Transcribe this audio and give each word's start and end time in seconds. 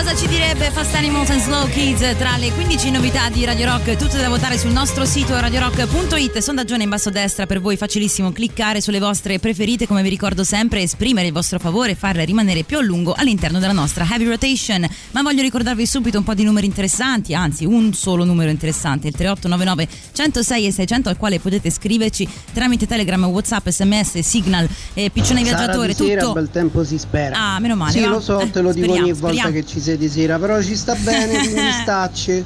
Cosa 0.00 0.16
ci 0.16 0.28
direbbe 0.28 0.70
Fast 0.70 0.94
Animals 0.94 1.28
and 1.28 1.42
Slow 1.42 1.68
Kids 1.68 2.16
tra 2.16 2.38
le 2.38 2.50
15 2.52 2.90
novità 2.90 3.28
di 3.28 3.44
Radio 3.44 3.66
Rock? 3.66 3.96
Tutte 3.96 4.16
da 4.16 4.30
votare 4.30 4.56
sul 4.56 4.70
nostro 4.70 5.04
sito 5.04 5.38
radiorock.it. 5.38 6.38
Sondaggione 6.38 6.84
in 6.84 6.88
basso 6.88 7.10
a 7.10 7.12
destra 7.12 7.44
per 7.44 7.60
voi, 7.60 7.76
facilissimo 7.76 8.32
cliccare 8.32 8.80
sulle 8.80 8.98
vostre 8.98 9.38
preferite, 9.38 9.86
come 9.86 10.00
vi 10.02 10.08
ricordo 10.08 10.42
sempre, 10.42 10.80
esprimere 10.80 11.26
il 11.26 11.34
vostro 11.34 11.58
favore 11.58 11.90
e 11.90 11.94
farle 11.96 12.24
rimanere 12.24 12.62
più 12.62 12.78
a 12.78 12.80
lungo 12.80 13.12
all'interno 13.12 13.58
della 13.58 13.74
nostra 13.74 14.06
heavy 14.10 14.24
rotation. 14.24 14.88
Ma 15.10 15.20
voglio 15.20 15.42
ricordarvi 15.42 15.84
subito 15.84 16.16
un 16.16 16.24
po' 16.24 16.32
di 16.32 16.44
numeri 16.44 16.64
interessanti, 16.64 17.34
anzi 17.34 17.66
un 17.66 17.92
solo 17.92 18.24
numero 18.24 18.48
interessante, 18.50 19.06
il 19.08 19.14
3899 19.14 19.86
106 20.12 20.66
e 20.66 20.72
600 20.72 21.08
al 21.10 21.18
quale 21.18 21.40
potete 21.40 21.68
scriverci 21.68 22.26
tramite 22.54 22.86
Telegram, 22.86 23.22
Whatsapp, 23.26 23.68
SMS, 23.68 24.20
Signal, 24.20 24.66
eh, 24.94 25.10
Piccione 25.10 25.42
Viaggiatore, 25.42 25.92
Sara, 25.92 26.04
di 26.04 26.08
sera, 26.08 26.20
tutto. 26.22 26.32
bel 26.32 26.50
tempo 26.50 26.84
si 26.84 26.96
spera. 26.96 27.36
Ah, 27.36 27.58
meno 27.60 27.76
male. 27.76 27.92
Sì, 27.92 28.00
va? 28.00 28.08
lo 28.08 28.20
so, 28.20 28.40
Eh, 28.40 28.50
te 28.50 28.62
lo 28.62 28.72
dico 28.72 28.86
speriamo, 28.86 29.06
ogni 29.06 29.12
volta 29.12 29.36
speriamo. 29.36 29.52
che 29.52 29.66
ci 29.66 29.78
sei 29.80 29.88
di 29.96 30.08
sera, 30.08 30.38
però 30.38 30.60
ci 30.62 30.76
sta 30.76 30.94
bene, 30.94 31.38
quindi 31.38 31.72
stacci. 31.82 32.44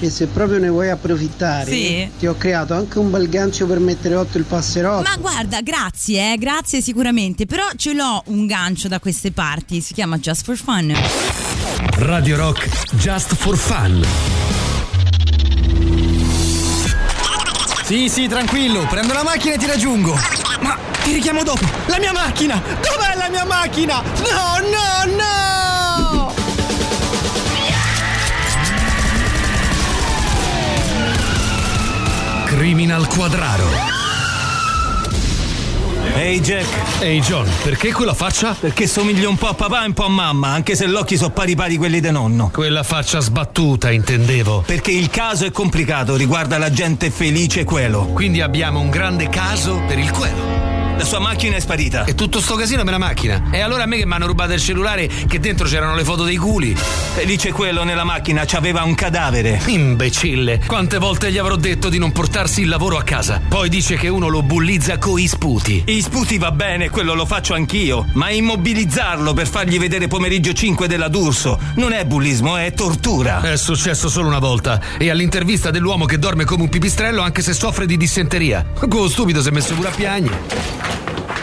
E 0.00 0.10
se 0.10 0.26
proprio 0.26 0.58
ne 0.58 0.68
vuoi 0.68 0.90
approfittare, 0.90 1.70
Sì. 1.70 2.08
ti 2.18 2.26
ho 2.26 2.34
creato 2.36 2.74
anche 2.74 2.98
un 2.98 3.10
bel 3.10 3.28
gancio 3.28 3.64
per 3.66 3.78
mettere 3.78 4.16
8 4.16 4.38
il 4.38 4.44
passerotto. 4.44 5.08
Ma 5.08 5.16
guarda, 5.16 5.60
grazie, 5.62 6.32
eh, 6.32 6.36
grazie 6.36 6.82
sicuramente, 6.82 7.46
però 7.46 7.62
ce 7.76 7.94
l'ho 7.94 8.22
un 8.26 8.44
gancio 8.46 8.88
da 8.88 8.98
queste 8.98 9.30
parti, 9.30 9.80
si 9.80 9.94
chiama 9.94 10.18
Just 10.18 10.44
for 10.44 10.56
Fun. 10.56 10.92
Radio 11.98 12.36
Rock 12.36 12.68
Just 12.96 13.34
for 13.36 13.56
Fun. 13.56 14.04
Sì, 17.84 18.08
sì, 18.08 18.26
tranquillo, 18.28 18.86
prendo 18.86 19.12
la 19.12 19.22
macchina 19.22 19.54
e 19.54 19.58
ti 19.58 19.66
raggiungo. 19.66 20.18
Ma 20.60 20.76
ti 21.02 21.12
richiamo 21.12 21.42
dopo. 21.44 21.64
La 21.86 21.98
mia 21.98 22.12
macchina! 22.12 22.60
Dov'è 22.60 23.14
la 23.16 23.28
mia 23.30 23.44
macchina? 23.44 24.00
No, 24.02 24.58
no, 24.58 25.14
no! 25.16 25.53
Criminal 32.54 33.08
Quadraro. 33.08 33.68
Ehi 36.14 36.40
Jack, 36.40 37.00
Ehi 37.00 37.18
John, 37.18 37.48
perché 37.64 37.92
quella 37.92 38.14
faccia? 38.14 38.54
perché 38.58 38.86
somigli 38.86 39.24
un 39.24 39.34
po' 39.34 39.48
a 39.48 39.54
papà 39.54 39.82
e 39.82 39.86
un 39.86 39.92
po' 39.92 40.04
a 40.04 40.08
mamma, 40.08 40.50
anche 40.50 40.76
se 40.76 40.88
gli 40.88 40.94
occhi 40.94 41.16
sono 41.16 41.30
pari 41.30 41.56
pari 41.56 41.76
quelli 41.76 41.98
di 41.98 42.12
nonno. 42.12 42.50
Quella 42.52 42.84
faccia 42.84 43.18
sbattuta, 43.18 43.90
intendevo. 43.90 44.62
Perché 44.64 44.92
il 44.92 45.10
caso 45.10 45.46
è 45.46 45.50
complicato, 45.50 46.14
riguarda 46.14 46.56
la 46.56 46.70
gente 46.70 47.10
felice 47.10 47.64
quello. 47.64 48.06
Quindi 48.12 48.40
abbiamo 48.40 48.78
un 48.78 48.88
grande 48.88 49.28
caso 49.28 49.82
per 49.88 49.98
il 49.98 50.12
quello. 50.12 50.73
La 50.96 51.04
sua 51.04 51.18
macchina 51.18 51.56
è 51.56 51.60
sparita. 51.60 52.04
E 52.04 52.14
tutto 52.14 52.40
sto 52.40 52.54
casino 52.54 52.84
per 52.84 52.92
la 52.92 52.98
macchina. 52.98 53.48
E 53.50 53.60
allora 53.60 53.82
a 53.82 53.86
me 53.86 53.96
che 53.96 54.06
mi 54.06 54.12
hanno 54.12 54.26
rubato 54.26 54.52
il 54.52 54.60
cellulare 54.60 55.08
che 55.08 55.40
dentro 55.40 55.66
c'erano 55.66 55.96
le 55.96 56.04
foto 56.04 56.22
dei 56.22 56.36
culi. 56.36 56.74
Felice 56.74 57.50
quello 57.50 57.82
nella 57.82 58.04
macchina 58.04 58.44
c'aveva 58.46 58.84
un 58.84 58.94
cadavere. 58.94 59.60
Imbecille. 59.66 60.62
Quante 60.66 60.98
volte 60.98 61.32
gli 61.32 61.38
avrò 61.38 61.56
detto 61.56 61.88
di 61.88 61.98
non 61.98 62.12
portarsi 62.12 62.60
il 62.60 62.68
lavoro 62.68 62.96
a 62.96 63.02
casa? 63.02 63.40
Poi 63.46 63.68
dice 63.68 63.96
che 63.96 64.06
uno 64.06 64.28
lo 64.28 64.42
bullizza 64.42 64.98
coi 64.98 65.26
sputi. 65.26 65.82
I 65.86 66.00
sputi 66.00 66.38
va 66.38 66.52
bene, 66.52 66.90
quello 66.90 67.14
lo 67.14 67.26
faccio 67.26 67.54
anch'io, 67.54 68.06
ma 68.12 68.30
immobilizzarlo 68.30 69.32
per 69.32 69.48
fargli 69.48 69.78
vedere 69.78 70.06
pomeriggio 70.06 70.52
5 70.52 70.86
della 70.86 71.08
D'Urso 71.08 71.58
non 71.74 71.92
è 71.92 72.04
bullismo, 72.04 72.56
è 72.56 72.72
tortura. 72.72 73.40
È 73.40 73.56
successo 73.56 74.08
solo 74.08 74.28
una 74.28 74.38
volta. 74.38 74.80
E 74.96 75.10
all'intervista 75.10 75.72
dell'uomo 75.72 76.04
che 76.04 76.18
dorme 76.18 76.44
come 76.44 76.62
un 76.62 76.68
pipistrello 76.68 77.20
anche 77.20 77.42
se 77.42 77.52
soffre 77.52 77.84
di 77.84 77.96
dissenteria. 77.96 78.64
Quello 78.88 79.08
stupido 79.08 79.42
si 79.42 79.48
è 79.48 79.52
messo 79.52 79.74
pure 79.74 79.88
a 79.88 79.92
piagne. 79.92 80.83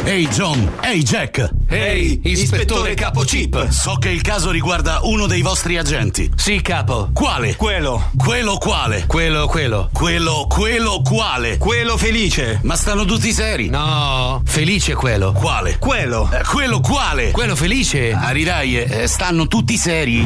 Ehi 0.03 0.27
John, 0.29 0.71
ehi 0.81 1.03
Jack, 1.03 1.47
Ehi, 1.69 2.19
ispettore 2.23 2.95
capo 2.95 3.21
chip. 3.21 3.69
so 3.69 3.95
che 3.99 4.09
il 4.09 4.21
caso 4.21 4.49
riguarda 4.49 5.01
uno 5.03 5.27
dei 5.27 5.41
vostri 5.43 5.77
agenti. 5.77 6.29
Sì, 6.35 6.59
capo. 6.61 7.11
Quale? 7.13 7.55
Quello, 7.55 8.09
Quello 8.17 8.57
quale? 8.57 9.05
Quello, 9.05 9.45
quello. 9.45 9.89
Quello, 9.93 10.47
quello 10.49 11.01
quale? 11.03 11.57
quello 11.59 11.97
felice. 11.97 12.59
Ma 12.63 12.75
stanno 12.75 13.05
tutti 13.05 13.31
seri? 13.31 13.69
No, 13.69 14.41
felice 14.43 14.95
quello. 14.95 15.33
Quale? 15.33 15.77
Quello. 15.77 16.27
Eh, 16.33 16.43
quello 16.45 16.79
quale? 16.79 17.29
Quello 17.31 17.55
felice. 17.55 18.11
Arirai, 18.11 18.81
eh, 18.81 19.07
stanno 19.07 19.47
tutti 19.47 19.77
seri. 19.77 20.25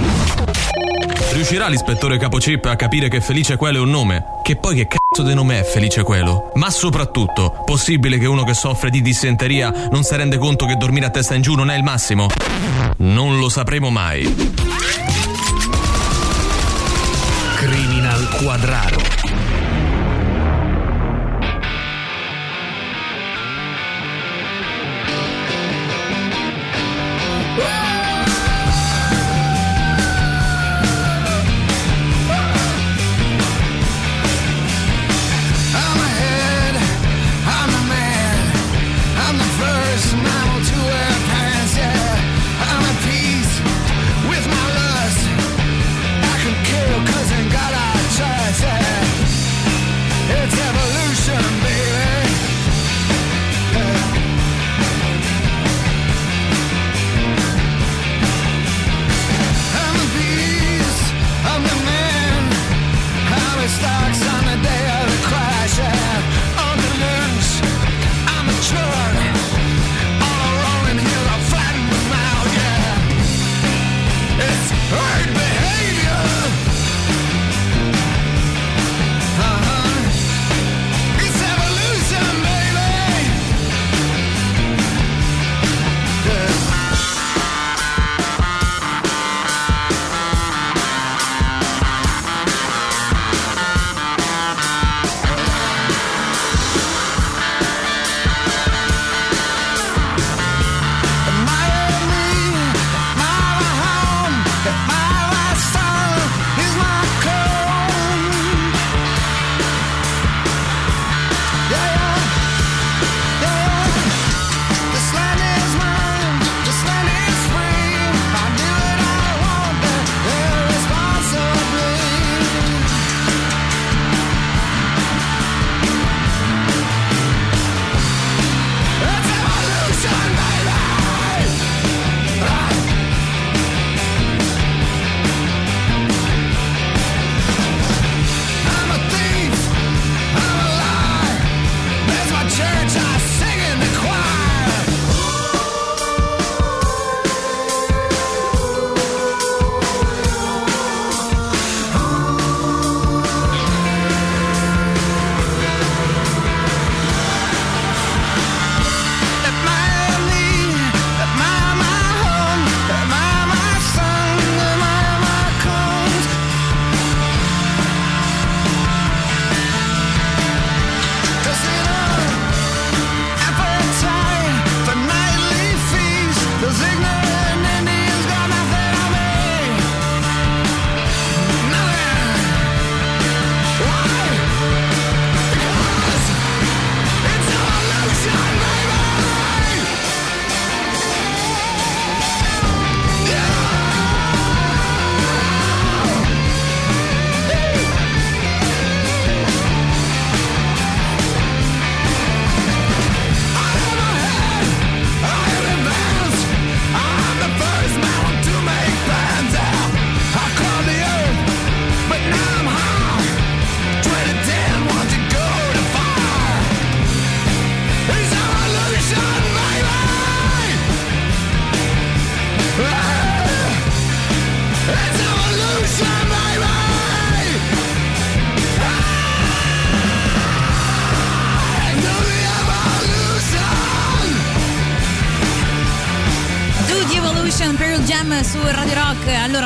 Riuscirà 1.31 1.67
l'ispettore 1.67 2.17
Capocip 2.17 2.63
a 2.65 2.77
capire 2.77 3.09
che 3.09 3.19
Felice 3.19 3.57
Quello 3.57 3.79
è 3.79 3.81
un 3.81 3.89
nome? 3.89 4.23
Che 4.41 4.55
poi 4.55 4.75
che 4.75 4.87
cazzo 4.87 5.04
di 5.23 5.33
nome 5.33 5.59
è 5.59 5.63
Felice 5.63 6.03
Quello? 6.03 6.51
Ma 6.55 6.69
soprattutto, 6.69 7.61
possibile 7.65 8.17
che 8.17 8.25
uno 8.25 8.43
che 8.43 8.53
soffre 8.53 8.89
di 8.89 9.01
dissenteria 9.01 9.87
non 9.91 10.03
si 10.03 10.15
rende 10.15 10.37
conto 10.37 10.65
che 10.65 10.75
dormire 10.75 11.05
a 11.05 11.09
testa 11.09 11.35
in 11.35 11.41
giù 11.41 11.55
non 11.55 11.69
è 11.69 11.75
il 11.75 11.83
massimo? 11.83 12.27
Non 12.97 13.37
lo 13.39 13.49
sapremo 13.49 13.89
mai. 13.89 14.23
Criminal 17.55 18.29
Quadraro. 18.37 19.54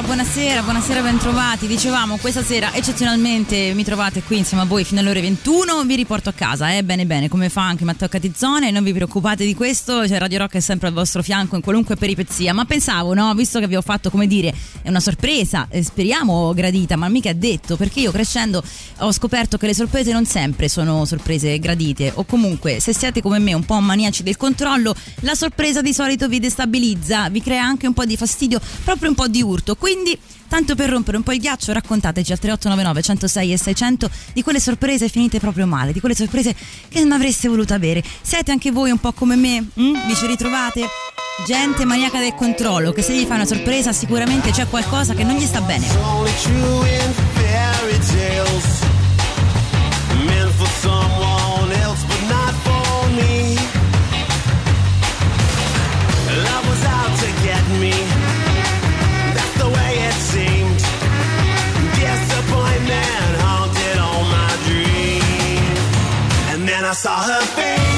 Buonasera, 0.09 0.63
buonasera, 0.63 1.01
bentrovati. 1.03 1.67
Dicevamo, 1.67 2.17
questa 2.17 2.43
sera 2.43 2.73
eccezionalmente 2.73 3.73
mi 3.75 3.83
trovate 3.83 4.23
qui 4.23 4.39
insieme 4.39 4.63
a 4.63 4.65
voi 4.65 4.83
fino 4.83 5.01
alle 5.01 5.11
ore 5.11 5.21
21. 5.21 5.83
Vi 5.83 5.95
riporto 5.95 6.29
a 6.29 6.31
casa, 6.31 6.75
eh? 6.75 6.83
Bene, 6.83 7.05
bene, 7.05 7.29
come 7.29 7.49
fa 7.49 7.61
anche 7.67 7.83
Matteo 7.83 8.07
Catizzone. 8.07 8.71
Non 8.71 8.83
vi 8.83 8.91
preoccupate 8.91 9.45
di 9.45 9.53
questo, 9.53 10.07
cioè 10.07 10.17
Radio 10.17 10.39
Rock 10.39 10.55
è 10.55 10.59
sempre 10.61 10.87
al 10.87 10.95
vostro 10.95 11.21
fianco 11.21 11.55
in 11.55 11.61
qualunque 11.61 11.95
peripezia. 11.95 12.55
Ma 12.55 12.65
pensavo, 12.65 13.13
no, 13.13 13.31
visto 13.35 13.59
che 13.59 13.67
vi 13.67 13.75
ho 13.75 13.83
fatto, 13.83 14.09
come 14.09 14.25
dire, 14.25 14.51
è 14.81 14.89
una 14.89 14.99
sorpresa, 14.99 15.67
eh, 15.69 15.83
speriamo 15.83 16.55
gradita, 16.55 16.95
ma 16.95 17.07
mica 17.07 17.31
detto, 17.33 17.77
perché 17.77 17.99
io 17.99 18.11
crescendo 18.11 18.63
ho 19.01 19.11
scoperto 19.11 19.57
che 19.57 19.67
le 19.67 19.75
sorprese 19.75 20.11
non 20.11 20.25
sempre 20.25 20.69
sono 20.69 21.05
sorprese 21.05 21.59
gradite. 21.59 22.11
O 22.15 22.23
comunque, 22.23 22.79
se 22.79 22.95
siete 22.95 23.21
come 23.21 23.37
me 23.37 23.53
un 23.53 23.63
po' 23.63 23.79
maniaci 23.79 24.23
del 24.23 24.37
controllo, 24.37 24.95
la 25.19 25.35
sorpresa 25.35 25.83
di 25.83 25.93
solito 25.93 26.27
vi 26.27 26.39
destabilizza, 26.39 27.29
vi 27.29 27.43
crea 27.43 27.63
anche 27.63 27.85
un 27.85 27.93
po' 27.93 28.05
di 28.05 28.17
fastidio, 28.17 28.59
proprio 28.83 29.09
un 29.09 29.15
po' 29.15 29.27
di 29.27 29.43
urto. 29.43 29.75
Quindi, 29.75 29.97
tanto 30.47 30.75
per 30.75 30.89
rompere 30.89 31.17
un 31.17 31.23
po' 31.23 31.31
il 31.31 31.39
ghiaccio, 31.39 31.71
raccontateci 31.71 32.31
al 32.31 32.39
3899 32.39 33.01
106 33.01 33.53
e 33.53 33.57
600 33.57 34.09
di 34.33 34.43
quelle 34.43 34.59
sorprese 34.59 35.07
finite 35.09 35.39
proprio 35.39 35.65
male, 35.65 35.93
di 35.93 35.99
quelle 35.99 36.15
sorprese 36.15 36.55
che 36.87 36.99
non 36.99 37.11
avreste 37.11 37.47
voluto 37.47 37.73
avere. 37.73 38.03
Siete 38.21 38.51
anche 38.51 38.71
voi 38.71 38.91
un 38.91 38.99
po' 38.99 39.13
come 39.13 39.35
me? 39.35 39.67
Mm? 39.79 39.93
Vi 40.07 40.15
ci 40.15 40.25
ritrovate? 40.25 40.87
Gente 41.45 41.85
maniaca 41.85 42.19
del 42.19 42.35
controllo, 42.35 42.91
che 42.91 43.01
se 43.01 43.15
gli 43.15 43.25
fa 43.25 43.35
una 43.35 43.45
sorpresa 43.45 43.93
sicuramente 43.93 44.51
c'è 44.51 44.67
qualcosa 44.67 45.13
che 45.13 45.23
non 45.23 45.35
gli 45.35 45.45
sta 45.45 45.61
bene. 45.61 45.87
I 66.89 66.93
saw 66.93 67.21
her 67.21 67.41
face. 67.55 67.88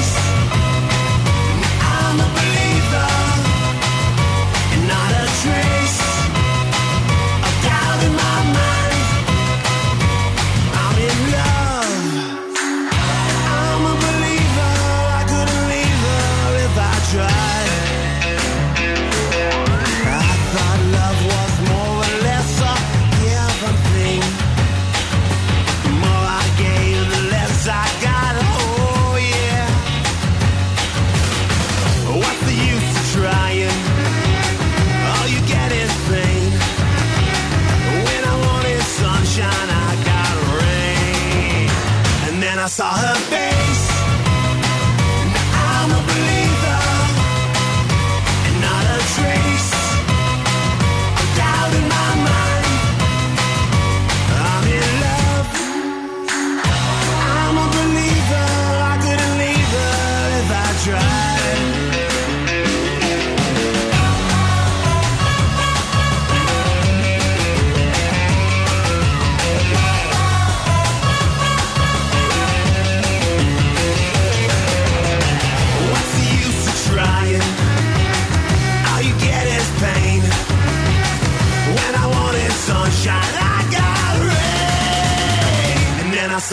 Saw 42.72 42.96
her 42.96 43.14
face. 43.28 43.51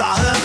I 0.02 0.16
saw 0.16 0.39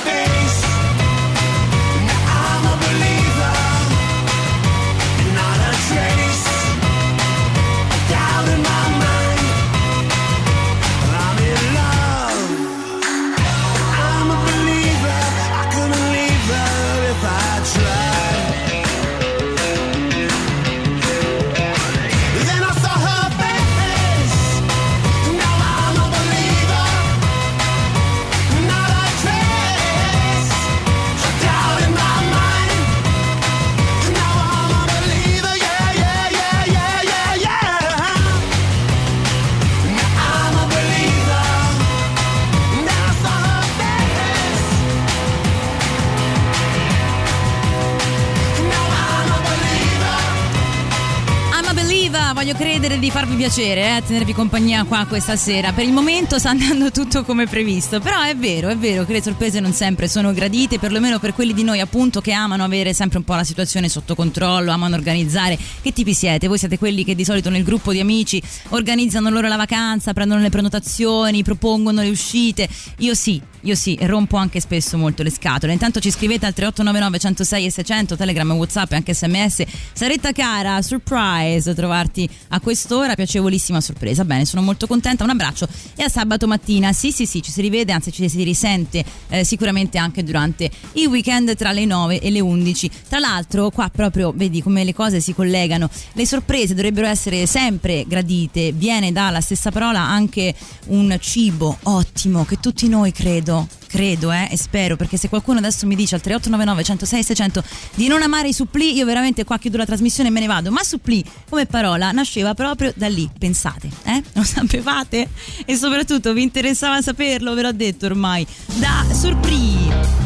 voglio 52.44 52.58
credere 52.58 52.98
di 52.98 53.10
farvi 53.34 53.36
piacere, 53.36 53.96
eh, 53.96 54.02
tenervi 54.06 54.32
compagnia 54.32 54.84
qua 54.84 55.04
questa 55.06 55.36
sera. 55.36 55.72
Per 55.72 55.84
il 55.84 55.92
momento 55.92 56.38
sta 56.38 56.50
andando 56.50 56.90
tutto 56.90 57.24
come 57.24 57.46
previsto, 57.46 58.00
però 58.00 58.22
è 58.22 58.36
vero, 58.36 58.68
è 58.68 58.76
vero 58.76 59.04
che 59.04 59.12
le 59.12 59.22
sorprese 59.22 59.60
non 59.60 59.72
sempre 59.72 60.08
sono 60.08 60.32
gradite, 60.32 60.78
perlomeno 60.78 61.18
per 61.18 61.34
quelli 61.34 61.52
di 61.52 61.64
noi 61.64 61.80
appunto 61.80 62.20
che 62.20 62.32
amano 62.32 62.64
avere 62.64 62.94
sempre 62.94 63.18
un 63.18 63.24
po' 63.24 63.34
la 63.34 63.44
situazione 63.44 63.88
sotto 63.88 64.14
controllo, 64.14 64.70
amano 64.70 64.94
organizzare. 64.94 65.58
Che 65.82 65.92
tipi 65.92 66.14
siete? 66.14 66.48
Voi 66.48 66.58
siete 66.58 66.78
quelli 66.78 67.04
che 67.04 67.14
di 67.14 67.24
solito 67.24 67.50
nel 67.50 67.64
gruppo 67.64 67.92
di 67.92 68.00
amici 68.00 68.40
organizzano 68.70 69.30
loro 69.30 69.48
la 69.48 69.56
vacanza, 69.56 70.12
prendono 70.12 70.40
le 70.40 70.50
prenotazioni, 70.50 71.42
propongono 71.42 72.02
le 72.02 72.10
uscite. 72.10 72.68
Io 72.98 73.14
sì, 73.14 73.40
io 73.64 73.74
sì, 73.74 73.98
rompo 74.02 74.36
anche 74.36 74.60
spesso 74.60 74.98
molto 74.98 75.22
le 75.22 75.30
scatole. 75.30 75.72
Intanto 75.72 75.98
ci 75.98 76.10
scrivete 76.10 76.46
al 76.46 76.52
3899 76.52 77.18
106 77.18 77.66
e 77.66 77.70
600, 77.70 78.16
Telegram, 78.16 78.52
Whatsapp 78.52 78.92
e 78.92 78.96
anche 78.96 79.14
SMS. 79.14 79.64
Saretta 79.92 80.32
cara, 80.32 80.82
surprise 80.82 81.74
trovarti 81.74 82.28
a 82.48 82.60
quest'ora, 82.60 83.14
piacevolissima 83.24 83.80
sorpresa. 83.80 84.24
Bene, 84.24 84.44
sono 84.44 84.62
molto 84.62 84.86
contenta. 84.86 85.24
Un 85.24 85.30
abbraccio 85.30 85.66
e 85.96 86.02
a 86.02 86.08
sabato 86.08 86.46
mattina. 86.46 86.92
Sì, 86.92 87.10
sì, 87.10 87.26
sì, 87.26 87.42
ci 87.42 87.50
si 87.50 87.60
rivede, 87.60 87.92
anzi 87.92 88.12
ci 88.12 88.28
si 88.28 88.42
risente 88.42 89.04
eh, 89.28 89.44
sicuramente 89.44 89.98
anche 89.98 90.22
durante 90.22 90.70
il 90.92 91.06
weekend 91.06 91.54
tra 91.56 91.72
le 91.72 91.84
9 91.84 92.20
e 92.20 92.30
le 92.30 92.40
11. 92.40 92.90
Tra 93.08 93.18
l'altro, 93.18 93.70
qua 93.70 93.88
proprio 93.88 94.32
vedi 94.34 94.62
come 94.62 94.84
le 94.84 94.94
cose 94.94 95.20
si 95.20 95.34
collegano. 95.34 95.88
Le 96.12 96.26
sorprese 96.26 96.74
dovrebbero 96.74 97.06
essere 97.06 97.46
sempre 97.46 98.04
gradite. 98.06 98.72
Viene 98.72 99.12
dalla 99.12 99.40
stessa 99.40 99.70
parola 99.70 100.00
anche 100.00 100.54
un 100.86 101.16
cibo 101.20 101.76
ottimo 101.84 102.44
che 102.44 102.60
tutti 102.60 102.88
noi 102.88 103.12
credo 103.12 103.66
credo 103.94 104.32
eh, 104.32 104.48
e 104.50 104.56
spero 104.56 104.96
perché 104.96 105.16
se 105.16 105.28
qualcuno 105.28 105.58
adesso 105.58 105.86
mi 105.86 105.94
dice 105.94 106.16
al 106.16 106.20
3899 106.20 106.82
106 106.82 107.22
600 107.22 107.64
di 107.94 108.08
non 108.08 108.22
amare 108.22 108.48
i 108.48 108.52
supplì 108.52 108.92
io 108.92 109.06
veramente 109.06 109.44
qua 109.44 109.56
chiudo 109.56 109.76
la 109.76 109.86
trasmissione 109.86 110.30
e 110.30 110.32
me 110.32 110.40
ne 110.40 110.46
vado 110.46 110.72
ma 110.72 110.82
supplì 110.82 111.24
come 111.48 111.66
parola 111.66 112.10
nasceva 112.10 112.54
proprio 112.54 112.92
da 112.96 113.06
lì 113.06 113.30
pensate 113.38 113.88
eh? 114.02 114.20
lo 114.34 114.42
sapevate? 114.42 115.28
e 115.64 115.76
soprattutto 115.76 116.32
vi 116.32 116.42
interessava 116.42 117.00
saperlo 117.02 117.54
ve 117.54 117.62
l'ho 117.62 117.72
detto 117.72 118.06
ormai 118.06 118.44
da 118.80 119.06
surpri 119.12 120.23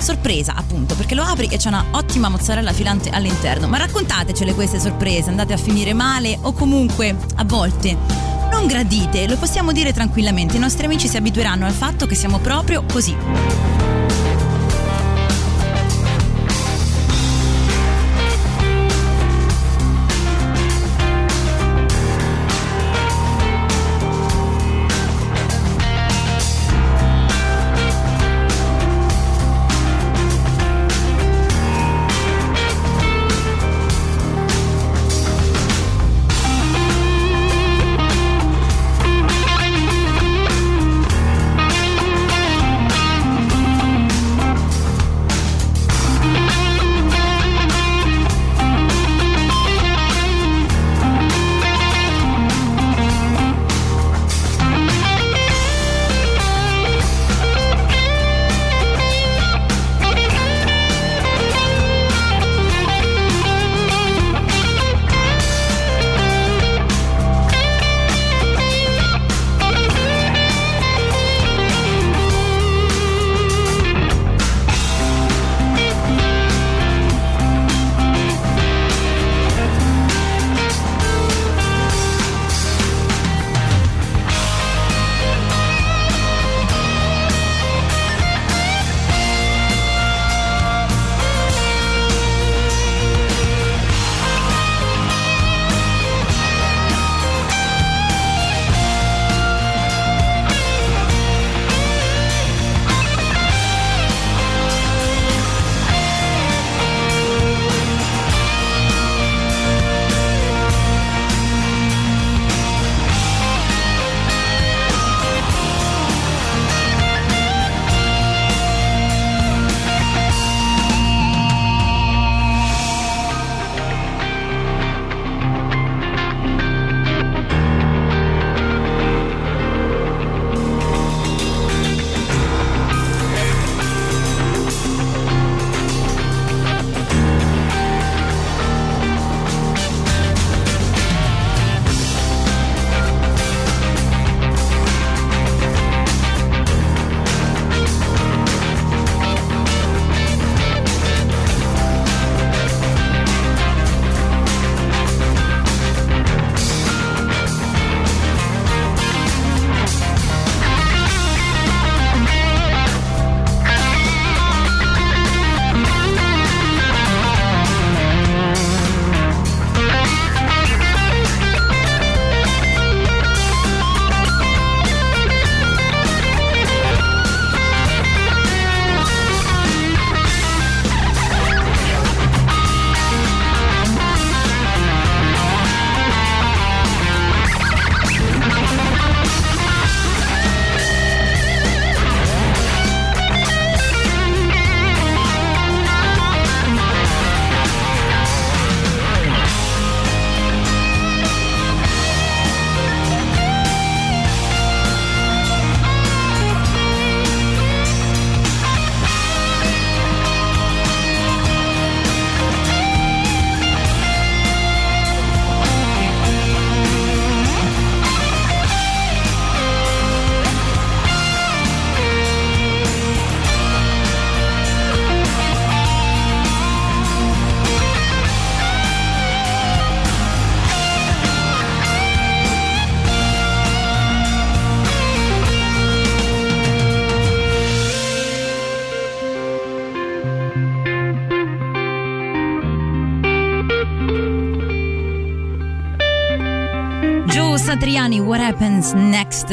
sorpresa 0.00 0.54
appunto 0.54 0.94
perché 0.94 1.14
lo 1.14 1.22
apri 1.22 1.46
e 1.46 1.56
c'è 1.56 1.68
una 1.68 1.84
ottima 1.92 2.28
mozzarella 2.28 2.72
filante 2.72 3.10
all'interno 3.10 3.68
ma 3.68 3.78
raccontatecele 3.78 4.54
queste 4.54 4.80
sorprese 4.80 5.30
andate 5.30 5.52
a 5.52 5.56
finire 5.56 5.92
male 5.92 6.38
o 6.42 6.52
comunque 6.52 7.16
a 7.36 7.44
volte 7.44 8.30
non 8.50 8.66
gradite, 8.66 9.26
lo 9.26 9.36
possiamo 9.36 9.72
dire 9.72 9.92
tranquillamente, 9.92 10.56
i 10.56 10.60
nostri 10.60 10.84
amici 10.84 11.08
si 11.08 11.16
abitueranno 11.16 11.64
al 11.64 11.72
fatto 11.72 12.06
che 12.06 12.14
siamo 12.14 12.38
proprio 12.40 12.84
così. 12.84 13.99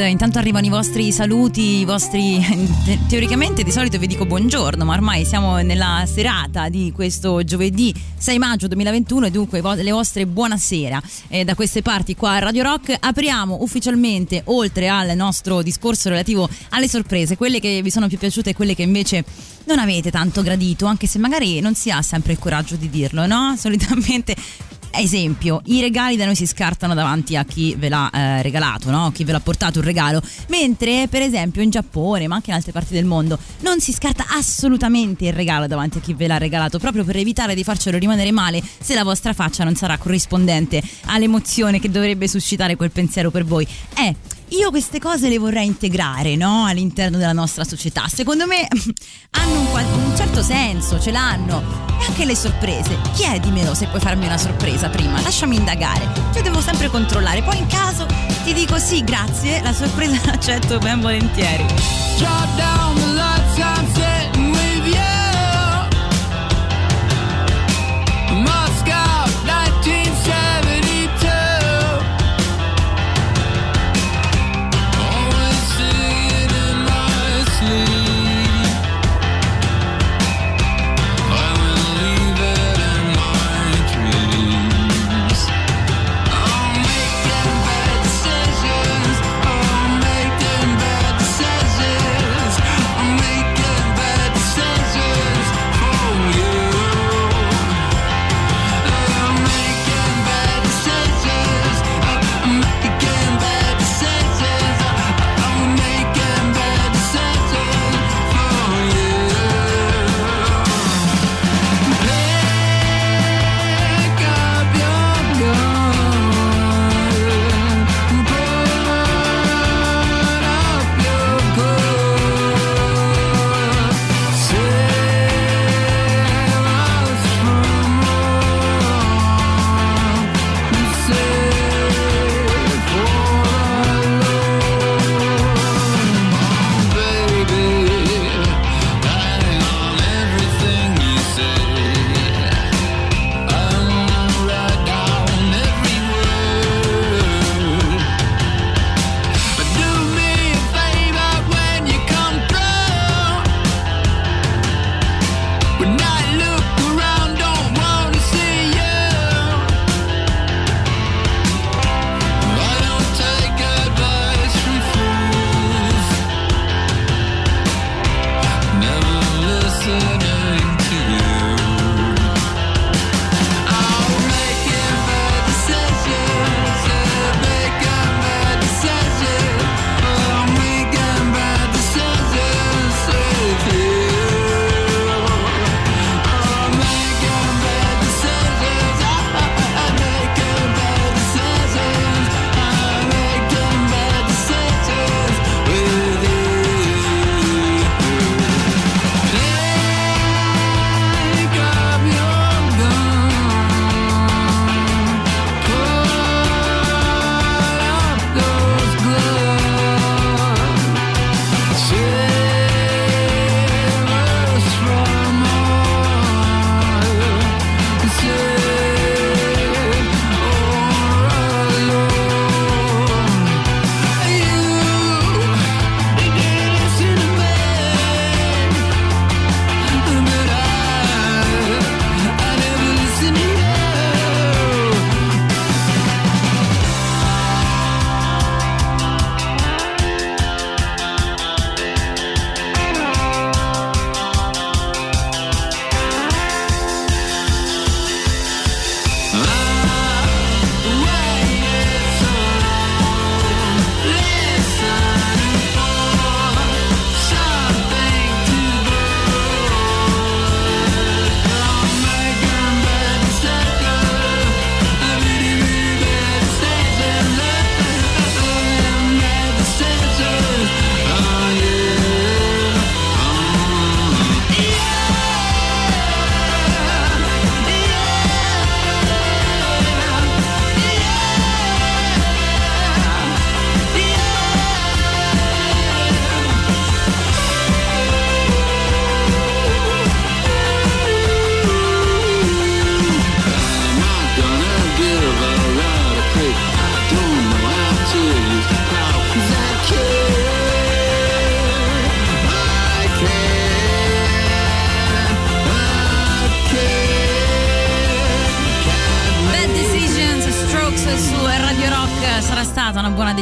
Intanto 0.06 0.38
arrivano 0.38 0.66
i 0.66 0.68
vostri 0.68 1.10
saluti, 1.12 1.78
i 1.78 1.84
vostri. 1.84 2.38
te- 2.84 2.98
teoricamente 3.08 3.62
di 3.62 3.70
solito 3.70 3.98
vi 3.98 4.06
dico 4.06 4.26
buongiorno, 4.26 4.84
ma 4.84 4.92
ormai 4.92 5.24
siamo 5.24 5.56
nella 5.60 6.04
serata 6.06 6.68
di 6.68 6.92
questo 6.94 7.42
giovedì 7.42 7.92
6 8.16 8.38
maggio 8.38 8.68
2021 8.68 9.26
e 9.26 9.30
dunque 9.30 9.60
vo- 9.60 9.74
le 9.74 9.90
vostre 9.90 10.26
buonasera 10.26 11.02
eh, 11.28 11.44
da 11.44 11.54
queste 11.54 11.82
parti 11.82 12.14
qua 12.14 12.32
a 12.32 12.38
Radio 12.38 12.62
Rock. 12.62 12.96
Apriamo 12.98 13.58
ufficialmente, 13.60 14.42
oltre 14.46 14.88
al 14.88 15.16
nostro 15.16 15.62
discorso 15.62 16.08
relativo 16.08 16.48
alle 16.70 16.88
sorprese, 16.88 17.36
quelle 17.36 17.58
che 17.58 17.80
vi 17.82 17.90
sono 17.90 18.08
più 18.08 18.18
piaciute 18.18 18.50
e 18.50 18.54
quelle 18.54 18.74
che 18.74 18.82
invece 18.82 19.24
non 19.64 19.78
avete 19.78 20.10
tanto 20.10 20.42
gradito, 20.42 20.86
anche 20.86 21.06
se 21.06 21.18
magari 21.18 21.60
non 21.60 21.74
si 21.74 21.90
ha 21.90 22.02
sempre 22.02 22.32
il 22.32 22.38
coraggio 22.38 22.76
di 22.76 22.88
dirlo, 22.88 23.26
no? 23.26 23.54
Solitamente 23.58 24.34
Esempio, 24.90 25.60
i 25.66 25.80
regali 25.80 26.16
da 26.16 26.24
noi 26.24 26.34
si 26.34 26.46
scartano 26.46 26.94
davanti 26.94 27.36
a 27.36 27.44
chi 27.44 27.74
ve 27.76 27.88
l'ha 27.88 28.10
eh, 28.10 28.42
regalato, 28.42 28.90
no? 28.90 29.10
chi 29.12 29.24
ve 29.24 29.32
l'ha 29.32 29.40
portato 29.40 29.78
un 29.78 29.84
regalo, 29.84 30.20
mentre 30.48 31.06
per 31.08 31.22
esempio 31.22 31.62
in 31.62 31.70
Giappone, 31.70 32.26
ma 32.26 32.36
anche 32.36 32.50
in 32.50 32.56
altre 32.56 32.72
parti 32.72 32.94
del 32.94 33.04
mondo, 33.04 33.38
non 33.60 33.80
si 33.80 33.92
scarta 33.92 34.26
assolutamente 34.30 35.26
il 35.26 35.32
regalo 35.32 35.66
davanti 35.66 35.98
a 35.98 36.00
chi 36.00 36.14
ve 36.14 36.26
l'ha 36.26 36.38
regalato, 36.38 36.78
proprio 36.78 37.04
per 37.04 37.16
evitare 37.16 37.54
di 37.54 37.64
farcelo 37.64 37.98
rimanere 37.98 38.32
male 38.32 38.62
se 38.80 38.94
la 38.94 39.04
vostra 39.04 39.32
faccia 39.32 39.64
non 39.64 39.74
sarà 39.76 39.98
corrispondente 39.98 40.82
all'emozione 41.06 41.78
che 41.78 41.90
dovrebbe 41.90 42.26
suscitare 42.26 42.76
quel 42.76 42.90
pensiero 42.90 43.30
per 43.30 43.44
voi. 43.44 43.66
Eh, 43.96 44.14
io 44.50 44.70
queste 44.70 44.98
cose 44.98 45.28
le 45.28 45.38
vorrei 45.38 45.66
integrare 45.66 46.36
no? 46.36 46.64
all'interno 46.64 47.18
della 47.18 47.32
nostra 47.32 47.64
società. 47.64 48.06
Secondo 48.08 48.46
me 48.46 48.66
hanno 49.32 49.60
un, 49.60 49.70
qua- 49.70 49.82
un 49.82 50.16
certo 50.16 50.42
senso, 50.42 51.00
ce 51.00 51.10
l'hanno. 51.10 51.86
E 52.00 52.04
anche 52.06 52.24
le 52.24 52.36
sorprese. 52.36 52.96
Chiedimelo 53.14 53.74
se 53.74 53.86
puoi 53.86 54.00
farmi 54.00 54.26
una 54.26 54.38
sorpresa 54.38 54.88
prima, 54.88 55.20
lasciami 55.20 55.56
indagare. 55.56 56.08
Io 56.34 56.42
devo 56.42 56.60
sempre 56.60 56.88
controllare. 56.88 57.42
Poi 57.42 57.58
in 57.58 57.66
caso 57.66 58.06
ti 58.44 58.52
dico 58.52 58.78
sì, 58.78 59.02
grazie, 59.04 59.60
la 59.62 59.72
sorpresa 59.72 60.20
l'accetto 60.30 60.78
ben 60.78 61.00
volentieri. 61.00 61.64
Jot 62.16 62.56
down 62.56 62.94
the 62.96 63.12
lights 63.14 63.37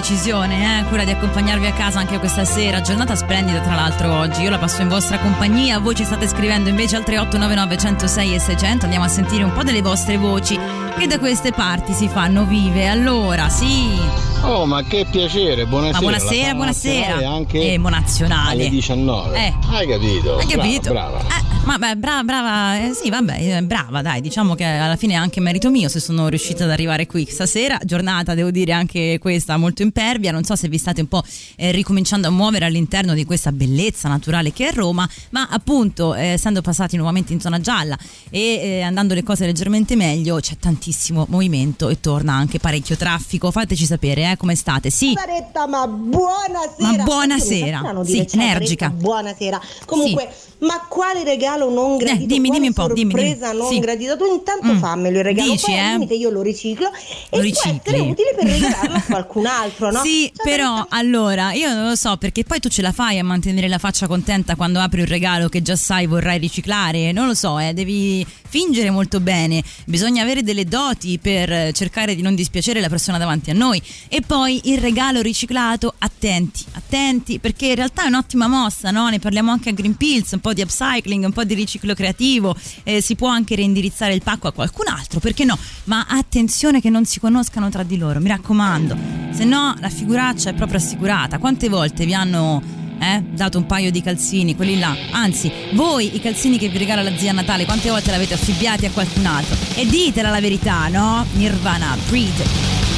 decisione, 0.00 0.80
eh? 0.80 0.84
quella 0.84 1.04
di 1.04 1.10
accompagnarvi 1.12 1.66
a 1.66 1.72
casa 1.72 1.98
anche 1.98 2.18
questa 2.18 2.44
sera. 2.44 2.82
Giornata 2.82 3.16
splendida, 3.16 3.60
tra 3.60 3.74
l'altro, 3.74 4.12
oggi. 4.12 4.42
Io 4.42 4.50
la 4.50 4.58
passo 4.58 4.82
in 4.82 4.88
vostra 4.88 5.18
compagnia. 5.18 5.78
Voi 5.78 5.94
ci 5.94 6.04
state 6.04 6.28
scrivendo 6.28 6.68
invece 6.68 6.96
al 6.96 7.04
3899 7.04 7.78
106 7.78 8.34
e 8.34 8.38
600. 8.38 8.84
Andiamo 8.84 9.06
a 9.06 9.08
sentire 9.08 9.42
un 9.44 9.52
po' 9.52 9.62
delle 9.62 9.80
vostre 9.80 10.18
voci 10.18 10.58
che 10.98 11.06
da 11.06 11.18
queste 11.18 11.52
parti 11.52 11.94
si 11.94 12.08
fanno 12.08 12.44
vive. 12.44 12.88
Allora, 12.88 13.48
sì. 13.48 13.98
Oh, 14.42 14.66
ma 14.66 14.82
che 14.82 15.06
piacere, 15.10 15.64
buonasera. 15.66 15.98
Ma 15.98 16.00
buonasera, 16.00 16.54
buonasera. 16.54 17.06
nazionale 17.14 17.24
Anche 17.36 17.72
Eh, 17.72 17.78
monazionale. 17.78 18.50
alle 18.52 18.68
19. 18.68 19.36
Eh. 19.38 19.54
Hai 19.70 19.86
capito? 19.88 20.36
Hai 20.36 20.46
Brava, 20.46 20.62
capito? 20.62 20.90
Brava. 20.90 21.18
Eh, 21.20 21.45
ma 21.66 21.78
beh, 21.78 21.96
brava, 21.96 22.22
brava, 22.22 22.78
eh, 22.78 22.94
sì, 22.94 23.10
vabbè, 23.10 23.56
eh, 23.56 23.62
brava, 23.64 24.00
dai, 24.00 24.20
diciamo 24.20 24.54
che 24.54 24.62
alla 24.62 24.94
fine 24.94 25.14
è 25.14 25.16
anche 25.16 25.40
merito 25.40 25.68
mio 25.68 25.88
se 25.88 25.98
sono 25.98 26.28
riuscita 26.28 26.62
ad 26.62 26.70
arrivare 26.70 27.06
qui 27.06 27.26
stasera. 27.28 27.76
Giornata, 27.82 28.34
devo 28.34 28.52
dire, 28.52 28.70
anche 28.70 29.18
questa 29.20 29.56
molto 29.56 29.82
impervia. 29.82 30.30
Non 30.30 30.44
so 30.44 30.54
se 30.54 30.68
vi 30.68 30.78
state 30.78 31.00
un 31.00 31.08
po' 31.08 31.24
eh, 31.56 31.72
ricominciando 31.72 32.28
a 32.28 32.30
muovere 32.30 32.66
all'interno 32.66 33.14
di 33.14 33.24
questa 33.24 33.50
bellezza 33.50 34.08
naturale 34.08 34.52
che 34.52 34.68
è 34.68 34.72
Roma, 34.72 35.08
ma 35.30 35.48
appunto, 35.50 36.14
eh, 36.14 36.26
essendo 36.26 36.62
passati 36.62 36.96
nuovamente 36.96 37.32
in 37.32 37.40
zona 37.40 37.60
gialla 37.60 37.98
e 38.30 38.40
eh, 38.40 38.82
andando 38.82 39.14
le 39.14 39.24
cose 39.24 39.44
leggermente 39.44 39.96
meglio, 39.96 40.38
c'è 40.38 40.56
tantissimo 40.58 41.26
movimento 41.28 41.88
e 41.88 41.98
torna 41.98 42.32
anche 42.34 42.60
parecchio 42.60 42.96
traffico. 42.96 43.50
Fateci 43.50 43.86
sapere, 43.86 44.30
eh, 44.30 44.36
come 44.36 44.54
state? 44.54 44.90
Sì. 44.90 45.14
Saretta, 45.16 45.66
ma 45.66 45.88
buonasera. 45.88 46.96
Ma 46.96 47.02
buonasera. 47.02 48.04
Sì, 48.04 48.24
energica. 48.34 48.88
Buonasera. 48.88 49.60
Comunque, 49.84 50.32
ma 50.58 50.86
quale 50.88 51.24
regalo 51.24 51.54
non 51.56 51.96
gradito? 51.96 52.24
Eh, 52.24 52.26
dimmi, 52.26 52.50
dimmi 52.50 52.66
un 52.68 52.72
po', 52.72 52.92
dimmi, 52.92 53.10
sorpresa 53.10 53.46
dimmi. 53.50 53.58
non 53.62 53.72
Sì. 53.72 53.78
gradita? 53.78 54.16
Tu 54.16 54.24
intanto 54.32 54.66
Mm. 54.72 54.78
fammelo 54.78 55.18
il 55.18 55.24
regalo, 55.24 55.50
Dici, 55.52 55.64
poi 55.66 55.78
al 55.78 55.86
eh? 55.86 55.92
limite 55.92 56.14
io 56.14 56.30
lo 56.30 56.42
riciclo 56.42 56.86
e 56.86 56.90
Lo 56.90 57.28
può 57.30 57.40
ricicli. 57.40 57.80
essere 57.84 57.98
utile 58.00 58.34
per 58.36 58.46
regalarlo 58.46 58.94
a 58.96 59.02
qualcun 59.06 59.46
altro, 59.46 59.90
no? 59.90 60.00
Sì, 60.02 60.30
però 60.42 60.86
allora 60.88 61.52
io 61.52 61.72
non 61.72 61.88
lo 61.88 61.94
so 61.96 62.16
perché 62.16 62.44
poi 62.44 62.60
tu 62.60 62.68
ce 62.68 62.82
la 62.82 62.92
fai 62.92 63.18
a 63.18 63.24
mantenere 63.24 63.68
la 63.68 63.78
faccia 63.78 64.06
contenta 64.06 64.54
quando 64.56 64.78
apri 64.80 65.00
un 65.00 65.06
regalo 65.06 65.48
che 65.48 65.62
già 65.62 65.76
sai 65.76 66.06
vorrai 66.06 66.38
riciclare. 66.38 67.12
Non 67.12 67.26
lo 67.26 67.34
so, 67.34 67.58
eh, 67.58 67.72
devi 67.72 68.24
fingere 68.48 68.90
molto 68.90 69.20
bene. 69.20 69.62
Bisogna 69.86 70.22
avere 70.22 70.42
delle 70.42 70.64
doti 70.64 71.18
per 71.18 71.50
eh, 71.52 71.72
cercare 71.72 72.14
di 72.14 72.22
non 72.22 72.34
dispiacere 72.34 72.80
la 72.80 72.88
persona 72.88 73.18
davanti 73.18 73.50
a 73.50 73.54
noi. 73.54 73.80
E 74.08 74.20
poi 74.20 74.60
il 74.64 74.78
regalo 74.78 75.20
riciclato, 75.20 75.94
attenti, 75.98 76.64
attenti, 76.72 77.38
perché 77.38 77.66
in 77.66 77.74
realtà 77.74 78.04
è 78.04 78.06
un'ottima 78.06 78.46
mossa, 78.48 78.90
no? 78.90 79.08
Ne 79.08 79.18
parliamo 79.18 79.50
anche 79.50 79.70
a 79.70 79.72
Greenpeace, 79.72 80.34
un 80.34 80.40
po' 80.40 80.52
di 80.52 80.62
upcycling, 80.62 81.24
un 81.24 81.32
po' 81.32 81.44
di 81.44 81.45
riciclo 81.54 81.94
creativo. 81.94 82.56
eh, 82.84 83.00
si 83.00 83.14
può 83.14 83.28
anche 83.28 83.54
reindirizzare 83.54 84.14
il 84.14 84.22
pacco 84.22 84.48
a 84.48 84.52
qualcun 84.52 84.88
altro, 84.88 85.20
perché 85.20 85.44
no? 85.44 85.58
Ma 85.84 86.06
attenzione 86.08 86.80
che 86.80 86.90
non 86.90 87.04
si 87.04 87.20
conoscano 87.20 87.68
tra 87.70 87.82
di 87.82 87.98
loro, 87.98 88.20
mi 88.20 88.28
raccomando. 88.28 88.96
Se 89.30 89.44
no 89.44 89.74
la 89.80 89.88
figuraccia 89.88 90.50
è 90.50 90.54
proprio 90.54 90.78
assicurata. 90.78 91.38
Quante 91.38 91.68
volte 91.68 92.04
vi 92.04 92.14
hanno 92.14 92.62
eh, 92.98 93.22
dato 93.30 93.58
un 93.58 93.66
paio 93.66 93.90
di 93.90 94.00
calzini, 94.02 94.56
quelli 94.56 94.78
là? 94.78 94.96
Anzi, 95.10 95.50
voi 95.72 96.14
i 96.14 96.20
calzini 96.20 96.58
che 96.58 96.68
vi 96.68 96.78
regala 96.78 97.02
la 97.02 97.16
zia 97.16 97.32
Natale, 97.32 97.64
quante 97.64 97.90
volte 97.90 98.10
l'avete 98.10 98.34
affibbiati 98.34 98.86
a 98.86 98.90
qualcun 98.90 99.26
altro? 99.26 99.56
E 99.74 99.86
ditela 99.86 100.30
la 100.30 100.40
verità, 100.40 100.88
no? 100.88 101.24
Nirvana, 101.34 101.96
breed. 102.08 102.95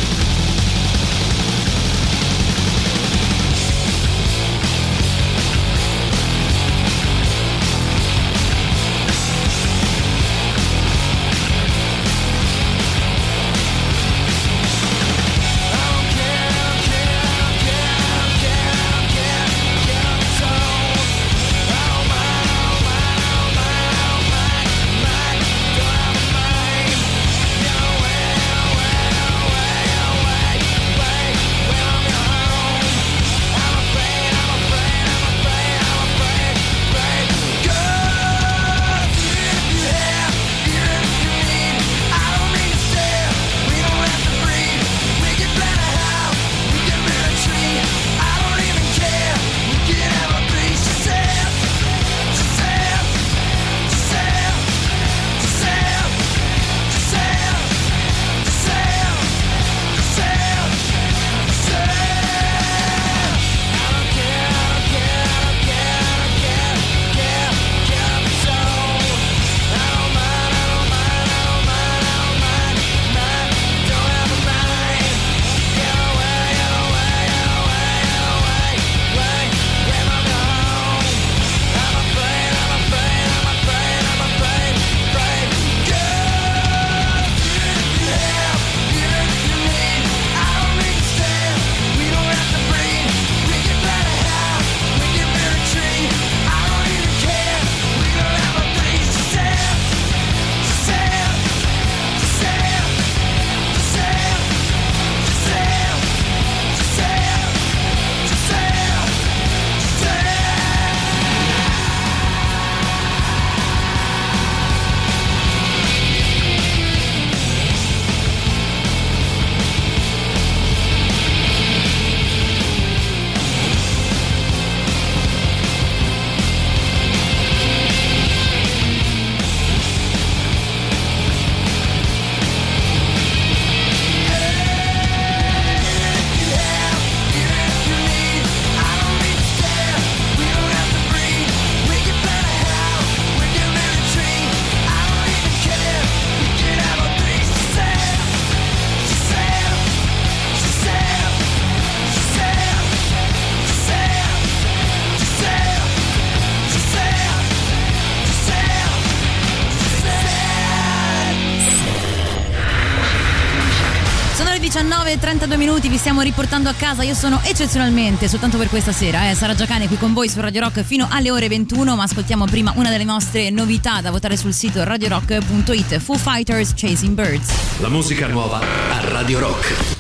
Stiamo 165.99 166.23
riportando 166.23 166.69
a 166.69 166.75
casa. 166.75 167.03
Io 167.03 167.15
sono 167.15 167.41
eccezionalmente, 167.43 168.29
soltanto 168.29 168.57
per 168.57 168.69
questa 168.69 168.93
sera, 168.93 169.29
eh, 169.29 169.35
Sara 169.35 169.55
Giacane 169.55 169.89
qui 169.89 169.97
con 169.97 170.13
voi 170.13 170.29
su 170.29 170.41
Radio 170.41 170.63
Rock 170.63 170.83
fino 170.83 171.09
alle 171.11 171.31
ore 171.31 171.49
21, 171.49 171.97
ma 171.97 172.05
ascoltiamo 172.05 172.45
prima 172.47 172.73
una 172.77 172.91
delle 172.91 173.05
nostre 173.05 173.51
novità 173.51 174.01
da 174.01 174.11
votare 174.11 174.37
sul 174.37 174.55
sito 174.55 174.85
radiorock.it, 174.85 175.99
Foo 175.99 176.17
Fighters 176.17 176.73
Chasing 176.75 177.15
Birds. 177.15 177.81
La 177.81 177.89
musica 177.89 178.27
nuova 178.29 178.61
a 178.61 179.09
Radio 179.11 179.41
Rock. 179.41 179.98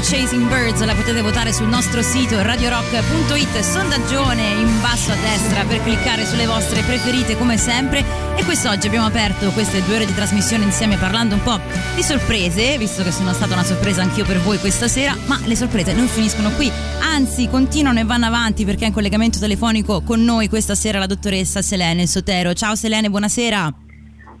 Chasing 0.00 0.48
Birds, 0.48 0.82
la 0.84 0.94
potete 0.94 1.20
votare 1.20 1.52
sul 1.52 1.68
nostro 1.68 2.00
sito 2.00 2.40
radiorock.it, 2.42 3.58
sondaggione 3.58 4.48
in 4.48 4.80
basso 4.80 5.12
a 5.12 5.14
destra 5.16 5.64
per 5.64 5.82
cliccare 5.82 6.24
sulle 6.24 6.46
vostre 6.46 6.80
preferite 6.82 7.36
come 7.36 7.58
sempre 7.58 8.02
e 8.34 8.42
quest'oggi 8.44 8.86
abbiamo 8.86 9.06
aperto 9.06 9.50
queste 9.50 9.82
due 9.84 9.96
ore 9.96 10.06
di 10.06 10.14
trasmissione 10.14 10.64
insieme 10.64 10.96
parlando 10.96 11.34
un 11.34 11.42
po' 11.42 11.60
di 11.94 12.02
sorprese, 12.02 12.78
visto 12.78 13.02
che 13.02 13.12
sono 13.12 13.32
stata 13.34 13.52
una 13.52 13.62
sorpresa 13.62 14.00
anch'io 14.00 14.24
per 14.24 14.38
voi 14.38 14.58
questa 14.58 14.88
sera, 14.88 15.14
ma 15.26 15.38
le 15.44 15.54
sorprese 15.54 15.92
non 15.92 16.06
finiscono 16.06 16.50
qui, 16.52 16.70
anzi 17.02 17.48
continuano 17.48 18.00
e 18.00 18.04
vanno 18.04 18.26
avanti 18.26 18.64
perché 18.64 18.84
è 18.84 18.86
in 18.88 18.94
collegamento 18.94 19.38
telefonico 19.38 20.00
con 20.02 20.24
noi 20.24 20.48
questa 20.48 20.74
sera 20.74 20.98
la 20.98 21.06
dottoressa 21.06 21.60
Selene 21.60 22.06
Sotero. 22.06 22.54
Ciao 22.54 22.74
Selene, 22.74 23.10
buonasera. 23.10 23.74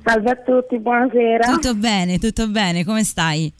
Salve 0.04 0.30
a 0.30 0.36
tutti, 0.36 0.78
buonasera. 0.78 1.52
Tutto 1.52 1.74
bene, 1.74 2.18
tutto 2.18 2.48
bene, 2.48 2.84
come 2.84 3.04
stai? 3.04 3.52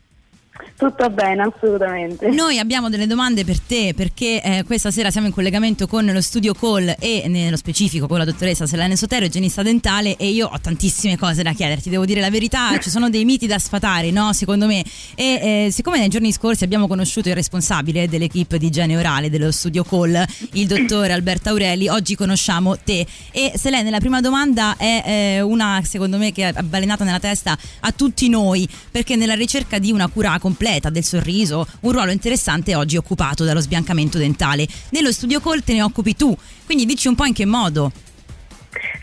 Tutto 0.81 1.11
bene, 1.11 1.43
assolutamente. 1.43 2.31
Noi 2.31 2.59
abbiamo 2.59 2.89
delle 2.89 3.07
domande 3.07 3.45
per 3.45 3.61
te 3.61 3.93
perché 3.95 4.41
eh, 4.43 4.65
questa 4.65 4.91
sera 4.91 5.11
siamo 5.11 5.27
in 5.27 5.33
collegamento 5.35 5.87
con 5.87 6.07
lo 6.07 6.23
studio 6.23 6.55
Call 6.55 6.95
e 6.99 7.25
nello 7.29 7.59
specifico 7.59 8.07
con 8.07 8.17
la 8.17 8.25
dottoressa 8.25 8.67
Selene 8.67 8.97
Sotero, 8.97 9.27
igienista 9.27 9.63
dentale 9.63 10.17
e 10.17 10.29
io 10.29 10.49
ho 10.51 10.59
tantissime 10.59 11.19
cose 11.19 11.43
da 11.43 11.53
chiederti, 11.53 11.91
devo 11.91 12.07
dire 12.07 12.23
la 12.23 12.31
verità, 12.31 12.79
ci 12.79 12.89
sono 12.89 13.11
dei 13.11 13.27
miti 13.27 13.47
da 13.47 13.59
sfatare, 13.59 14.11
no? 14.11 14.33
Secondo 14.33 14.65
me. 14.65 14.83
E 15.17 15.67
eh, 15.67 15.69
siccome 15.71 15.99
nei 15.99 16.09
giorni 16.09 16.33
scorsi 16.33 16.65
abbiamo 16.65 16.89
conosciuto 16.89 17.29
il 17.29 17.35
responsabile 17.35 18.09
dell'equipe 18.09 18.57
di 18.57 18.69
igiene 18.69 18.97
orale 18.97 19.29
dello 19.29 19.53
studio 19.53 19.85
Call, 19.85 20.25
il 20.53 20.67
dottore 20.67 21.13
Alberto 21.13 21.51
Aureli, 21.51 21.89
oggi 21.89 22.15
conosciamo 22.17 22.79
te. 22.79 23.07
E 23.33 23.53
Selene, 23.55 23.91
la 23.91 23.99
prima 24.01 24.23
domanda 24.23 24.79
è 24.79 25.03
eh, 25.05 25.41
una 25.43 25.83
secondo 25.85 26.17
me 26.17 26.33
che 26.33 26.49
è 26.49 26.53
avvelenata 26.55 27.05
nella 27.05 27.21
testa 27.21 27.55
a 27.81 27.93
tutti 27.93 28.31
noi, 28.31 28.67
perché 28.91 29.15
nella 29.15 29.35
ricerca 29.35 29.79
di 29.79 29.93
una 29.93 30.09
cura 30.09 30.39
completa 30.71 30.91
del 30.91 31.03
sorriso, 31.03 31.67
un 31.81 31.93
ruolo 31.93 32.13
interessante 32.13 32.77
oggi 32.77 32.97
occupato 32.97 33.45
dallo 33.45 33.61
sbiancamento 33.61 34.19
dentale. 34.19 34.67
Nello 34.91 35.11
studio 35.11 35.41
Call 35.41 35.65
te 35.65 35.73
ne 35.73 35.83
occupi 35.83 36.15
tu, 36.15 36.37
quindi 36.65 36.87
dici 36.87 37.09
un 37.09 37.17
po' 37.17 37.25
in 37.25 37.35
che 37.35 37.45
modo. 37.45 37.91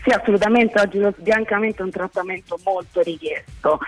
Sì, 0.02 0.10
assolutamente, 0.10 0.80
oggi 0.80 0.98
lo 0.98 1.12
sbiancamento 1.18 1.82
è 1.82 1.84
un 1.84 1.90
trattamento 1.90 2.58
molto 2.64 3.02
richiesto. 3.02 3.78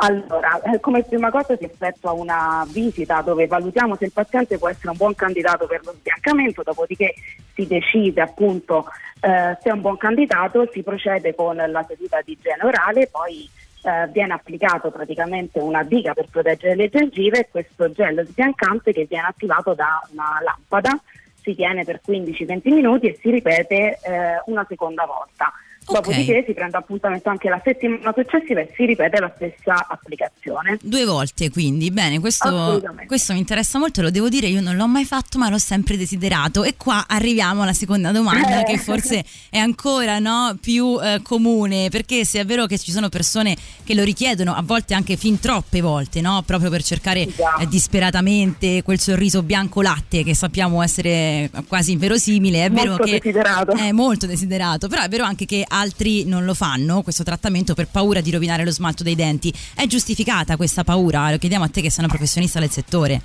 Allora, 0.00 0.60
eh, 0.62 0.80
come 0.80 1.04
prima 1.04 1.30
cosa 1.30 1.56
si 1.56 1.64
effettua 1.64 2.10
una 2.10 2.66
visita 2.68 3.20
dove 3.20 3.46
valutiamo 3.46 3.94
se 3.96 4.06
il 4.06 4.12
paziente 4.12 4.58
può 4.58 4.68
essere 4.68 4.90
un 4.90 4.96
buon 4.96 5.14
candidato 5.14 5.66
per 5.66 5.80
lo 5.84 5.94
sbiancamento, 5.96 6.62
dopodiché 6.64 7.14
si 7.54 7.66
decide 7.68 8.20
appunto 8.20 8.86
eh, 9.20 9.56
se 9.62 9.68
è 9.68 9.72
un 9.72 9.80
buon 9.80 9.96
candidato, 9.96 10.68
si 10.72 10.82
procede 10.82 11.34
con 11.36 11.54
la 11.54 11.84
seduta 11.86 12.20
di 12.24 12.32
igiene 12.32 12.64
orale, 12.64 13.08
poi 13.08 13.48
eh, 13.82 14.08
viene 14.08 14.32
applicato 14.32 14.90
praticamente 14.90 15.58
una 15.60 15.82
diga 15.82 16.12
per 16.12 16.26
proteggere 16.30 16.74
le 16.74 16.88
gengive 16.88 17.40
e 17.40 17.48
questo 17.50 17.90
gel 17.92 18.26
sbiancante 18.26 18.92
che 18.92 19.06
viene 19.08 19.26
attivato 19.28 19.74
da 19.74 20.00
una 20.12 20.40
lampada 20.42 21.00
si 21.40 21.54
tiene 21.54 21.84
per 21.84 22.00
15-20 22.06 22.72
minuti 22.74 23.06
e 23.06 23.18
si 23.20 23.30
ripete 23.30 23.98
eh, 24.02 24.42
una 24.46 24.66
seconda 24.68 25.06
volta. 25.06 25.52
Dopodiché 25.92 26.44
si 26.46 26.52
prende 26.54 26.76
appuntamento 26.76 27.28
anche 27.28 27.48
la 27.48 27.60
settimana 27.64 28.12
successiva 28.16 28.60
e 28.60 28.72
si 28.74 28.84
ripete 28.84 29.18
la 29.20 29.32
stessa 29.34 29.86
applicazione. 29.88 30.78
Due 30.82 31.04
volte 31.04 31.50
quindi, 31.50 31.90
bene, 31.90 32.18
questo, 32.20 32.82
questo 33.06 33.32
mi 33.32 33.38
interessa 33.38 33.78
molto, 33.78 34.02
lo 34.02 34.10
devo 34.10 34.28
dire, 34.28 34.46
io 34.48 34.60
non 34.60 34.76
l'ho 34.76 34.86
mai 34.86 35.04
fatto 35.04 35.38
ma 35.38 35.48
l'ho 35.48 35.58
sempre 35.58 35.96
desiderato 35.96 36.62
e 36.64 36.74
qua 36.76 37.04
arriviamo 37.08 37.62
alla 37.62 37.72
seconda 37.72 38.12
domanda 38.12 38.60
Eh. 38.60 38.64
che 38.64 38.78
forse 38.78 39.24
è 39.50 39.58
ancora 39.58 40.18
no, 40.18 40.56
più 40.60 40.98
eh, 41.02 41.20
comune, 41.22 41.88
perché 41.90 42.24
se 42.24 42.40
è 42.40 42.44
vero 42.44 42.66
che 42.66 42.78
ci 42.78 42.90
sono 42.90 43.08
persone 43.08 43.56
che 43.84 43.94
lo 43.94 44.02
richiedono, 44.04 44.54
a 44.54 44.62
volte 44.62 44.94
anche 44.94 45.16
fin 45.16 45.38
troppe 45.40 45.80
volte, 45.80 46.20
no? 46.20 46.42
proprio 46.44 46.70
per 46.70 46.82
cercare 46.82 47.20
eh, 47.22 47.66
disperatamente 47.68 48.82
quel 48.82 48.98
sorriso 49.00 49.42
bianco 49.42 49.82
latte 49.82 50.22
che 50.22 50.34
sappiamo 50.34 50.82
essere 50.82 51.50
quasi 51.66 51.92
inverosimile, 51.92 52.64
è 52.66 52.70
vero 52.70 52.90
Molto 52.90 53.04
che 53.04 53.18
desiderato. 53.18 53.72
è 53.76 53.92
molto 53.92 54.26
desiderato, 54.26 54.88
però 54.88 55.02
è 55.02 55.08
vero 55.08 55.24
anche 55.24 55.44
che 55.46 55.64
altri 55.78 56.24
non 56.24 56.44
lo 56.44 56.54
fanno, 56.54 57.02
questo 57.02 57.22
trattamento 57.22 57.74
per 57.74 57.88
paura 57.88 58.20
di 58.20 58.30
rovinare 58.30 58.64
lo 58.64 58.70
smalto 58.70 59.02
dei 59.02 59.14
denti. 59.14 59.52
È 59.74 59.86
giustificata 59.86 60.56
questa 60.56 60.84
paura? 60.84 61.30
Lo 61.30 61.38
chiediamo 61.38 61.64
a 61.64 61.68
te 61.68 61.80
che 61.80 61.90
sei 61.90 62.04
una 62.04 62.12
professionista 62.12 62.58
del 62.60 62.70
settore. 62.70 63.20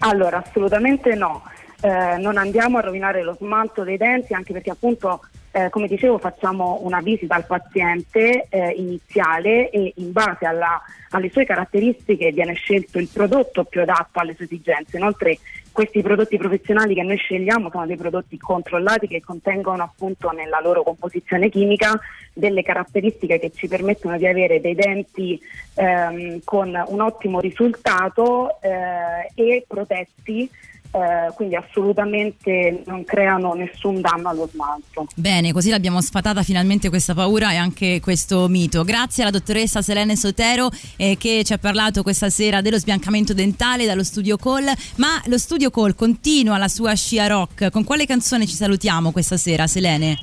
Allora, 0.00 0.42
assolutamente 0.44 1.14
no. 1.14 1.42
Eh, 1.80 2.16
non 2.18 2.36
andiamo 2.36 2.78
a 2.78 2.80
rovinare 2.80 3.22
lo 3.22 3.36
smalto 3.38 3.84
dei 3.84 3.96
denti 3.96 4.34
anche 4.34 4.52
perché 4.52 4.70
appunto, 4.70 5.20
eh, 5.52 5.68
come 5.70 5.86
dicevo, 5.86 6.18
facciamo 6.18 6.80
una 6.82 7.00
visita 7.00 7.36
al 7.36 7.46
paziente 7.46 8.46
eh, 8.48 8.74
iniziale 8.76 9.70
e 9.70 9.92
in 9.96 10.10
base 10.10 10.44
alla- 10.44 10.82
alle 11.10 11.30
sue 11.30 11.44
caratteristiche 11.44 12.32
viene 12.32 12.54
scelto 12.54 12.98
il 12.98 13.08
prodotto 13.12 13.64
più 13.64 13.80
adatto 13.80 14.18
alle 14.18 14.34
sue 14.34 14.46
esigenze. 14.46 14.96
Inoltre 14.96 15.38
questi 15.78 16.02
prodotti 16.02 16.36
professionali 16.38 16.92
che 16.92 17.04
noi 17.04 17.16
scegliamo 17.16 17.70
sono 17.70 17.86
dei 17.86 17.96
prodotti 17.96 18.36
controllati 18.36 19.06
che 19.06 19.22
contengono 19.24 19.84
appunto 19.84 20.30
nella 20.30 20.60
loro 20.60 20.82
composizione 20.82 21.50
chimica 21.50 21.96
delle 22.32 22.62
caratteristiche 22.62 23.38
che 23.38 23.52
ci 23.54 23.68
permettono 23.68 24.16
di 24.16 24.26
avere 24.26 24.60
dei 24.60 24.74
denti 24.74 25.40
ehm, 25.74 26.40
con 26.42 26.82
un 26.88 27.00
ottimo 27.00 27.38
risultato 27.38 28.60
eh, 28.60 29.30
e 29.36 29.64
protetti, 29.68 30.50
eh, 30.90 31.32
quindi 31.34 31.54
assolutamente 31.54 32.82
non 32.86 33.04
creano 33.04 33.52
nessun 33.54 34.00
danno 34.00 34.28
allo 34.28 34.48
smalto. 34.50 35.06
Bene, 35.14 35.52
così 35.52 35.70
l'abbiamo 35.70 36.00
sfatata 36.00 36.42
finalmente 36.42 36.88
questa 36.88 37.14
paura 37.14 37.52
e 37.52 37.56
anche 37.56 38.00
questo 38.00 38.48
mito. 38.48 38.84
Grazie 38.84 39.22
alla 39.22 39.32
dottoressa 39.32 39.82
Selene 39.82 40.16
Sotero 40.16 40.70
eh, 40.96 41.16
che 41.18 41.42
ci 41.44 41.52
ha 41.52 41.58
parlato 41.58 42.02
questa 42.02 42.30
sera 42.30 42.60
dello 42.60 42.78
sbiancamento 42.78 43.34
dentale 43.34 43.86
dallo 43.86 44.04
studio 44.04 44.36
Call, 44.36 44.70
ma 44.96 45.20
lo 45.26 45.38
studio 45.38 45.70
Call 45.70 45.94
continua 45.94 46.58
la 46.58 46.68
sua 46.68 46.94
scia 46.94 47.26
rock. 47.26 47.70
Con 47.70 47.84
quale 47.84 48.06
canzone 48.06 48.46
ci 48.46 48.54
salutiamo 48.54 49.12
questa 49.12 49.36
sera, 49.36 49.66
Selene? 49.66 50.16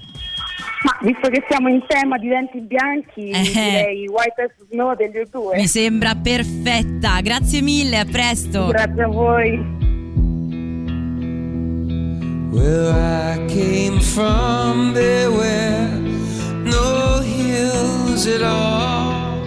Ma 0.83 0.97
visto 1.01 1.29
che 1.29 1.43
siamo 1.49 1.67
in 1.67 1.83
tema 1.87 2.17
di 2.17 2.27
denti 2.27 2.59
bianchi, 2.59 3.31
direi 3.31 4.07
White 4.07 4.41
as 4.41 4.51
Snow 4.69 4.95
degli 4.95 5.17
U2. 5.17 5.53
Eh. 5.53 5.57
Mi 5.57 5.67
sembra 5.67 6.15
perfetta. 6.15 7.19
Grazie 7.21 7.61
mille, 7.61 7.97
a 7.97 8.05
presto. 8.05 8.67
Grazie 8.67 9.03
a 9.03 9.07
voi. 9.07 9.84
Where 12.55 12.93
I 12.93 13.45
came 13.49 13.99
from, 13.99 14.93
there 14.93 15.29
were 15.29 15.89
no 16.63 17.19
hills 17.19 18.25
at 18.27 18.41
all. 18.41 19.43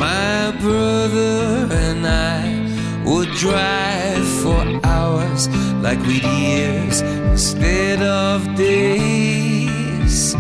My 0.06 0.52
brother 0.60 1.70
and 1.72 2.06
I 2.06 2.44
would 3.06 3.30
drive 3.36 4.27
like 5.82 6.00
we'd 6.08 6.24
years 6.24 7.02
instead 7.02 8.02
of 8.02 8.56
days. 8.56 10.36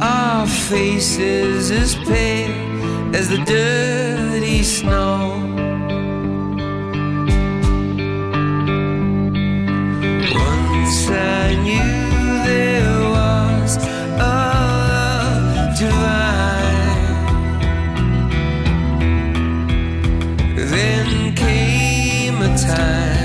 Our 0.00 0.46
faces 0.46 1.70
as 1.70 1.94
pale 1.94 3.14
as 3.14 3.28
the 3.28 3.38
dirty 3.38 4.62
snow. 4.62 5.42
Once 10.34 11.08
I 11.08 11.54
knew 11.64 11.94
there 12.50 13.00
was 13.16 13.76
a 13.76 14.36
love 14.90 15.78
divine. 15.78 17.06
Then 20.56 21.34
came 21.34 22.42
a 22.42 22.58
time 22.58 23.15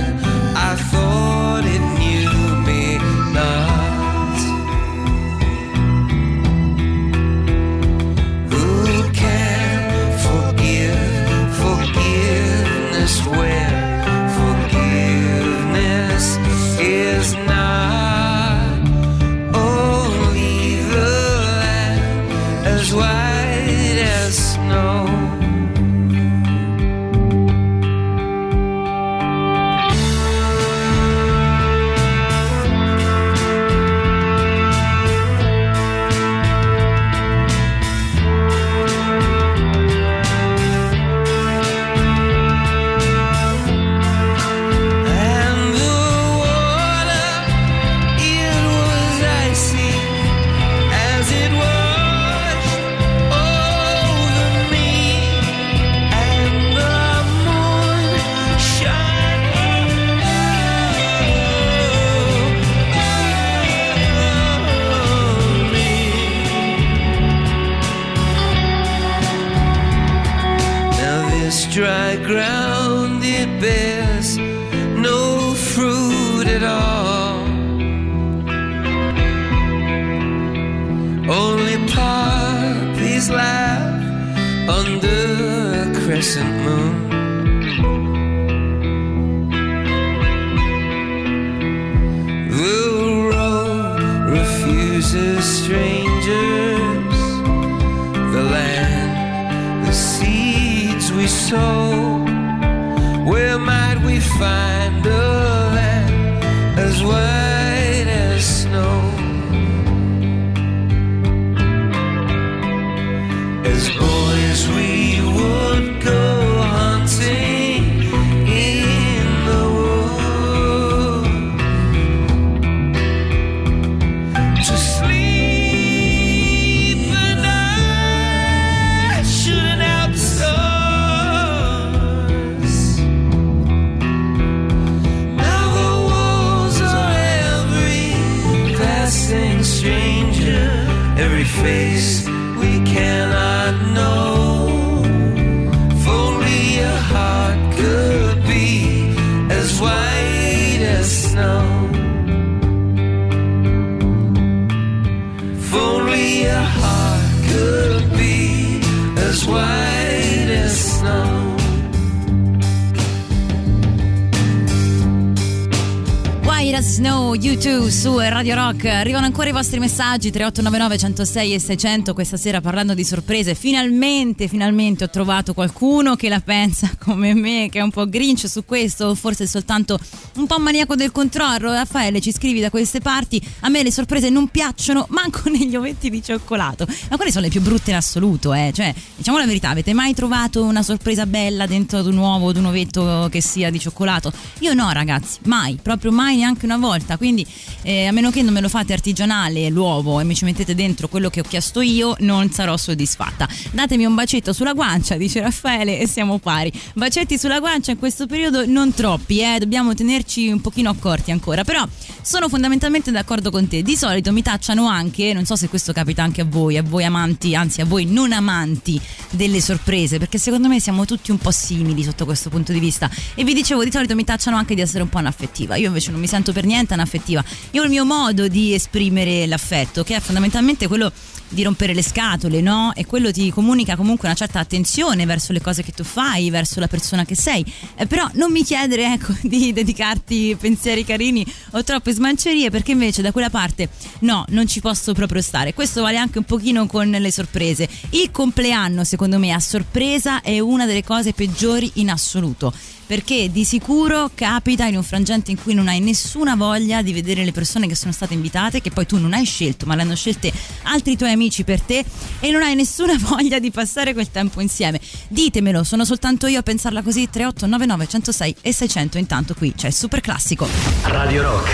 Radio 168.41 168.55
Rock. 168.55 168.85
Arrivano 168.85 169.27
ancora 169.27 169.49
i 169.49 169.51
vostri 169.51 169.77
messaggi 169.77 170.31
3899 170.31 170.97
106 170.97 171.53
e 171.53 171.59
600 171.59 172.13
questa 172.15 172.37
sera 172.37 172.59
parlando 172.59 172.95
di 172.95 173.03
sorprese. 173.03 173.53
Finalmente, 173.53 174.47
finalmente 174.47 175.03
ho 175.03 175.09
trovato 175.11 175.53
qualcuno 175.53 176.15
che 176.15 176.27
la 176.27 176.39
pensa 176.39 176.89
come 176.97 177.35
me, 177.35 177.69
che 177.69 177.77
è 177.77 177.83
un 177.83 177.91
po' 177.91 178.09
grinch 178.09 178.49
su 178.49 178.65
questo, 178.65 179.13
forse 179.13 179.45
soltanto 179.45 179.99
un 180.35 180.47
po' 180.47 180.59
maniaco 180.59 180.95
del 180.95 181.11
controllo. 181.11 181.71
Raffaele, 181.71 182.21
ci 182.21 182.31
scrivi 182.31 182.59
da 182.59 182.69
queste 182.69 182.99
parti. 182.99 183.41
A 183.61 183.69
me 183.69 183.83
le 183.83 183.91
sorprese 183.91 184.29
non 184.29 184.47
piacciono, 184.47 185.05
manco 185.09 185.49
negli 185.49 185.75
ovetti 185.75 186.09
di 186.09 186.23
cioccolato. 186.23 186.85
Ma 187.09 187.15
quelle 187.15 187.31
sono 187.31 187.45
le 187.45 187.49
più 187.49 187.61
brutte 187.61 187.91
in 187.91 187.97
assoluto, 187.97 188.53
eh. 188.53 188.71
Cioè, 188.73 188.93
diciamo 189.15 189.37
la 189.37 189.45
verità, 189.45 189.69
avete 189.69 189.93
mai 189.93 190.13
trovato 190.13 190.63
una 190.63 190.83
sorpresa 190.83 191.25
bella 191.25 191.65
dentro 191.65 191.99
ad 191.99 192.07
un 192.07 192.17
uovo, 192.17 192.49
ad 192.49 192.57
un 192.57 192.65
ovetto 192.65 193.27
che 193.29 193.41
sia 193.41 193.69
di 193.69 193.79
cioccolato? 193.79 194.31
Io 194.59 194.73
no, 194.73 194.91
ragazzi, 194.91 195.39
mai, 195.45 195.77
proprio 195.81 196.11
mai 196.11 196.37
neanche 196.37 196.65
una 196.65 196.77
volta. 196.77 197.17
Quindi, 197.17 197.45
eh, 197.83 198.05
a 198.05 198.11
meno 198.11 198.31
che 198.31 198.41
non 198.41 198.53
me 198.53 198.61
lo 198.61 198.69
fate 198.69 198.93
artigianale 198.93 199.69
l'uovo 199.69 200.19
e 200.19 200.23
mi 200.23 200.35
ci 200.35 200.45
mettete 200.45 200.75
dentro 200.75 201.07
quello 201.07 201.29
che 201.29 201.41
ho 201.41 201.43
chiesto 201.43 201.81
io, 201.81 202.15
non 202.19 202.51
sarò 202.51 202.77
soddisfatta. 202.77 203.47
Datemi 203.71 204.05
un 204.05 204.15
bacetto 204.15 204.53
sulla 204.53 204.73
guancia, 204.73 205.15
dice 205.17 205.41
Raffaele, 205.41 205.99
e 205.99 206.07
siamo 206.07 206.37
pari. 206.37 206.71
Bacetti 206.93 207.37
sulla 207.37 207.59
guancia 207.59 207.91
in 207.91 207.97
questo 207.97 208.27
periodo 208.27 208.65
non 208.65 208.93
troppi, 208.93 209.41
eh, 209.41 209.57
dobbiamo 209.59 209.93
tenerci 210.21 210.49
un 210.49 210.61
pochino 210.61 210.89
accorti 210.89 211.31
ancora. 211.31 211.63
Però 211.63 211.85
sono 212.21 212.47
fondamentalmente 212.47 213.11
d'accordo 213.11 213.51
con 213.51 213.67
te. 213.67 213.81
Di 213.81 213.95
solito 213.95 214.31
mi 214.31 214.41
tacciano 214.41 214.87
anche, 214.87 215.33
non 215.33 215.45
so 215.45 215.55
se 215.55 215.67
questo 215.67 215.91
capita 215.91 216.23
anche 216.23 216.41
a 216.41 216.45
voi, 216.45 216.77
a 216.77 216.83
voi 216.83 217.03
amanti, 217.03 217.55
anzi 217.55 217.81
a 217.81 217.85
voi 217.85 218.05
non 218.05 218.31
amanti 218.31 218.99
delle 219.31 219.61
sorprese, 219.61 220.17
perché 220.17 220.37
secondo 220.37 220.67
me 220.67 220.79
siamo 220.79 221.05
tutti 221.05 221.31
un 221.31 221.37
po' 221.37 221.51
simili 221.51 222.03
sotto 222.03 222.25
questo 222.25 222.49
punto 222.49 222.71
di 222.71 222.79
vista. 222.79 223.09
E 223.35 223.43
vi 223.43 223.53
dicevo, 223.53 223.83
di 223.83 223.91
solito 223.91 224.15
mi 224.15 224.23
tacciano 224.23 224.57
anche 224.57 224.75
di 224.75 224.81
essere 224.81 225.03
un 225.03 225.09
po' 225.09 225.17
anaffettiva. 225.17 225.75
Io 225.75 225.87
invece 225.87 226.11
non 226.11 226.19
mi 226.19 226.27
sento 226.27 226.53
per 226.53 226.65
niente 226.65 226.93
anaffettiva. 226.93 227.43
Io 227.71 227.81
ho 227.81 227.83
il 227.83 227.89
mio 227.89 228.05
modo 228.05 228.47
di 228.47 228.73
esprimere 228.73 229.45
l'affetto, 229.47 230.03
che 230.03 230.15
è 230.15 230.19
fondamentalmente 230.19 230.87
quello 230.87 231.11
di 231.51 231.63
rompere 231.63 231.93
le 231.93 232.01
scatole, 232.01 232.61
no? 232.61 232.93
E 232.95 233.05
quello 233.05 233.31
ti 233.31 233.51
comunica 233.51 233.95
comunque 233.95 234.27
una 234.27 234.35
certa 234.35 234.59
attenzione 234.59 235.25
verso 235.25 235.53
le 235.53 235.61
cose 235.61 235.83
che 235.83 235.91
tu 235.91 236.03
fai, 236.03 236.49
verso 236.49 236.79
la 236.79 236.87
persona 236.87 237.25
che 237.25 237.35
sei. 237.35 237.63
Eh, 237.95 238.07
però 238.07 238.27
non 238.33 238.51
mi 238.51 238.63
chiedere, 238.63 239.13
ecco, 239.13 239.33
di 239.43 239.73
dedicarti 239.73 240.57
pensieri 240.59 241.03
carini 241.03 241.45
o 241.71 241.83
troppe 241.83 242.13
smancerie, 242.13 242.69
perché 242.69 242.91
invece 242.91 243.21
da 243.21 243.31
quella 243.31 243.49
parte 243.49 243.89
no, 244.19 244.45
non 244.49 244.67
ci 244.67 244.79
posso 244.79 245.13
proprio 245.13 245.41
stare. 245.41 245.73
Questo 245.73 246.01
vale 246.01 246.17
anche 246.17 246.39
un 246.39 246.45
pochino 246.45 246.85
con 246.87 247.09
le 247.09 247.31
sorprese. 247.31 247.87
Il 248.11 248.31
compleanno, 248.31 249.03
secondo 249.03 249.37
me, 249.37 249.51
a 249.51 249.59
sorpresa 249.59 250.41
è 250.41 250.59
una 250.59 250.85
delle 250.85 251.03
cose 251.03 251.33
peggiori 251.33 251.91
in 251.95 252.09
assoluto 252.09 252.73
perché 253.11 253.51
di 253.51 253.65
sicuro 253.65 254.31
capita 254.33 254.85
in 254.85 254.95
un 254.95 255.03
frangente 255.03 255.51
in 255.51 255.61
cui 255.61 255.73
non 255.73 255.89
hai 255.89 255.99
nessuna 255.99 256.55
voglia 256.55 257.01
di 257.01 257.11
vedere 257.11 257.43
le 257.43 257.51
persone 257.51 257.85
che 257.85 257.93
sono 257.93 258.13
state 258.13 258.33
invitate, 258.33 258.79
che 258.79 258.89
poi 258.89 259.05
tu 259.05 259.17
non 259.19 259.33
hai 259.33 259.43
scelto, 259.43 259.85
ma 259.85 259.95
le 259.95 260.03
hanno 260.03 260.15
scelte 260.15 260.49
altri 260.83 261.17
tuoi 261.17 261.33
amici 261.33 261.65
per 261.65 261.81
te 261.81 262.05
e 262.39 262.51
non 262.51 262.61
hai 262.61 262.73
nessuna 262.73 263.13
voglia 263.19 263.59
di 263.59 263.69
passare 263.69 264.13
quel 264.13 264.31
tempo 264.31 264.61
insieme. 264.61 265.01
Ditemelo, 265.27 265.83
sono 265.83 266.05
soltanto 266.05 266.47
io 266.47 266.59
a 266.59 266.63
pensarla 266.63 267.01
così 267.01 267.29
3899 267.29 268.07
106 268.07 268.55
e 268.61 268.73
600 268.73 269.17
intanto 269.17 269.55
qui 269.55 269.73
c'è 269.75 269.87
il 269.87 269.93
super 269.93 270.21
classico. 270.21 270.65
Radio 271.03 271.41
Rock, 271.41 271.69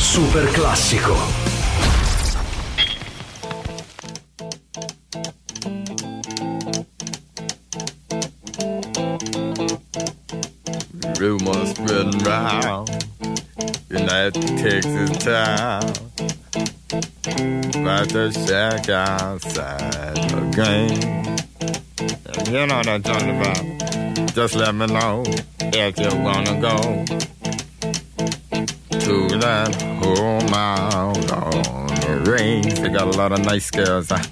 super 0.00 0.50
classico. 0.50 1.45
Rumors 11.18 11.70
spreading 11.70 12.18
round 12.24 12.90
in 13.88 14.04
that 14.06 14.34
Texas 14.34 15.10
town 15.24 15.82
about 17.80 18.08
the 18.10 18.30
shack 18.46 18.88
outside 18.90 20.16
the 20.30 20.40
game. 20.54 21.36
You 22.52 22.66
know 22.66 22.76
what 22.76 22.86
I'm 22.88 23.02
talking 23.02 23.40
about. 23.40 24.34
Just 24.34 24.56
let 24.56 24.74
me 24.74 24.86
know 24.86 25.24
if 25.60 25.98
you 25.98 26.10
wanna 26.20 26.60
go 26.60 27.04
to 29.00 29.38
that 29.38 29.74
home 30.02 30.52
out 30.52 31.32
on 31.32 31.86
the 31.86 32.30
range. 32.30 32.74
They 32.74 32.90
got 32.90 33.14
a 33.14 33.16
lot 33.16 33.32
of 33.32 33.40
nice 33.40 33.70
girls. 33.70 34.10
Huh? 34.10 34.22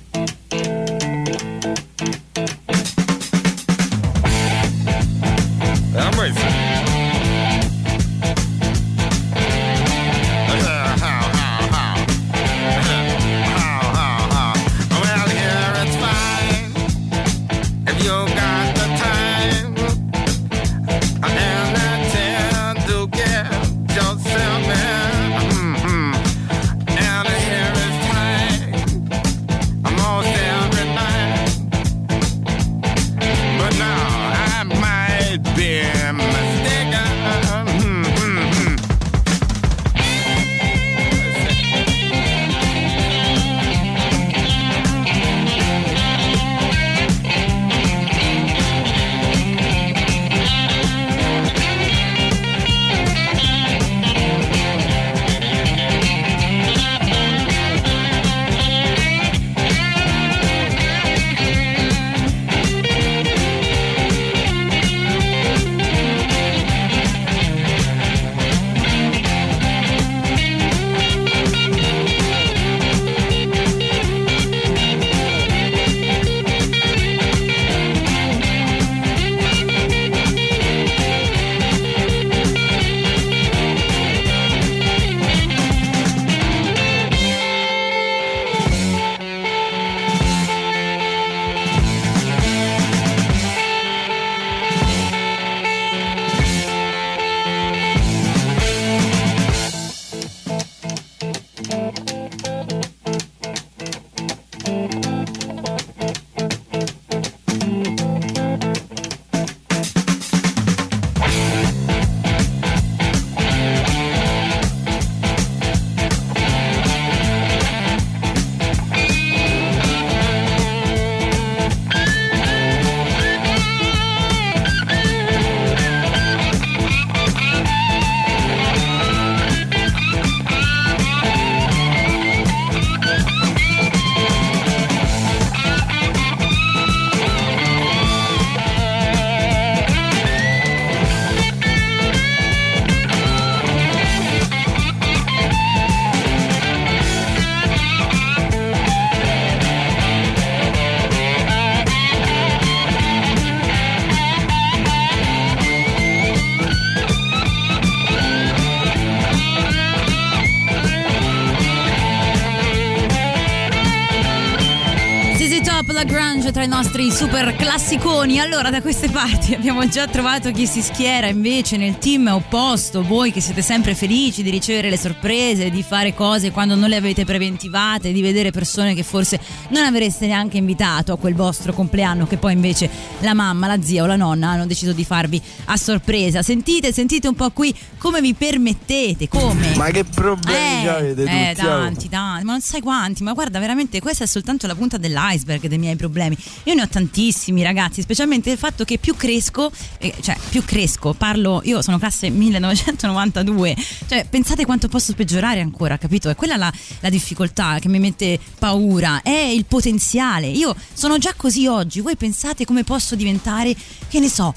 Nostri 166.67 167.11
super 167.11 167.54
classiconi. 167.75 168.39
Allora, 168.39 168.71
da 168.71 168.81
queste 168.81 169.09
parti 169.09 169.53
abbiamo 169.55 169.89
già 169.89 170.07
trovato 170.07 170.53
chi 170.53 170.65
si 170.65 170.81
schiera 170.81 171.27
invece 171.27 171.77
nel 171.77 171.99
team 171.99 172.29
opposto. 172.29 173.03
Voi 173.03 173.33
che 173.33 173.41
siete 173.41 173.63
sempre 173.63 173.97
felici 173.97 174.45
di 174.45 174.51
ricevere 174.51 174.91
le 174.91 174.97
sorprese, 174.97 175.71
di 175.71 175.83
fare 175.83 176.15
cose 176.15 176.53
quando 176.53 176.77
non 176.77 176.89
le 176.89 176.95
avete 176.95 177.25
preventivate, 177.25 178.13
di 178.13 178.23
vedere 178.23 178.53
persone 178.53 178.95
che 178.95 179.03
forse 179.03 179.41
non 179.71 179.83
avreste 179.85 180.29
neanche 180.29 180.57
invitato 180.57 181.13
a 181.13 181.19
quel 181.19 181.35
vostro 181.35 181.73
compleanno, 181.73 182.29
che 182.29 182.37
poi 182.37 182.53
invece 182.53 182.89
la 183.21 183.35
mamma, 183.35 183.67
la 183.67 183.83
zia 183.83 184.05
o 184.05 184.07
la 184.07 184.15
nonna 184.15 184.51
hanno 184.51 184.67
deciso 184.67 184.93
di 184.93 185.05
farvi 185.05 185.43
a 185.65 185.77
sorpresa. 185.77 186.43
Sentite, 186.43 186.93
sentite 186.93 187.27
un 187.27 187.35
po' 187.35 187.51
qui 187.51 187.75
come 187.99 188.21
vi 188.21 188.35
permettete, 188.35 189.27
come. 189.27 189.75
Ma 189.75 189.87
che 189.87 190.05
problemi 190.05 190.85
Eh, 190.85 190.89
avete 190.89 191.23
eh, 191.25 191.55
tutti? 191.55 191.67
oh? 191.67 191.71
tanti, 191.71 192.09
tanti, 192.09 192.45
ma 192.45 192.53
non 192.53 192.61
sai 192.61 192.81
quanti, 192.81 193.25
ma 193.25 193.33
guarda, 193.33 193.59
veramente 193.59 194.01
questa 194.01 194.23
è 194.23 194.27
soltanto 194.29 194.69
la 194.69 194.77
punta 194.77 194.97
dell'iceberg 194.97 195.67
dei 195.67 195.79
miei 195.79 195.97
problemi. 195.97 196.37
Io 196.65 196.75
ne 196.75 196.83
ho 196.83 196.89
tantissimi, 196.89 197.63
ragazzi, 197.65 198.03
specialmente 198.03 198.51
il 198.51 198.59
fatto 198.59 198.85
che 198.85 198.99
più 198.99 199.17
cresco, 199.17 199.71
eh, 199.99 200.15
cioè 200.21 200.37
più 200.49 200.65
cresco, 200.65 201.15
parlo, 201.15 201.61
io 201.65 201.83
sono 201.83 201.99
classe 201.99 202.31
1992, 202.31 203.77
cioè 204.07 204.27
pensate 204.29 204.65
quanto 204.65 204.89
posso 204.89 205.13
peggiorare 205.15 205.61
ancora, 205.61 205.99
capito? 205.99 206.29
È 206.29 206.37
quella 206.37 206.57
la, 206.57 206.73
la 207.01 207.09
difficoltà 207.09 207.79
che 207.81 207.89
mi 207.89 207.99
mette 207.99 208.39
paura, 208.59 209.23
è 209.23 209.31
il 209.31 209.65
potenziale. 209.65 210.47
Io 210.47 210.75
sono 210.93 211.19
già 211.19 211.35
così 211.37 211.67
oggi, 211.67 212.01
voi 212.01 212.17
pensate 212.17 212.65
come 212.65 212.85
posso 212.85 213.17
diventare, 213.17 213.75
che 214.09 214.21
ne 214.21 214.29
so, 214.29 214.55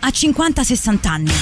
a 0.00 0.08
50-60 0.08 1.08
anni. 1.08 1.32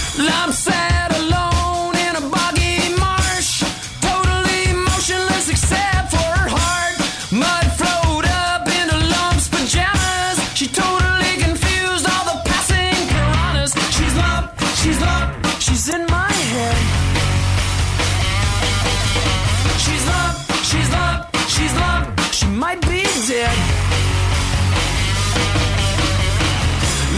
Dead. 23.35 23.59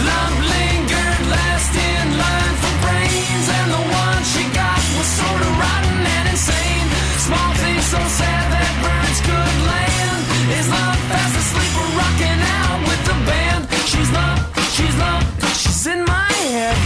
Lump 0.08 0.36
lingered 0.54 1.20
last 1.34 1.72
in 1.76 2.06
line 2.22 2.56
for 2.62 2.74
brains, 2.84 3.46
and 3.58 3.68
the 3.76 3.84
one 4.02 4.20
she 4.32 4.44
got 4.56 4.80
was 4.96 5.08
sort 5.20 5.40
of 5.46 5.52
rotten 5.60 5.98
and 6.16 6.26
insane. 6.32 6.88
Small 7.26 7.52
things 7.60 7.84
so 7.94 8.00
sad 8.20 8.44
that 8.54 8.72
birds 8.84 9.20
could 9.28 9.56
land. 9.72 10.20
Is 10.56 10.66
Lump 10.76 11.00
fast 11.10 11.36
asleep 11.42 11.74
or 11.82 11.88
rocking 12.00 12.40
out 12.60 12.78
with 12.88 13.02
the 13.10 13.16
band? 13.28 13.62
She's 13.90 14.10
Lump, 14.16 14.40
she's 14.72 14.96
Lump, 14.96 15.24
she's 15.60 15.86
in 15.92 16.00
my 16.14 16.32
head. 16.48 16.76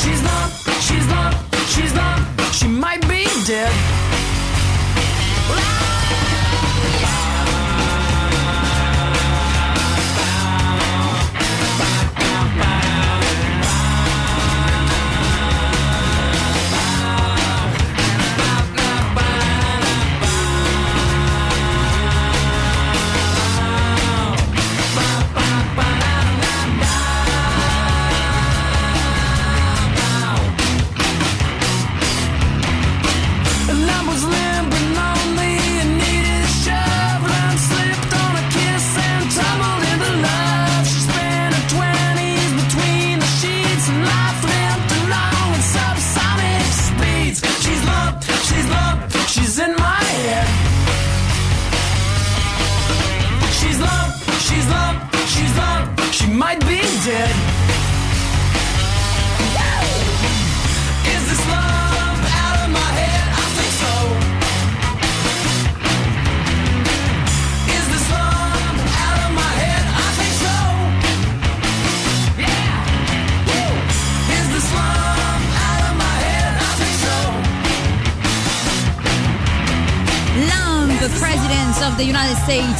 She's 0.00 0.20
Lump, 0.28 0.50
she's 0.86 1.06
Lump, 1.10 1.34
she's 1.74 1.92
Lump, 2.00 2.22
she 2.58 2.68
might 2.68 3.02
be 3.08 3.26
dead. 3.50 3.99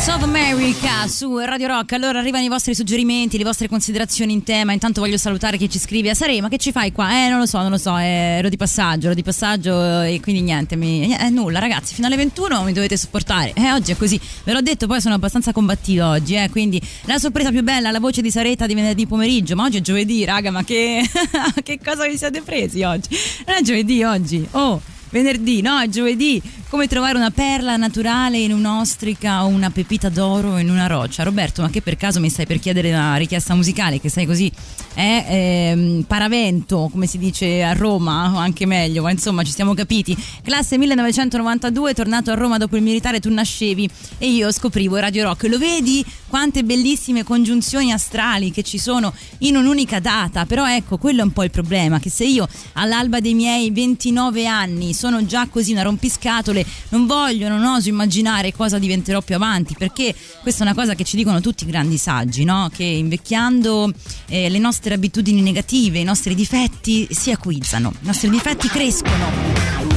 States 0.00 0.16
of 0.16 0.22
America 0.22 1.06
su 1.08 1.36
Radio 1.36 1.66
Rock. 1.66 1.92
Allora 1.92 2.20
arrivano 2.20 2.42
i 2.42 2.48
vostri 2.48 2.74
suggerimenti, 2.74 3.36
le 3.36 3.44
vostre 3.44 3.68
considerazioni 3.68 4.32
in 4.32 4.42
tema. 4.42 4.72
Intanto 4.72 5.02
voglio 5.02 5.18
salutare 5.18 5.58
chi 5.58 5.68
ci 5.68 5.78
scrive 5.78 6.08
a 6.08 6.14
Sare, 6.14 6.40
ma 6.40 6.48
che 6.48 6.56
ci 6.56 6.72
fai 6.72 6.90
qua? 6.90 7.10
Eh, 7.10 7.28
non 7.28 7.38
lo 7.38 7.44
so, 7.44 7.58
non 7.58 7.70
lo 7.70 7.76
so, 7.76 7.98
eh, 7.98 8.38
ero 8.38 8.48
di 8.48 8.56
passaggio, 8.56 9.06
ero 9.06 9.14
di 9.14 9.22
passaggio 9.22 10.00
e 10.00 10.18
quindi 10.22 10.40
niente, 10.40 10.74
mi, 10.74 11.14
eh, 11.14 11.28
nulla 11.28 11.58
ragazzi, 11.58 11.92
fino 11.92 12.06
alle 12.06 12.16
21 12.16 12.62
mi 12.62 12.72
dovete 12.72 12.96
supportare. 12.96 13.52
Eh, 13.52 13.72
oggi 13.72 13.92
è 13.92 13.96
così, 13.96 14.18
ve 14.44 14.54
l'ho 14.54 14.62
detto, 14.62 14.86
poi 14.86 15.02
sono 15.02 15.14
abbastanza 15.16 15.52
combattivo 15.52 16.08
oggi, 16.08 16.34
eh, 16.34 16.48
quindi 16.48 16.80
la 17.04 17.18
sorpresa 17.18 17.50
più 17.50 17.62
bella, 17.62 17.90
la 17.90 18.00
voce 18.00 18.22
di 18.22 18.30
Sareta 18.30 18.66
di 18.66 18.74
venerdì 18.74 19.06
pomeriggio, 19.06 19.54
ma 19.54 19.64
oggi 19.64 19.78
è 19.78 19.82
giovedì, 19.82 20.24
raga, 20.24 20.50
ma 20.50 20.64
che, 20.64 21.04
che 21.62 21.78
cosa 21.84 22.06
vi 22.06 22.16
siete 22.16 22.40
presi 22.40 22.82
oggi? 22.84 23.08
Non 23.46 23.56
è 23.56 23.62
giovedì 23.62 24.02
oggi, 24.02 24.48
oh 24.52 24.80
venerdì, 25.10 25.60
no? 25.60 25.78
È 25.78 25.88
giovedì. 25.88 26.40
Come 26.68 26.86
trovare 26.86 27.16
una 27.16 27.30
perla 27.30 27.76
naturale 27.76 28.38
in 28.38 28.52
un'ostrica 28.52 29.44
o 29.44 29.48
una 29.48 29.70
pepita 29.70 30.08
d'oro 30.08 30.58
in 30.58 30.70
una 30.70 30.86
roccia? 30.86 31.24
Roberto, 31.24 31.62
ma 31.62 31.68
che 31.68 31.82
per 31.82 31.96
caso 31.96 32.20
mi 32.20 32.30
stai 32.30 32.46
per 32.46 32.60
chiedere 32.60 32.92
una 32.92 33.16
richiesta 33.16 33.54
musicale? 33.54 34.00
Che 34.00 34.08
sei 34.08 34.24
così 34.24 34.50
eh, 34.94 35.24
ehm, 35.26 36.02
paravento, 36.06 36.88
come 36.90 37.06
si 37.06 37.18
dice 37.18 37.62
a 37.64 37.72
Roma, 37.72 38.32
o 38.34 38.38
anche 38.38 38.66
meglio, 38.66 39.02
ma 39.02 39.10
insomma 39.10 39.42
ci 39.42 39.52
siamo 39.52 39.74
capiti. 39.74 40.16
Classe 40.42 40.78
1992, 40.78 41.94
tornato 41.94 42.30
a 42.30 42.34
Roma 42.34 42.56
dopo 42.56 42.76
il 42.76 42.82
militare, 42.82 43.18
tu 43.18 43.32
nascevi 43.32 43.88
e 44.18 44.28
io 44.28 44.52
scoprivo 44.52 44.96
Radio 44.96 45.24
Rock. 45.24 45.48
Lo 45.48 45.58
vedi 45.58 46.04
quante 46.28 46.62
bellissime 46.62 47.24
congiunzioni 47.24 47.92
astrali 47.92 48.52
che 48.52 48.62
ci 48.62 48.78
sono 48.78 49.12
in 49.38 49.56
un'unica 49.56 49.98
data? 49.98 50.46
Però 50.46 50.68
ecco, 50.68 50.98
quello 50.98 51.20
è 51.20 51.24
un 51.24 51.32
po' 51.32 51.42
il 51.42 51.50
problema, 51.50 51.98
che 51.98 52.10
se 52.10 52.24
io 52.24 52.48
all'alba 52.74 53.20
dei 53.20 53.34
miei 53.34 53.70
29 53.72 54.46
anni 54.46 54.94
sono 55.00 55.24
già 55.24 55.48
così 55.48 55.72
una 55.72 55.80
rompiscatole, 55.80 56.62
non 56.90 57.06
voglio, 57.06 57.48
non 57.48 57.64
oso 57.64 57.88
immaginare 57.88 58.52
cosa 58.52 58.78
diventerò 58.78 59.22
più 59.22 59.34
avanti, 59.34 59.74
perché 59.78 60.14
questa 60.42 60.62
è 60.62 60.66
una 60.66 60.74
cosa 60.74 60.94
che 60.94 61.04
ci 61.04 61.16
dicono 61.16 61.40
tutti 61.40 61.64
i 61.64 61.66
grandi 61.66 61.96
saggi, 61.96 62.44
no? 62.44 62.68
Che 62.70 62.84
invecchiando 62.84 63.90
eh, 64.28 64.50
le 64.50 64.58
nostre 64.58 64.92
abitudini 64.92 65.40
negative, 65.40 66.00
i 66.00 66.04
nostri 66.04 66.34
difetti 66.34 67.08
si 67.10 67.30
acuizzano, 67.30 67.94
i 68.02 68.06
nostri 68.06 68.28
difetti 68.28 68.68
crescono 68.68 69.30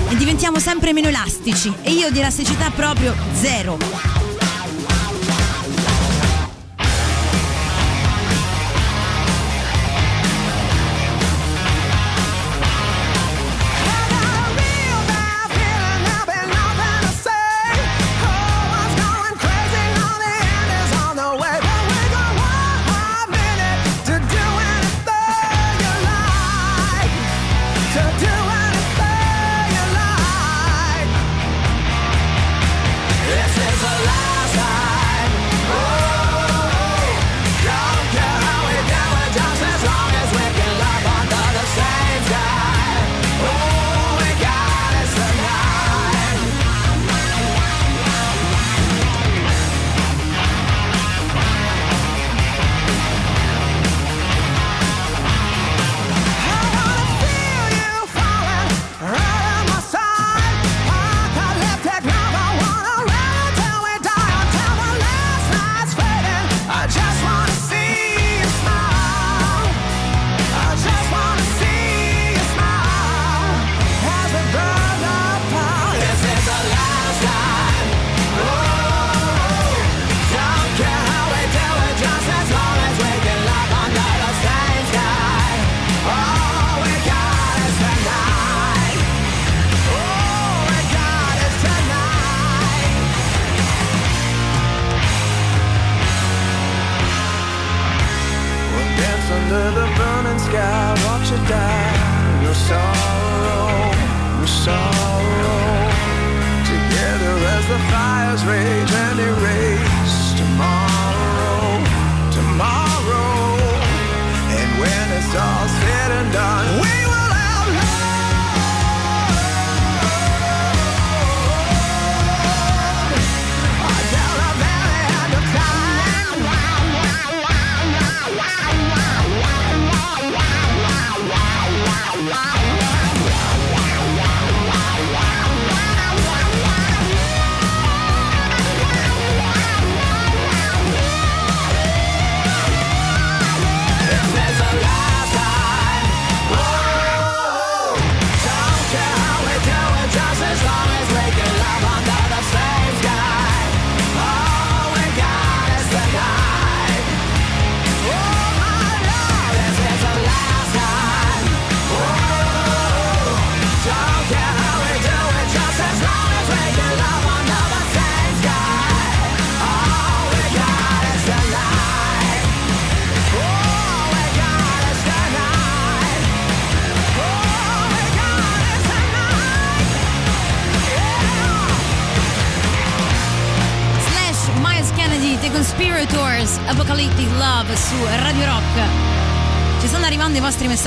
e 0.10 0.16
diventiamo 0.16 0.58
sempre 0.60 0.94
meno 0.94 1.10
elastici 1.10 1.70
e 1.82 1.92
io 1.92 2.10
di 2.10 2.20
elasticità 2.20 2.70
proprio 2.70 3.14
zero. 3.34 4.33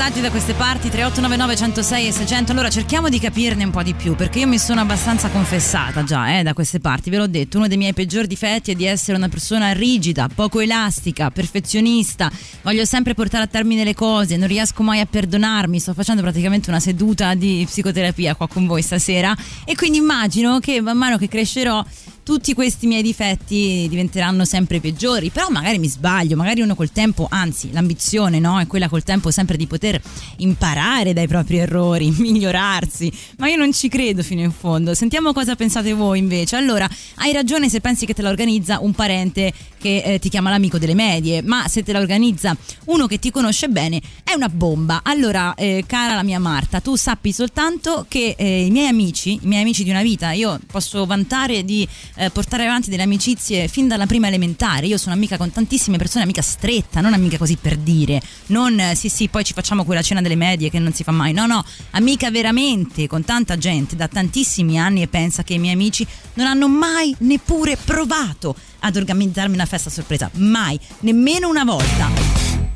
Messaggi 0.07 0.21
da 0.21 0.31
queste 0.31 0.53
parti 0.53 0.89
3899 0.89 1.55
106 1.57 2.07
e 2.07 2.11
600. 2.13 2.51
Allora 2.53 2.69
cerchiamo 2.69 3.09
di 3.09 3.19
capirne 3.19 3.65
un 3.65 3.71
po' 3.71 3.83
di 3.83 3.93
più 3.93 4.15
perché 4.15 4.39
io 4.39 4.47
mi 4.47 4.57
sono 4.57 4.79
abbastanza 4.79 5.27
confessata 5.27 6.05
già 6.05 6.39
eh, 6.39 6.43
da 6.43 6.53
queste 6.53 6.79
parti. 6.79 7.09
Ve 7.09 7.17
l'ho 7.17 7.27
detto, 7.27 7.57
uno 7.57 7.67
dei 7.67 7.75
miei 7.75 7.91
peggiori 7.91 8.25
difetti 8.25 8.71
è 8.71 8.75
di 8.75 8.85
essere 8.85 9.17
una 9.17 9.27
persona 9.27 9.73
rigida, 9.73 10.29
poco 10.33 10.61
elastica, 10.61 11.29
perfezionista. 11.29 12.31
Voglio 12.61 12.85
sempre 12.85 13.15
portare 13.15 13.43
a 13.43 13.47
termine 13.47 13.83
le 13.83 13.93
cose, 13.93 14.37
non 14.37 14.47
riesco 14.47 14.81
mai 14.81 15.01
a 15.01 15.05
perdonarmi. 15.05 15.77
Sto 15.77 15.93
facendo 15.93 16.21
praticamente 16.21 16.69
una 16.69 16.79
seduta 16.79 17.33
di 17.33 17.65
psicoterapia 17.67 18.35
qua 18.35 18.47
con 18.47 18.65
voi 18.65 18.81
stasera 18.81 19.35
e 19.65 19.75
quindi 19.75 19.97
immagino 19.97 20.59
che 20.59 20.79
man 20.79 20.97
mano 20.97 21.17
che 21.17 21.27
crescerò 21.27 21.83
tutti 22.27 22.53
questi 22.53 22.87
miei 22.87 23.01
difetti 23.01 23.87
diventeranno 23.87 24.43
sempre 24.43 24.81
peggiori, 24.81 25.29
però 25.29 25.47
magari 25.47 25.79
mi 25.79 25.87
sbaglio, 25.87 26.35
magari 26.35 26.59
uno 26.59 26.75
col 26.75 26.91
tempo, 26.91 27.25
anzi 27.31 27.71
l'ambizione 27.71 28.39
no? 28.39 28.59
è 28.59 28.67
quella 28.67 28.89
col 28.89 29.03
tempo 29.03 29.31
sempre 29.31 29.55
di 29.55 29.65
poter 29.65 29.97
imparare 30.39 31.13
dai 31.13 31.25
propri 31.25 31.59
errori, 31.59 32.11
migliorarsi, 32.19 33.09
ma 33.37 33.47
io 33.47 33.55
non 33.55 33.71
ci 33.71 33.87
credo 33.87 34.23
fino 34.23 34.41
in 34.41 34.51
fondo. 34.51 34.93
Sentiamo 34.93 35.31
cosa 35.31 35.55
pensate 35.55 35.93
voi 35.93 36.19
invece. 36.19 36.57
Allora, 36.57 36.85
hai 37.19 37.31
ragione 37.31 37.69
se 37.69 37.79
pensi 37.79 38.05
che 38.05 38.13
te 38.13 38.21
la 38.21 38.27
organizza 38.27 38.79
un 38.81 38.91
parente 38.91 39.53
che 39.79 40.01
eh, 40.03 40.19
ti 40.19 40.27
chiama 40.27 40.49
l'amico 40.49 40.77
delle 40.77 40.95
medie, 40.95 41.41
ma 41.41 41.69
se 41.69 41.81
te 41.81 41.93
la 41.93 41.99
organizza 41.99 42.57
uno 42.87 43.07
che 43.07 43.19
ti 43.19 43.31
conosce 43.31 43.69
bene 43.69 44.01
è 44.25 44.33
una 44.33 44.49
bomba. 44.49 44.99
Allora, 45.01 45.53
eh, 45.55 45.85
cara 45.87 46.13
la 46.13 46.23
mia 46.23 46.39
Marta, 46.39 46.81
tu 46.81 46.97
sappi 46.97 47.31
soltanto 47.31 48.05
che 48.09 48.35
eh, 48.37 48.65
i 48.65 48.69
miei 48.69 48.87
amici, 48.87 49.35
i 49.35 49.47
miei 49.47 49.61
amici 49.61 49.85
di 49.85 49.91
una 49.91 50.01
vita, 50.01 50.31
io 50.31 50.59
posso 50.69 51.05
vantare 51.05 51.63
di 51.63 51.87
eh, 52.17 52.29
portare 52.29 52.65
avanti 52.65 52.89
delle 52.89 53.03
amicizie 53.03 53.67
fin 53.67 53.87
dalla 53.87 54.05
prima 54.05 54.27
elementare. 54.27 54.87
Io 54.87 54.97
sono 54.97 55.15
amica 55.15 55.37
con 55.37 55.51
tantissime 55.51 55.97
persone, 55.97 56.23
amica 56.23 56.41
stretta, 56.41 57.01
non 57.01 57.13
amica 57.13 57.37
così 57.37 57.55
per 57.55 57.77
dire. 57.77 58.21
Non 58.47 58.79
eh, 58.79 58.95
sì, 58.95 59.09
sì, 59.09 59.27
poi 59.29 59.43
ci 59.43 59.53
facciamo 59.53 59.83
quella 59.85 60.01
cena 60.01 60.21
delle 60.21 60.35
medie 60.35 60.69
che 60.69 60.79
non 60.79 60.93
si 60.93 61.03
fa 61.03 61.11
mai. 61.11 61.33
No, 61.33 61.45
no, 61.45 61.63
amica 61.91 62.29
veramente 62.31 63.07
con 63.07 63.23
tanta 63.23 63.57
gente 63.57 63.95
da 63.95 64.07
tantissimi 64.07 64.79
anni 64.79 65.01
e 65.01 65.07
pensa 65.07 65.43
che 65.43 65.53
i 65.53 65.59
miei 65.59 65.73
amici 65.73 66.05
non 66.33 66.47
hanno 66.47 66.67
mai 66.67 67.15
neppure 67.19 67.77
provato 67.77 68.55
ad 68.79 68.95
organizzarmi 68.95 69.53
una 69.53 69.65
festa 69.65 69.89
sorpresa. 69.89 70.29
Mai, 70.33 70.79
nemmeno 70.99 71.47
una 71.49 71.63
volta. 71.63 72.09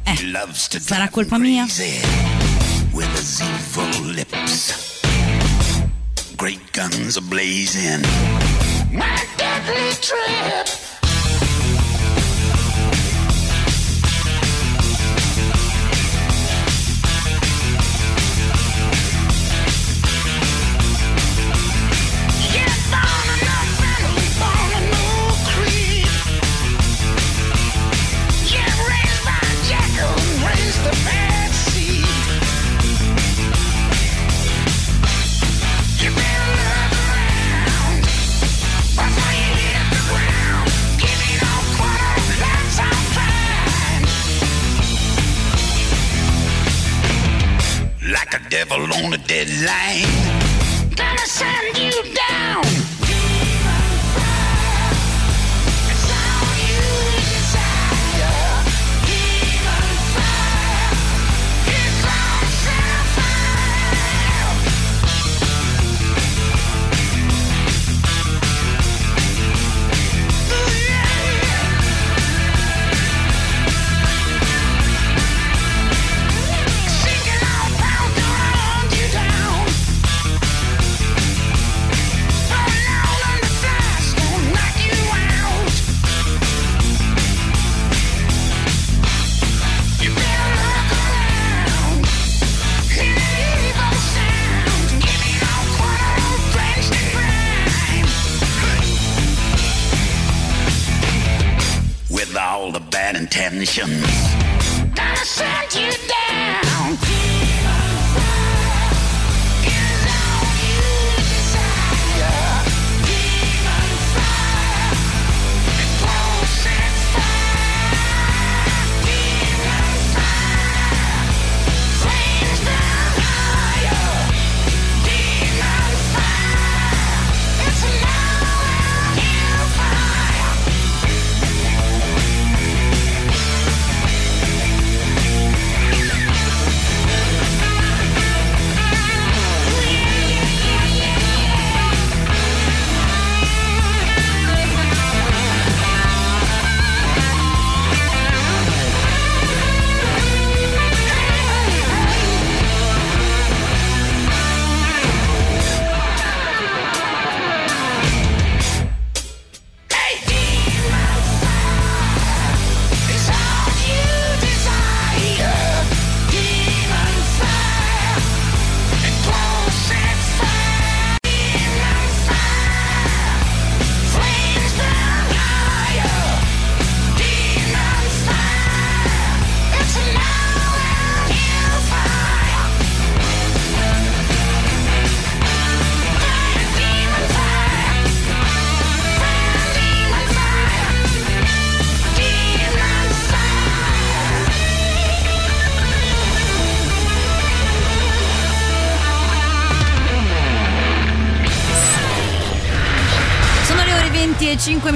Eh, 0.04 0.16
sarà 0.80 1.10
colpa 1.10 1.38
mia? 1.38 1.66
with 2.94 3.08
his 3.14 3.42
evil 3.42 4.04
lips. 4.14 5.02
Great 6.36 6.60
guns 6.74 7.18
are 7.18 7.22
blazing. 7.22 8.02
My 8.92 9.26
deadly 9.38 9.94
trip. 10.02 10.81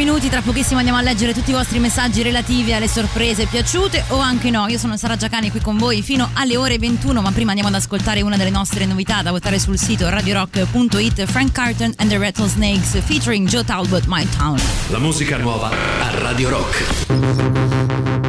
Minuti, 0.05 0.29
tra 0.29 0.41
pochissimo 0.41 0.77
andiamo 0.77 0.99
a 0.99 1.01
leggere 1.01 1.33
tutti 1.33 1.49
i 1.49 1.53
vostri 1.53 1.79
messaggi 1.79 2.21
relativi 2.21 2.71
alle 2.73 2.87
sorprese 2.87 3.47
piaciute 3.47 4.03
o 4.09 4.19
anche 4.19 4.51
no. 4.51 4.67
Io 4.67 4.77
sono 4.77 4.97
Sara 4.97 5.15
Giacani 5.15 5.49
qui 5.49 5.61
con 5.61 5.77
voi 5.77 6.03
fino 6.03 6.29
alle 6.33 6.57
ore 6.57 6.77
21, 6.77 7.21
ma 7.21 7.31
prima 7.31 7.49
andiamo 7.49 7.71
ad 7.71 7.81
ascoltare 7.81 8.21
una 8.21 8.37
delle 8.37 8.51
nostre 8.51 8.85
novità 8.85 9.23
da 9.23 9.31
votare 9.31 9.57
sul 9.57 9.79
sito 9.79 10.07
radiorock.it 10.07 11.25
Frank 11.25 11.53
Carton 11.53 11.91
and 11.97 12.09
the 12.11 12.19
Rattlesnakes 12.19 13.01
featuring 13.03 13.47
Joe 13.47 13.63
Talbot, 13.63 14.03
My 14.05 14.27
Town. 14.37 14.59
La 14.89 14.99
musica 14.99 15.37
nuova 15.37 15.71
a 15.71 16.19
Radio 16.19 16.49
Rock. 16.49 18.24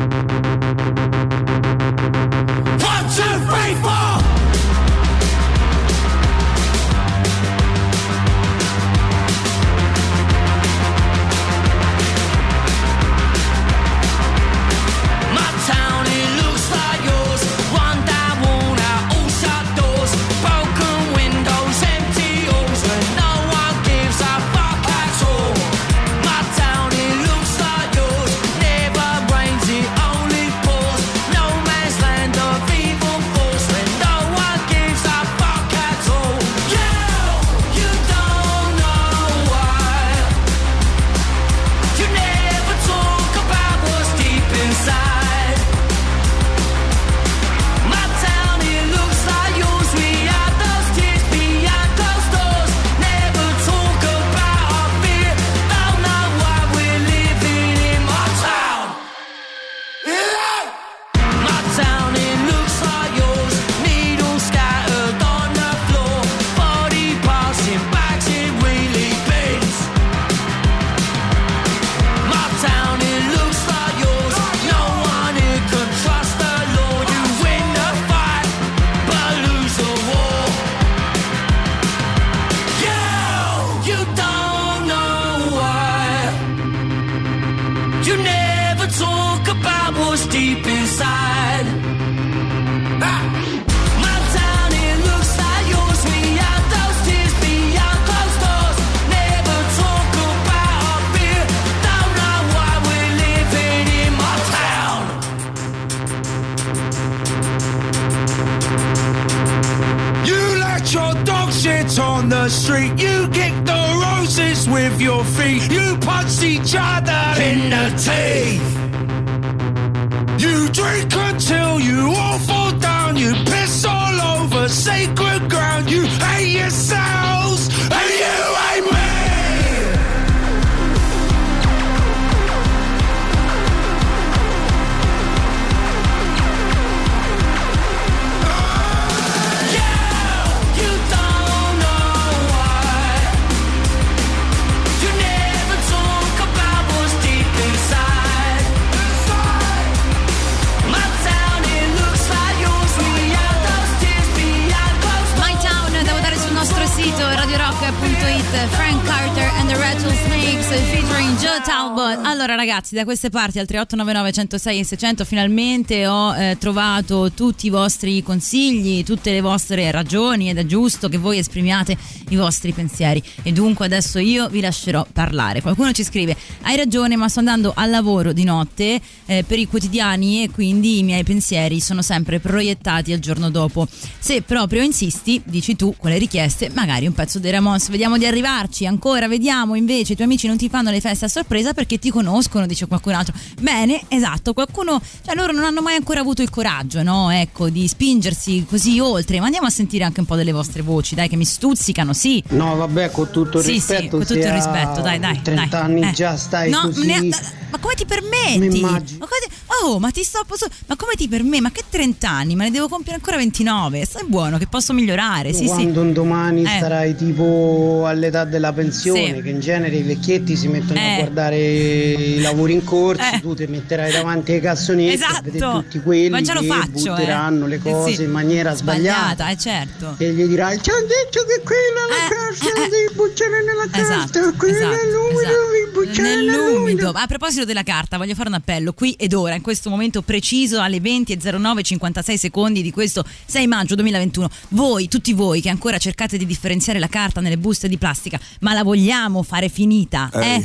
Ragazzi 162.76 162.94
da 162.94 163.04
queste 163.04 163.30
parti 163.30 163.58
al 163.58 163.64
3899 163.64 164.32
106 164.32 164.78
e 164.78 164.84
600 164.84 165.24
finalmente 165.24 166.06
ho 166.06 166.36
eh, 166.36 166.58
trovato 166.58 167.32
tutti 167.32 167.68
i 167.68 167.70
vostri 167.70 168.22
consigli 168.22 169.02
tutte 169.02 169.32
le 169.32 169.40
vostre 169.40 169.90
ragioni 169.90 170.50
ed 170.50 170.58
è 170.58 170.66
giusto 170.66 171.08
che 171.08 171.16
voi 171.16 171.38
esprimiate 171.38 171.96
i 172.28 172.36
vostri 172.36 172.72
pensieri. 172.72 173.22
E 173.42 173.52
dunque 173.52 173.86
adesso 173.86 174.18
io 174.18 174.48
vi 174.48 174.60
lascerò 174.60 175.06
parlare. 175.10 175.62
Qualcuno 175.62 175.92
ci 175.92 176.04
scrive 176.04 176.36
hai 176.66 176.76
ragione 176.76 177.16
ma 177.16 177.28
sto 177.28 177.38
andando 177.40 177.72
al 177.74 177.90
lavoro 177.90 178.32
di 178.32 178.42
notte 178.44 179.00
eh, 179.26 179.44
per 179.46 179.58
i 179.58 179.66
quotidiani 179.68 180.42
e 180.42 180.50
quindi 180.50 180.98
i 180.98 181.02
miei 181.04 181.22
pensieri 181.24 181.80
sono 181.80 182.02
sempre 182.02 182.40
proiettati 182.40 183.12
al 183.12 183.18
giorno 183.20 183.50
dopo 183.50 183.86
se 184.18 184.42
proprio 184.42 184.82
insisti 184.82 185.40
dici 185.44 185.76
tu 185.76 185.94
con 185.96 186.10
le 186.10 186.18
richieste 186.18 186.70
magari 186.74 187.06
un 187.06 187.12
pezzo 187.12 187.38
dei 187.38 187.50
Ramones 187.52 187.88
vediamo 187.88 188.18
di 188.18 188.26
arrivarci 188.26 188.84
ancora 188.86 189.28
vediamo 189.28 189.74
invece 189.76 190.12
i 190.12 190.14
tuoi 190.16 190.26
amici 190.26 190.46
non 190.48 190.56
ti 190.56 190.68
fanno 190.68 190.90
le 190.90 191.00
feste 191.00 191.26
a 191.26 191.28
sorpresa 191.28 191.72
perché 191.72 191.98
ti 191.98 192.10
conoscono 192.10 192.66
dice 192.66 192.86
qualcun 192.86 193.14
altro 193.14 193.34
bene 193.60 194.02
esatto 194.08 194.52
qualcuno 194.52 195.00
cioè 195.24 195.34
loro 195.36 195.52
non 195.52 195.62
hanno 195.64 195.82
mai 195.82 195.94
ancora 195.94 196.20
avuto 196.20 196.42
il 196.42 196.50
coraggio 196.50 197.02
no 197.04 197.30
ecco 197.30 197.68
di 197.68 197.86
spingersi 197.86 198.64
così 198.68 198.98
oltre 198.98 199.38
ma 199.38 199.44
andiamo 199.46 199.66
a 199.68 199.70
sentire 199.70 200.02
anche 200.04 200.20
un 200.20 200.26
po' 200.26 200.34
delle 200.36 200.52
vostre 200.52 200.82
voci 200.82 201.14
dai 201.14 201.28
che 201.28 201.36
mi 201.36 201.44
stuzzicano 201.44 202.12
sì 202.12 202.42
No, 202.48 202.74
vabbè, 202.76 203.10
con 203.10 203.30
tutto 203.30 203.58
il 203.58 203.64
Sì, 203.64 203.70
sì, 203.72 203.74
rispetto. 203.76 204.16
con 204.16 204.26
tutto 204.26 204.38
il 204.38 204.50
rispetto, 204.52 205.00
dai, 205.00 205.18
dai, 205.18 205.40
30 205.42 205.66
dai. 205.66 205.80
anni 205.80 206.02
Eh. 206.08 206.12
già 206.12 206.36
stai 206.56 206.70
No, 206.70 206.80
così. 206.82 207.06
ne- 207.06 207.28
ma 207.70 207.78
come 207.78 207.94
ti 207.94 208.04
permetti? 208.06 208.80
Ma, 208.80 208.88
come 208.90 209.02
ti- 209.46 209.54
oh, 209.82 209.98
ma 209.98 210.10
ti 210.10 210.22
sto 210.22 210.42
posso- 210.46 210.66
ma 210.86 210.96
come 210.96 211.12
ti 211.16 211.28
permetti? 211.28 211.60
Ma 211.62 211.70
che 211.70 211.82
30 211.88 212.28
anni? 212.30 212.54
Ma 212.54 212.64
ne 212.64 212.70
devo 212.70 212.88
compiere 212.88 213.16
ancora 213.18 213.36
29. 213.36 214.04
Stai 214.06 214.24
buono 214.26 214.56
che 214.58 214.66
posso 214.66 214.92
migliorare. 214.92 215.52
Sì, 215.52 215.66
Quando 215.66 216.00
sì. 216.00 216.06
un 216.06 216.12
domani 216.12 216.62
Eh. 216.62 216.78
sarai 216.80 217.14
tipo 217.16 218.04
all'età 218.06 218.44
della 218.44 218.72
pensione, 218.72 219.34
Sì. 219.36 219.42
che 219.42 219.48
in 219.50 219.60
genere 219.60 219.96
i 219.96 220.02
vecchietti 220.02 220.56
si 220.56 220.68
mettono 220.68 220.98
Eh. 220.98 221.12
a 221.12 221.16
guardare 221.18 221.58
i 221.58 222.40
lavori 222.40 222.72
in 222.74 222.84
corso, 222.84 223.22
Eh. 223.34 223.40
tu 223.40 223.54
ti 223.54 223.66
metterai 223.66 224.12
davanti 224.12 224.52
ai 224.52 224.60
cassonetti 224.60 225.14
Esatto. 225.14 225.80
tutti 225.82 226.00
quelli 226.00 226.30
Ma 226.30 226.40
già 226.40 226.54
lo 226.54 226.60
che 226.60 226.66
faccio, 226.68 226.88
butteranno 227.12 227.66
eh. 227.66 227.68
le 227.68 227.76
Sì, 227.76 227.82
cose 227.82 228.14
sì. 228.14 228.22
in 228.22 228.30
maniera 228.30 228.74
sbagliata. 228.74 229.48
eh 229.50 229.56
certo. 229.58 230.14
E 230.18 230.32
gli 230.32 230.44
dirai: 230.44 230.80
Ci 230.80 230.90
hanno 230.90 231.00
detto 231.06 231.44
che 231.44 231.60
quella 231.62 232.06
la 232.08 232.28
carta, 232.28 232.80
non 232.80 232.88
devi 232.88 233.14
buttare 233.14 233.64
nella 233.64 233.88
carta, 233.90 233.98
Esatto, 234.40 234.56
quella 234.56 234.76
esatto, 234.76 235.06
l'umido, 235.10 235.40
esatto. 235.40 235.70
devi 235.70 235.90
buttare 235.92 236.34
Nell'umido. 236.46 237.10
A 237.10 237.26
proposito 237.26 237.64
della 237.64 237.82
carta, 237.82 238.16
voglio 238.16 238.34
fare 238.34 238.48
un 238.48 238.54
appello 238.54 238.92
qui 238.92 239.12
ed 239.12 239.32
ora, 239.32 239.54
in 239.54 239.62
questo 239.62 239.90
momento 239.90 240.22
preciso, 240.22 240.80
alle 240.80 240.98
20.09, 240.98 241.82
56 241.82 242.38
secondi 242.38 242.82
di 242.82 242.90
questo 242.90 243.24
6 243.46 243.66
maggio 243.66 243.94
2021. 243.94 244.48
Voi, 244.70 245.08
tutti 245.08 245.32
voi 245.32 245.60
che 245.60 245.68
ancora 245.68 245.98
cercate 245.98 246.36
di 246.36 246.46
differenziare 246.46 246.98
la 246.98 247.08
carta 247.08 247.40
nelle 247.40 247.58
buste 247.58 247.88
di 247.88 247.98
plastica, 247.98 248.38
ma 248.60 248.72
la 248.72 248.82
vogliamo 248.82 249.42
fare 249.42 249.68
finita? 249.68 250.30
Eh? 250.32 250.64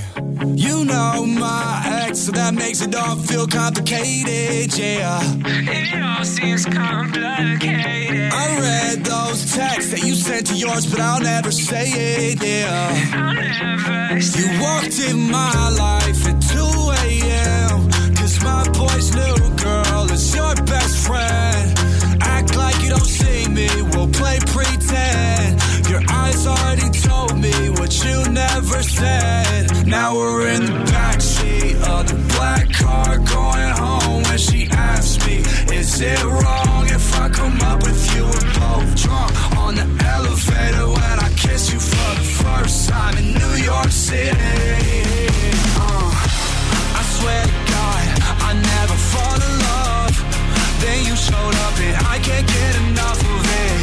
You 0.55 0.83
know 0.83 1.25
my 1.25 2.05
ex, 2.07 2.25
so 2.25 2.31
that 2.31 2.53
makes 2.53 2.81
it 2.81 2.95
all 2.95 3.17
feel 3.17 3.47
complicated, 3.47 4.73
yeah. 4.77 5.21
It 5.21 5.93
all 6.01 6.23
seems 6.25 6.65
complicated. 6.65 8.31
I 8.31 8.59
read 8.59 9.03
those 9.03 9.55
texts 9.55 9.91
that 9.91 10.03
you 10.03 10.15
sent 10.15 10.47
to 10.47 10.55
yours, 10.55 10.85
but 10.85 10.99
I'll 10.99 11.21
never 11.21 11.51
say 11.51 11.87
it, 12.31 12.43
yeah. 12.43 12.91
I'll 13.13 13.33
never 13.33 13.79
say 13.79 14.41
You 14.41 14.61
walked 14.61 14.99
in 14.99 15.31
my 15.31 15.70
life 15.77 16.27
at 16.27 16.41
2 16.41 16.57
a.m. 17.05 17.89
Cause 18.15 18.43
my 18.43 18.63
boy's 18.71 19.13
new 19.15 19.37
girl 19.57 20.11
is 20.11 20.35
your 20.35 20.55
best 20.65 21.07
friend. 21.07 21.77
Act 22.21 22.55
like 22.55 22.81
you 22.83 22.89
don't 22.89 23.05
see 23.05 23.47
me, 23.47 23.69
we'll 23.91 24.09
play 24.09 24.39
pretend. 24.39 25.61
Your 25.89 26.01
eyes 26.09 26.47
already 26.47 26.89
told 26.89 27.37
me 27.37 27.69
what 27.69 27.91
you 28.03 28.29
never 28.31 28.81
said. 28.83 29.87
Now 29.87 30.15
we're 30.15 30.47
in 30.47 30.65
the 30.65 30.79
backseat 30.91 31.75
of 31.87 32.07
the 32.07 32.19
black 32.35 32.71
car 32.71 33.17
going 33.17 33.71
home 33.83 34.23
when 34.23 34.37
she 34.37 34.67
asks 34.71 35.25
me, 35.25 35.37
Is 35.75 35.99
it 36.01 36.23
wrong 36.23 36.85
if 36.87 37.19
I 37.19 37.29
come 37.29 37.59
up 37.61 37.83
with 37.83 38.01
you? 38.15 38.23
We're 38.23 38.53
both 38.59 38.95
drunk 39.03 39.57
on 39.57 39.75
the 39.75 39.87
elevator 40.15 40.87
when 40.87 41.19
I 41.19 41.29
kiss 41.35 41.73
you 41.73 41.79
for 41.79 42.11
the 42.19 42.27
first 42.43 42.89
time 42.89 43.17
in 43.17 43.33
New 43.33 43.55
York 43.63 43.91
City. 43.91 45.20
I 51.33 52.19
can't 52.19 52.47
get 52.47 52.75
enough 52.87 53.19
of 53.19 53.45
it. 53.63 53.77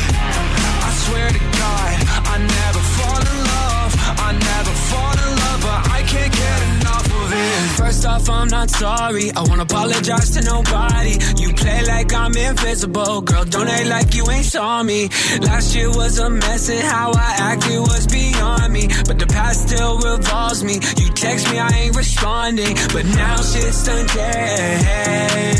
I 0.88 0.90
swear 1.05 1.28
to 1.28 1.38
God, 1.38 1.96
I 2.32 2.36
never 2.38 2.82
fall 2.96 3.20
in 3.20 3.38
love. 3.53 3.90
I 4.20 4.32
never 4.32 4.74
fall 4.88 5.14
in 5.24 5.30
love, 5.42 5.61
but 5.62 5.80
I 5.90 6.03
can't 6.07 6.32
get 6.32 6.62
enough 6.76 7.07
of 7.07 7.32
it. 7.32 7.70
First 7.78 8.05
off, 8.07 8.28
I'm 8.28 8.49
not 8.49 8.70
sorry. 8.70 9.32
I 9.32 9.40
won't 9.42 9.61
apologize 9.61 10.30
to 10.36 10.42
nobody. 10.42 11.18
You 11.42 11.55
play 11.55 11.84
like 11.86 12.12
I'm 12.12 12.36
invisible, 12.36 13.22
girl. 13.22 13.44
Don't 13.44 13.68
act 13.68 13.86
like 13.88 14.14
you 14.14 14.28
ain't 14.30 14.44
saw 14.44 14.82
me. 14.82 15.09
Last 15.40 15.74
year 15.74 15.88
was 15.88 16.18
a 16.18 16.28
mess, 16.30 16.68
and 16.68 16.80
how 16.80 17.12
I 17.12 17.34
acted 17.53 17.80
was 17.80 18.07
beyond 18.07 18.72
me. 18.72 18.88
But 19.07 19.18
the 19.18 19.26
past 19.26 19.68
still 19.68 19.99
revolves 19.99 20.62
me. 20.62 20.74
You 20.74 21.09
text 21.14 21.51
me, 21.51 21.59
I 21.59 21.70
ain't 21.80 21.96
responding. 21.96 22.76
But 22.92 23.07
now 23.07 23.36
shit's 23.36 23.84
done 23.86 24.07
changed. 24.09 25.59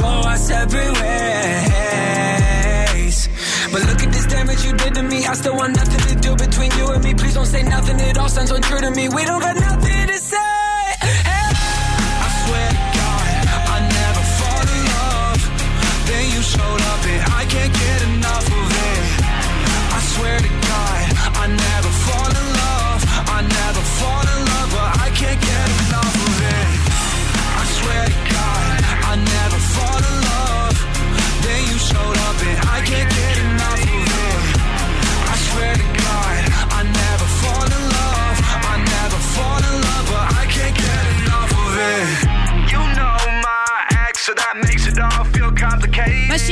Go 0.00 0.06
our 0.06 0.36
separate 0.36 0.94
ways. 1.00 1.28
But 3.72 3.82
look 3.88 4.02
at 4.02 4.12
this 4.12 4.26
damage 4.26 4.64
you 4.64 4.72
did 4.72 4.94
to 4.94 5.02
me. 5.02 5.24
I 5.26 5.34
still 5.34 5.56
want 5.56 5.76
nothing 5.76 6.00
to 6.10 6.14
do 6.26 6.34
between 6.36 6.70
you 6.78 6.86
and 6.94 7.04
me. 7.04 7.14
Please 7.14 7.34
don't 7.34 7.46
say 7.46 7.62
nothing. 7.62 8.00
It 8.00 8.18
all 8.18 8.28
sounds 8.28 8.50
untrue 8.50 8.80
to 8.80 8.90
me. 8.90 9.08
We 9.08 9.24
don't 9.24 9.40
got 9.40 9.56
nothing 9.56 10.06
to 10.08 10.18
say. 10.18 10.36
I 12.26 12.28
swear 12.42 12.68
to 12.76 12.82
God, 12.98 13.30
I 13.74 13.78
never 13.98 14.24
fall 14.38 14.64
in 14.76 14.82
love. 14.96 15.40
Then 16.08 16.24
you 16.34 16.42
showed 16.42 16.82
up 16.92 17.02
and 17.14 17.22
I 17.40 17.42
can't 17.54 17.72
get 17.82 17.98
enough 18.10 18.46
of 18.60 18.68
it. 18.88 19.04
I 19.96 20.00
swear 20.14 20.36
to 20.46 20.49
I 32.62 32.82
can't 32.84 33.09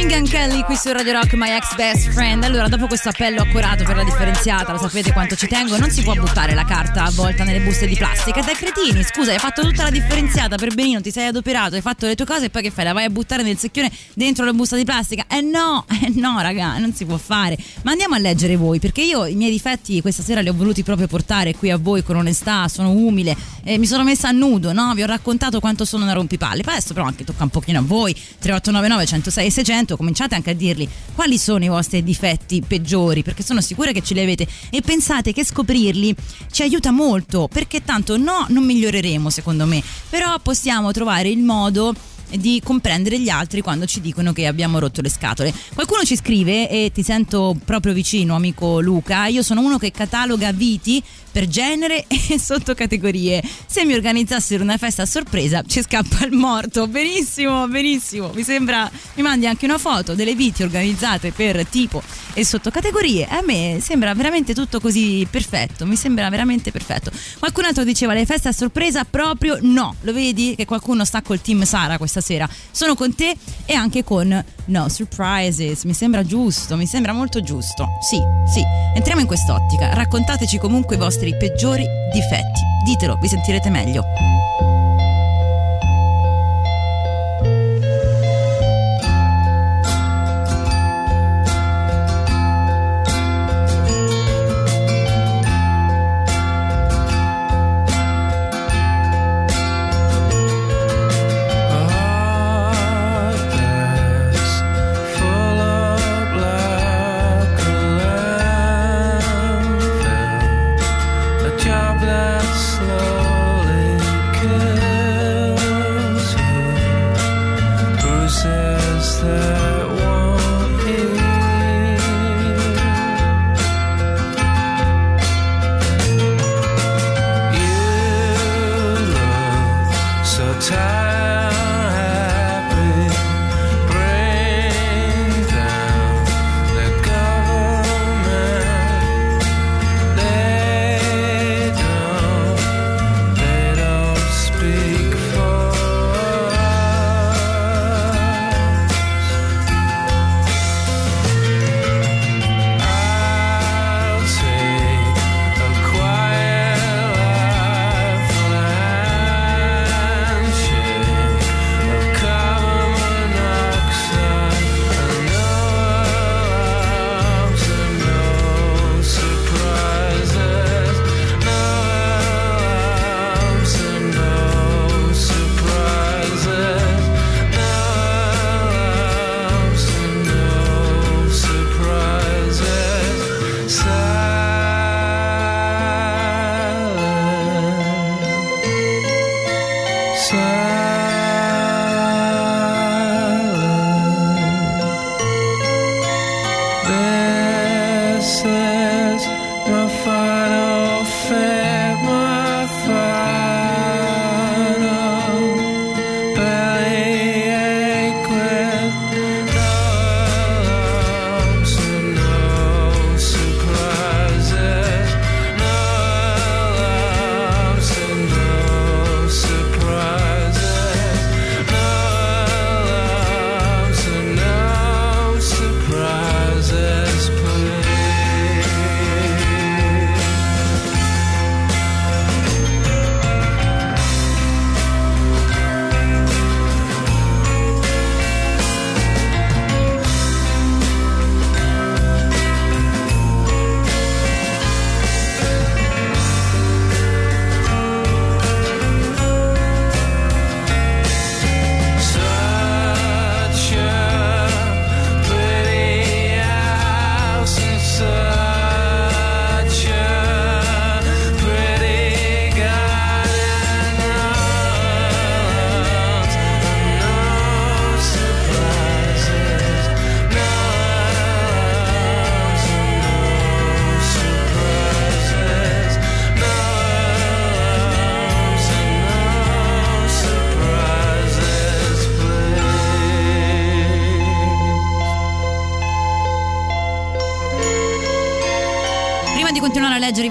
Gun 0.08 0.24
Kelly 0.24 0.62
qui 0.62 0.74
su 0.74 0.90
Radio 0.90 1.12
Rock, 1.12 1.34
my 1.34 1.50
ex 1.50 1.74
best 1.74 2.08
friend. 2.12 2.42
Allora, 2.42 2.66
dopo 2.66 2.86
questo 2.86 3.10
appello 3.10 3.42
accurato 3.42 3.84
per 3.84 3.94
la 3.94 4.04
differenziata, 4.04 4.72
lo 4.72 4.78
sapete 4.78 5.12
quanto 5.12 5.36
ci 5.36 5.46
tengo, 5.46 5.76
non 5.76 5.90
si 5.90 6.02
può 6.02 6.14
buttare 6.14 6.54
la 6.54 6.64
carta 6.64 7.04
avvolta 7.04 7.44
nelle 7.44 7.60
buste 7.60 7.86
di 7.86 7.94
plastica. 7.94 8.40
Dai 8.40 8.54
cretini, 8.54 9.04
scusa, 9.04 9.32
hai 9.32 9.38
fatto 9.38 9.60
tutta 9.60 9.82
la 9.82 9.90
differenziata 9.90 10.56
per 10.56 10.74
benino, 10.74 11.02
ti 11.02 11.10
sei 11.10 11.26
adoperato, 11.26 11.74
hai 11.74 11.82
fatto 11.82 12.06
le 12.06 12.14
tue 12.14 12.24
cose 12.24 12.46
e 12.46 12.50
poi 12.50 12.62
che 12.62 12.70
fai? 12.70 12.86
La 12.86 12.94
vai 12.94 13.04
a 13.04 13.10
buttare 13.10 13.42
nel 13.42 13.58
secchione 13.58 13.92
dentro 14.14 14.46
la 14.46 14.54
busta 14.54 14.76
di 14.76 14.84
plastica? 14.84 15.26
Eh 15.28 15.42
no, 15.42 15.84
eh 16.02 16.10
no, 16.14 16.40
raga, 16.40 16.78
non 16.78 16.94
si 16.94 17.04
può 17.04 17.18
fare. 17.18 17.58
Ma 17.82 17.90
andiamo 17.90 18.14
a 18.14 18.18
leggere 18.18 18.56
voi, 18.56 18.78
perché 18.78 19.02
io 19.02 19.26
i 19.26 19.34
miei 19.34 19.50
difetti 19.50 20.00
questa 20.00 20.22
sera 20.22 20.40
li 20.40 20.48
ho 20.48 20.54
voluti 20.54 20.82
proprio 20.82 21.06
portare 21.06 21.54
qui 21.54 21.70
a 21.70 21.76
voi 21.76 22.02
con 22.02 22.16
onestà, 22.16 22.66
sono 22.68 22.92
umile, 22.92 23.36
eh, 23.62 23.76
mi 23.76 23.86
sono 23.86 24.04
messa 24.04 24.28
a 24.28 24.32
nudo, 24.32 24.72
no? 24.72 24.94
Vi 24.94 25.02
ho 25.02 25.06
raccontato 25.06 25.60
quanto 25.60 25.84
sono 25.84 26.04
una 26.04 26.14
rompipalle. 26.14 26.62
Adesso 26.64 26.94
però 26.94 27.04
anche 27.04 27.24
tocca 27.24 27.42
un 27.42 27.50
pochino 27.50 27.80
a 27.80 27.82
voi. 27.82 28.14
3899 28.14 29.06
106 29.06 29.46
e 29.46 29.50
600, 29.50 29.96
cominciate 29.98 30.34
anche 30.34 30.50
a 30.50 30.54
dirli 30.54 30.88
quali 31.14 31.36
sono 31.36 31.64
i 31.64 31.68
vostri 31.68 32.02
difetti 32.02 32.62
peggiori, 32.66 33.22
perché 33.22 33.42
sono 33.42 33.60
sicura 33.60 33.92
che 33.92 34.02
ce 34.02 34.14
li 34.14 34.20
avete 34.20 34.46
e 34.70 34.80
pensate 34.80 35.34
che 35.34 35.44
scoprirli 35.44 36.14
ci 36.50 36.62
aiuta 36.62 36.90
molto, 36.90 37.48
perché 37.52 37.84
tanto 37.84 38.16
no, 38.16 38.46
non 38.48 38.64
miglioreremo 38.64 39.28
secondo 39.28 39.66
me, 39.66 39.82
però 40.08 40.38
possiamo 40.40 40.92
trovare 40.92 41.28
il 41.28 41.40
modo 41.40 41.94
di 42.36 42.60
comprendere 42.62 43.18
gli 43.18 43.28
altri 43.28 43.62
quando 43.62 43.86
ci 43.86 44.00
dicono 44.00 44.32
che 44.32 44.46
abbiamo 44.46 44.78
rotto 44.78 45.00
le 45.00 45.08
scatole. 45.08 45.52
Qualcuno 45.74 46.02
ci 46.04 46.16
scrive 46.16 46.68
e 46.68 46.90
ti 46.92 47.02
sento 47.02 47.56
proprio 47.64 47.92
vicino, 47.92 48.34
amico 48.34 48.80
Luca. 48.80 49.26
Io 49.26 49.42
sono 49.42 49.62
uno 49.62 49.78
che 49.78 49.90
cataloga 49.90 50.52
viti 50.52 51.02
per 51.30 51.46
genere 51.46 52.04
e 52.08 52.38
sottocategorie. 52.38 53.42
Se 53.66 53.84
mi 53.84 53.94
organizzassero 53.94 54.62
una 54.62 54.76
festa 54.76 55.02
a 55.02 55.06
sorpresa 55.06 55.62
ci 55.66 55.82
scappa 55.82 56.24
il 56.24 56.32
morto. 56.32 56.86
Benissimo, 56.86 57.66
benissimo. 57.68 58.30
Mi 58.34 58.42
sembra 58.42 58.90
mi 59.14 59.22
mandi 59.22 59.46
anche 59.46 59.64
una 59.64 59.78
foto 59.78 60.14
delle 60.14 60.34
viti 60.34 60.62
organizzate 60.62 61.32
per 61.32 61.66
tipo 61.66 62.02
e 62.34 62.44
sottocategorie. 62.44 63.26
A 63.26 63.42
me 63.42 63.78
sembra 63.80 64.14
veramente 64.14 64.54
tutto 64.54 64.80
così 64.80 65.26
perfetto. 65.30 65.86
Mi 65.86 65.96
sembra 65.96 66.28
veramente 66.28 66.70
perfetto. 66.70 67.10
Qualcun 67.38 67.64
altro 67.64 67.84
diceva 67.84 68.14
le 68.14 68.26
feste 68.26 68.48
a 68.48 68.52
sorpresa 68.52 69.04
proprio 69.04 69.58
no. 69.60 69.94
Lo 70.02 70.12
vedi 70.12 70.54
che 70.56 70.64
qualcuno 70.64 71.04
sta 71.04 71.22
col 71.22 71.40
team 71.40 71.64
Sara 71.64 71.98
questa 71.98 72.20
sera. 72.20 72.48
Sono 72.70 72.94
con 72.94 73.14
te 73.14 73.36
e 73.64 73.74
anche 73.74 74.04
con 74.04 74.44
No 74.68 74.88
Surprises. 74.88 75.84
Mi 75.84 75.94
sembra 75.94 76.22
giusto, 76.22 76.76
mi 76.76 76.86
sembra 76.86 77.12
molto 77.12 77.40
giusto. 77.40 77.88
Sì, 78.00 78.18
sì. 78.52 78.62
Entriamo 78.94 79.20
in 79.20 79.26
quest'ottica. 79.26 79.94
Raccontateci 79.94 80.58
comunque 80.58 80.96
i 80.96 80.98
vostri 80.98 81.34
peggiori 81.36 81.86
difetti. 82.12 82.60
Ditelo, 82.84 83.18
vi 83.20 83.28
sentirete 83.28 83.70
meglio. 83.70 84.04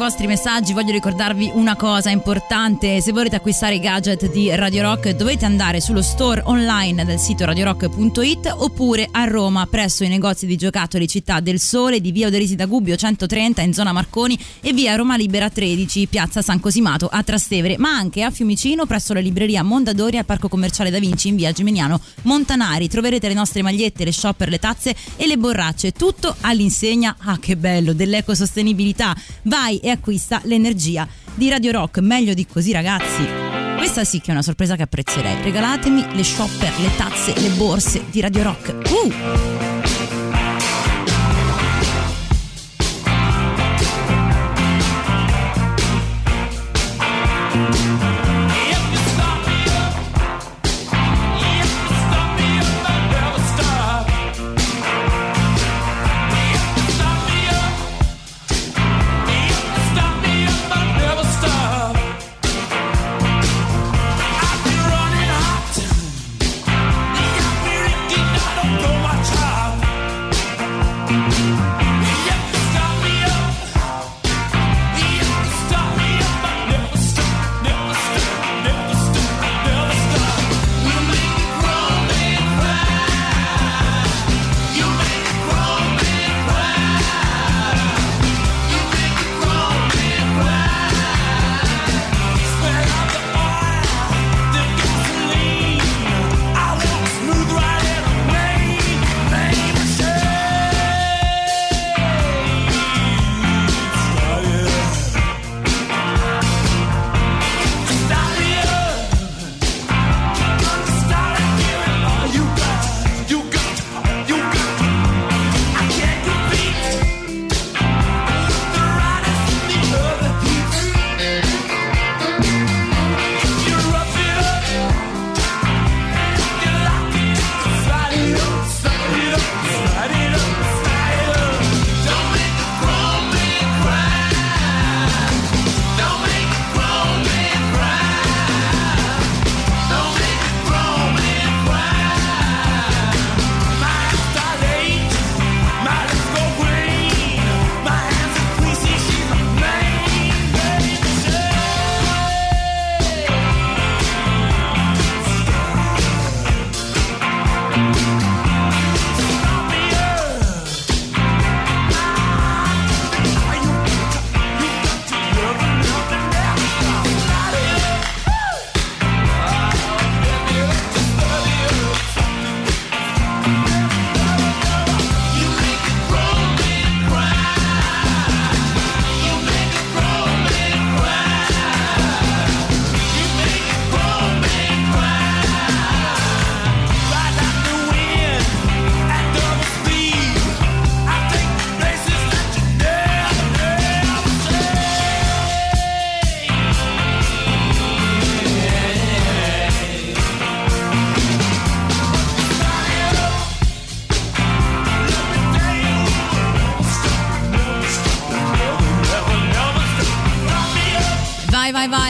Vostri 0.08 0.28
messaggi 0.28 0.72
voglio 0.72 0.94
ricordarvi 0.94 1.52
una 1.54 1.76
cosa 1.76 2.10
importante. 2.10 3.02
Se 3.02 3.12
volete 3.12 3.36
acquistare 3.36 3.76
i 3.76 3.80
gadget 3.82 4.32
di 4.32 4.50
Radio 4.56 4.84
Rock 4.84 5.10
dovete 5.10 5.44
andare 5.44 5.82
sullo 5.82 6.02
store 6.02 6.44
online 6.46 7.04
del 7.04 7.20
sito 7.20 7.44
radiorock.it 7.44 8.54
oppure 8.56 9.10
a 9.12 9.26
Roma 9.26 9.66
presso 9.66 10.06
i 10.06 10.08
negozi 10.08 10.46
di 10.46 10.56
giocattoli 10.56 11.10
Città 11.10 11.42
del 11.42 11.60
Sole 11.60 12.00
di 12.00 12.14
via 12.14 12.28
Oderisi 12.28 12.56
da 12.56 12.68
Gubbio 12.68 12.96
130 12.96 13.62
in 13.64 13.74
zona 13.74 13.92
Marconi 13.92 14.40
e 14.62 14.72
via 14.72 14.96
Roma 14.96 15.18
Libera 15.18 15.50
13 15.50 16.08
piazza 16.08 16.42
San 16.42 16.62
Cosimato 16.62 17.10
a 17.12 17.22
Trastevere 17.22 17.78
ma 17.78 17.90
anche 17.90 18.24
a 18.24 18.32
Fiumicino 18.32 18.86
presso 18.86 19.12
la 19.12 19.20
libreria 19.20 19.62
Mondadori 19.62 20.18
al 20.18 20.24
parco 20.24 20.48
commerciale 20.48 20.90
Da 20.90 21.00
Vinci 21.00 21.28
in 21.28 21.36
via 21.36 21.52
Geminiano 21.52 22.00
Montanari. 22.22 22.88
Troverete 22.88 23.28
le 23.28 23.34
nostre 23.34 23.62
magliette, 23.62 24.06
le 24.06 24.14
shopper, 24.14 24.48
le 24.48 24.60
tazze 24.60 24.96
e 25.18 25.28
le 25.28 25.38
borracce. 25.38 25.92
Tutto 25.92 26.34
all'insegna, 26.40 27.18
ah 27.20 27.40
che 27.40 27.58
bello, 27.58 27.92
dell'ecosostenibilità. 27.92 29.14
Vai 29.42 29.80
e 29.80 29.97
acquista 29.98 30.42
l'energia 30.44 31.08
di 31.34 31.50
Radio 31.50 31.72
Rock. 31.72 32.00
Meglio 32.00 32.34
di 32.34 32.46
così 32.46 32.72
ragazzi. 32.72 33.26
Questa 33.78 34.04
sì 34.04 34.20
che 34.20 34.30
è 34.30 34.32
una 34.32 34.42
sorpresa 34.42 34.76
che 34.76 34.84
apprezzerei. 34.84 35.42
Regalatemi 35.42 36.16
le 36.16 36.24
shopper, 36.24 36.72
le 36.80 36.96
tazze, 36.96 37.40
le 37.40 37.50
borse 37.50 38.04
di 38.10 38.22
Radio 38.22 38.44
Rock. 38.44 38.76
Uh! 38.90 39.57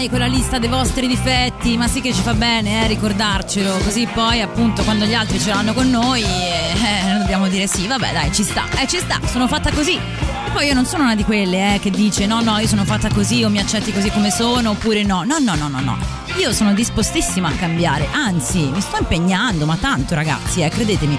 Vai, 0.08 0.10
vai, 0.10 0.10
vai 0.10 0.10
con 0.10 0.20
la 0.20 0.26
lista 0.26 0.58
dei 0.58 0.70
vostri 0.70 1.08
difetti, 1.08 1.78
ma 1.78 1.88
sì 1.88 2.02
che 2.02 2.14
ci 2.14 2.22
fa 2.22 2.34
bene 2.34 2.84
eh, 2.84 2.88
ricordarcelo, 2.88 3.78
così 3.84 4.08
poi 4.14 4.42
appunto 4.42 4.84
quando 4.84 5.06
gli 5.06 5.14
altri 5.14 5.40
ce 5.40 5.50
l'hanno 5.50 5.74
con 5.74 5.90
noi 5.90 6.22
eh, 6.22 6.26
eh, 6.26 7.18
dobbiamo 7.18 7.48
dire 7.48 7.68
sì, 7.68 7.88
vabbè 7.88 8.14
dai, 8.14 8.32
ci 8.34 8.44
sta, 8.44 8.66
eh 8.80 8.88
ci 8.88 9.00
sta, 9.00 9.20
sono 9.26 9.48
fatta 9.48 9.72
così. 9.72 9.96
E 9.96 10.50
poi 10.52 10.68
io 10.68 10.74
non 10.74 10.86
sono 10.86 11.04
una 11.04 11.16
di 11.16 11.24
quelle 11.24 11.76
eh, 11.76 11.80
che 11.80 11.92
dice 11.92 12.26
no, 12.26 12.42
no, 12.42 12.58
io 12.58 12.68
sono 12.68 12.86
fatta 12.86 13.10
così 13.10 13.44
o 13.44 13.50
mi 13.50 13.60
accetti 13.60 13.92
così 13.92 14.10
come 14.10 14.32
sono 14.32 14.72
oppure 14.72 15.04
no, 15.04 15.24
no, 15.24 15.38
no, 15.40 15.56
no, 15.56 15.68
no, 15.68 15.80
no. 15.82 15.98
Io 16.38 16.54
sono 16.54 16.74
dispostissima 16.74 17.50
a 17.50 17.54
cambiare, 17.54 18.08
anzi 18.12 18.60
mi 18.60 18.82
sto 18.82 18.98
impegnando, 19.00 19.66
ma 19.66 19.76
tanto 19.76 20.16
ragazzi, 20.16 20.62
eh, 20.62 20.70
credetemi. 20.70 21.18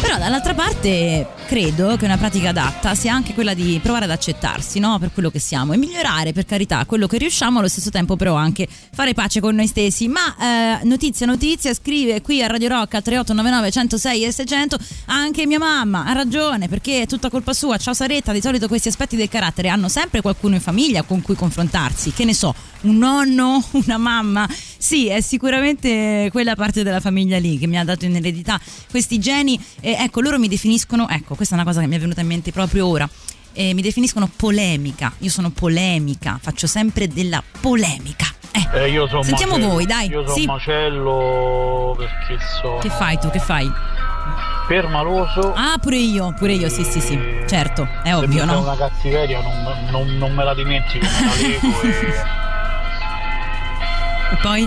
Però 0.00 0.18
dall'altra 0.18 0.54
parte 0.54 1.26
credo 1.54 1.96
che 1.96 2.04
una 2.04 2.16
pratica 2.16 2.48
adatta 2.48 2.96
sia 2.96 3.14
anche 3.14 3.32
quella 3.32 3.54
di 3.54 3.78
provare 3.80 4.06
ad 4.06 4.10
accettarsi 4.10 4.80
no? 4.80 4.98
per 4.98 5.12
quello 5.12 5.30
che 5.30 5.38
siamo 5.38 5.72
e 5.72 5.76
migliorare 5.76 6.32
per 6.32 6.46
carità 6.46 6.84
quello 6.84 7.06
che 7.06 7.16
riusciamo 7.16 7.60
allo 7.60 7.68
stesso 7.68 7.90
tempo 7.90 8.16
però 8.16 8.34
anche 8.34 8.66
fare 8.92 9.14
pace 9.14 9.38
con 9.38 9.54
noi 9.54 9.68
stessi. 9.68 10.08
Ma 10.08 10.34
eh, 10.36 10.84
notizia 10.84 11.26
notizia 11.26 11.72
scrive 11.72 12.22
qui 12.22 12.42
a 12.42 12.48
Radio 12.48 12.70
Rock 12.70 12.94
al 12.94 13.02
3899 13.04 13.70
106 13.70 14.24
e 14.24 14.32
600 14.32 14.78
anche 15.04 15.46
mia 15.46 15.60
mamma 15.60 16.06
ha 16.06 16.12
ragione 16.12 16.66
perché 16.66 17.02
è 17.02 17.06
tutta 17.06 17.30
colpa 17.30 17.52
sua. 17.52 17.76
Ciao 17.76 17.94
Saretta, 17.94 18.32
di 18.32 18.40
solito 18.40 18.66
questi 18.66 18.88
aspetti 18.88 19.14
del 19.14 19.28
carattere 19.28 19.68
hanno 19.68 19.88
sempre 19.88 20.22
qualcuno 20.22 20.56
in 20.56 20.60
famiglia 20.60 21.02
con 21.02 21.22
cui 21.22 21.36
confrontarsi, 21.36 22.10
che 22.10 22.24
ne 22.24 22.34
so, 22.34 22.52
un 22.84 22.98
nonno, 22.98 23.62
una 23.72 23.98
mamma. 23.98 24.48
Sì, 24.76 25.08
è 25.08 25.20
sicuramente 25.20 26.28
quella 26.30 26.54
parte 26.54 26.82
della 26.82 27.00
famiglia 27.00 27.38
lì 27.38 27.58
che 27.58 27.66
mi 27.66 27.78
ha 27.78 27.84
dato 27.84 28.04
in 28.04 28.16
eredità 28.16 28.60
questi 28.90 29.18
geni. 29.18 29.58
E 29.80 29.92
ecco, 29.92 30.20
loro 30.20 30.38
mi 30.38 30.48
definiscono, 30.48 31.08
ecco, 31.08 31.34
questa 31.44 31.54
è 31.56 31.58
una 31.58 31.64
cosa 31.64 31.80
che 31.80 31.86
mi 31.86 31.96
è 31.96 31.98
venuta 32.00 32.20
in 32.22 32.26
mente 32.26 32.52
proprio 32.52 32.86
ora. 32.86 33.08
Eh, 33.52 33.74
mi 33.74 33.82
definiscono 33.82 34.28
polemica. 34.34 35.12
Io 35.18 35.30
sono 35.30 35.50
polemica, 35.50 36.38
faccio 36.42 36.66
sempre 36.66 37.06
della 37.06 37.42
polemica. 37.60 38.26
Eh, 38.50 38.84
Eh, 38.84 38.90
io 38.90 39.06
sono 39.08 39.22
Sentiamo 39.22 39.52
macello. 39.52 39.72
voi, 39.72 39.84
dai. 39.86 40.08
Io 40.08 40.22
sono 40.24 40.34
Sì. 40.36 40.46
macello 40.46 41.94
perché 41.96 42.38
sono 42.60 42.78
Che 42.78 42.88
fai 42.90 43.18
tu? 43.18 43.30
Che 43.30 43.38
fai? 43.40 43.70
permaloso. 44.66 45.52
Ah, 45.54 45.76
pure 45.78 45.96
io, 45.98 46.32
pure 46.38 46.54
io, 46.54 46.70
sì, 46.70 46.84
sì, 46.84 46.98
sì. 46.98 47.20
Certo, 47.46 47.86
è 48.02 48.08
Se 48.08 48.12
ovvio, 48.14 48.46
no? 48.46 48.60
una 48.62 48.74
cattiveria 48.74 49.42
non, 49.42 49.88
non- 49.90 50.16
non 50.16 50.32
me 50.32 50.42
la 50.44 50.54
dimentico, 50.54 51.04
me 51.04 51.26
la 51.26 51.34
leggo 51.34 51.80
e 51.82 52.14
E 54.32 54.36
poi? 54.40 54.66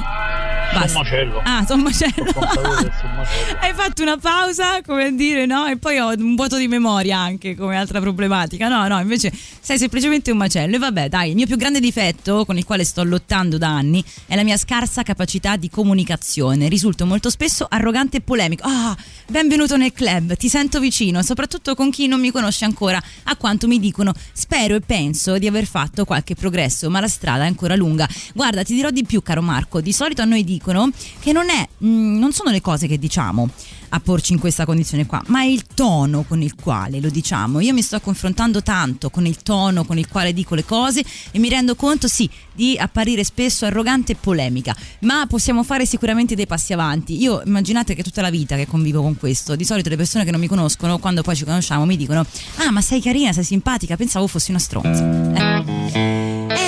Basta. 0.73 0.87
Sommacello. 0.87 1.41
Ah, 1.43 1.65
Sommacello. 1.65 2.25
Hai 3.59 3.73
fatto 3.73 4.01
una 4.01 4.17
pausa, 4.17 4.81
come 4.85 5.13
dire, 5.15 5.45
no? 5.45 5.65
E 5.65 5.77
poi 5.77 5.97
ho 5.97 6.09
un 6.09 6.35
vuoto 6.35 6.57
di 6.57 6.67
memoria 6.67 7.17
anche 7.17 7.55
come 7.55 7.75
altra 7.75 7.99
problematica. 7.99 8.67
No, 8.67 8.87
no, 8.87 8.99
invece 8.99 9.31
sei 9.59 9.77
semplicemente 9.77 10.31
un 10.31 10.37
macello. 10.37 10.75
E 10.75 10.79
vabbè, 10.79 11.09
dai, 11.09 11.29
il 11.29 11.35
mio 11.35 11.45
più 11.45 11.57
grande 11.57 11.79
difetto 11.79 12.45
con 12.45 12.57
il 12.57 12.65
quale 12.65 12.83
sto 12.83 13.03
lottando 13.03 13.57
da 13.57 13.69
anni 13.69 14.03
è 14.25 14.35
la 14.35 14.43
mia 14.43 14.57
scarsa 14.57 15.03
capacità 15.03 15.55
di 15.55 15.69
comunicazione. 15.69 16.67
Risulto 16.67 17.05
molto 17.05 17.29
spesso 17.29 17.65
arrogante 17.69 18.17
e 18.17 18.21
polemico. 18.21 18.63
Ah, 18.65 18.95
benvenuto 19.27 19.77
nel 19.77 19.93
club, 19.93 20.35
ti 20.35 20.49
sento 20.49 20.79
vicino, 20.79 21.21
soprattutto 21.21 21.75
con 21.75 21.89
chi 21.89 22.07
non 22.07 22.19
mi 22.19 22.31
conosce 22.31 22.65
ancora, 22.65 23.01
a 23.23 23.35
quanto 23.35 23.67
mi 23.67 23.79
dicono. 23.79 24.13
Spero 24.31 24.75
e 24.75 24.81
penso 24.81 25.37
di 25.37 25.47
aver 25.47 25.65
fatto 25.65 26.05
qualche 26.05 26.35
progresso, 26.35 26.89
ma 26.89 26.99
la 26.99 27.07
strada 27.07 27.43
è 27.43 27.47
ancora 27.47 27.75
lunga. 27.75 28.07
Guarda, 28.33 28.63
ti 28.63 28.73
dirò 28.73 28.89
di 28.89 29.03
più, 29.03 29.21
caro 29.21 29.41
Marco. 29.41 29.81
Di 29.81 29.91
solito 29.91 30.21
a 30.21 30.25
noi 30.25 30.43
dicono 30.57 30.89
che 31.19 31.31
non 31.31 31.49
è, 31.49 31.67
mm, 31.83 32.17
non 32.17 32.33
sono 32.33 32.49
le 32.49 32.61
cose 32.61 32.87
che 32.87 32.97
diciamo 32.97 33.49
a 33.89 33.99
porci 34.01 34.33
in 34.33 34.39
questa 34.39 34.65
condizione 34.65 35.05
qua, 35.05 35.21
ma 35.27 35.41
è 35.41 35.45
il 35.45 35.63
tono 35.73 36.23
con 36.23 36.41
il 36.41 36.55
quale 36.55 36.99
lo 36.99 37.09
diciamo. 37.09 37.61
Io 37.61 37.73
mi 37.73 37.81
sto 37.81 37.99
confrontando 38.01 38.61
tanto 38.61 39.09
con 39.09 39.25
il 39.25 39.37
tono 39.37 39.85
con 39.85 39.97
il 39.97 40.09
quale 40.09 40.33
dico 40.33 40.55
le 40.55 40.65
cose 40.65 41.03
e 41.31 41.39
mi 41.39 41.47
rendo 41.47 41.75
conto, 41.75 42.07
sì, 42.07 42.29
di 42.53 42.75
apparire 42.77 43.23
spesso 43.23 43.65
arrogante 43.65 44.13
e 44.13 44.17
polemica, 44.19 44.75
ma 45.01 45.25
possiamo 45.27 45.63
fare 45.63 45.85
sicuramente 45.85 46.35
dei 46.35 46.47
passi 46.47 46.73
avanti. 46.73 47.21
Io 47.21 47.41
immaginate 47.45 47.95
che 47.95 48.03
tutta 48.03 48.21
la 48.21 48.29
vita 48.29 48.55
che 48.55 48.67
convivo 48.67 49.01
con 49.01 49.15
questo, 49.15 49.55
di 49.55 49.63
solito 49.63 49.87
le 49.87 49.95
persone 49.95 50.25
che 50.25 50.31
non 50.31 50.39
mi 50.39 50.47
conoscono, 50.47 50.97
quando 50.97 51.21
poi 51.21 51.35
ci 51.35 51.45
conosciamo, 51.45 51.85
mi 51.85 51.95
dicono: 51.95 52.25
Ah, 52.57 52.71
ma 52.71 52.81
sei 52.81 53.01
carina, 53.01 53.31
sei 53.31 53.45
simpatica, 53.45 53.95
pensavo 53.95 54.27
fossi 54.27 54.49
una 54.49 54.59
stronza. 54.59 55.93
Eh. 55.93 56.06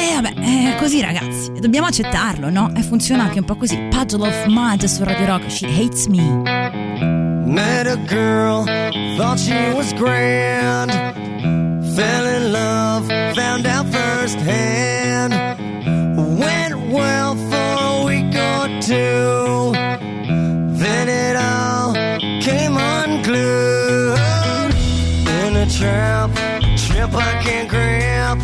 E 0.09 0.21
vabbè, 0.21 0.33
è 0.73 0.75
così 0.79 1.01
ragazzi, 1.01 1.51
dobbiamo 1.59 1.85
accettarlo, 1.85 2.49
no? 2.49 2.71
E 2.75 2.81
funziona 2.81 3.25
anche 3.25 3.37
un 3.37 3.45
po' 3.45 3.55
così. 3.55 3.77
Puddle 3.91 4.27
of 4.27 4.45
Mud 4.47 4.83
su 4.85 5.03
Radio 5.03 5.27
Rock, 5.27 5.51
She 5.51 5.67
Hates 5.67 6.07
Me. 6.07 6.23
Met 7.45 7.85
a 7.85 7.95
girl, 8.07 8.63
thought 9.17 9.37
she 9.37 9.71
was 9.71 9.93
grand. 9.93 10.91
Fell 11.93 12.25
in 12.25 12.51
love, 12.51 13.05
found 13.35 13.67
out 13.67 13.85
firsthand. 13.85 15.33
Went 16.39 16.75
well 16.91 17.35
for 17.35 17.77
a 17.79 18.03
week 18.03 18.35
or 18.35 18.67
two. 18.81 19.71
Then 20.75 21.07
it 21.07 21.35
all 21.35 21.93
came 22.41 22.75
unglued. 22.75 24.17
In 25.45 25.55
a 25.55 25.67
trap, 25.67 26.31
trip 26.75 27.13
I 27.13 27.39
can't 27.43 27.69
grip. 27.69 28.38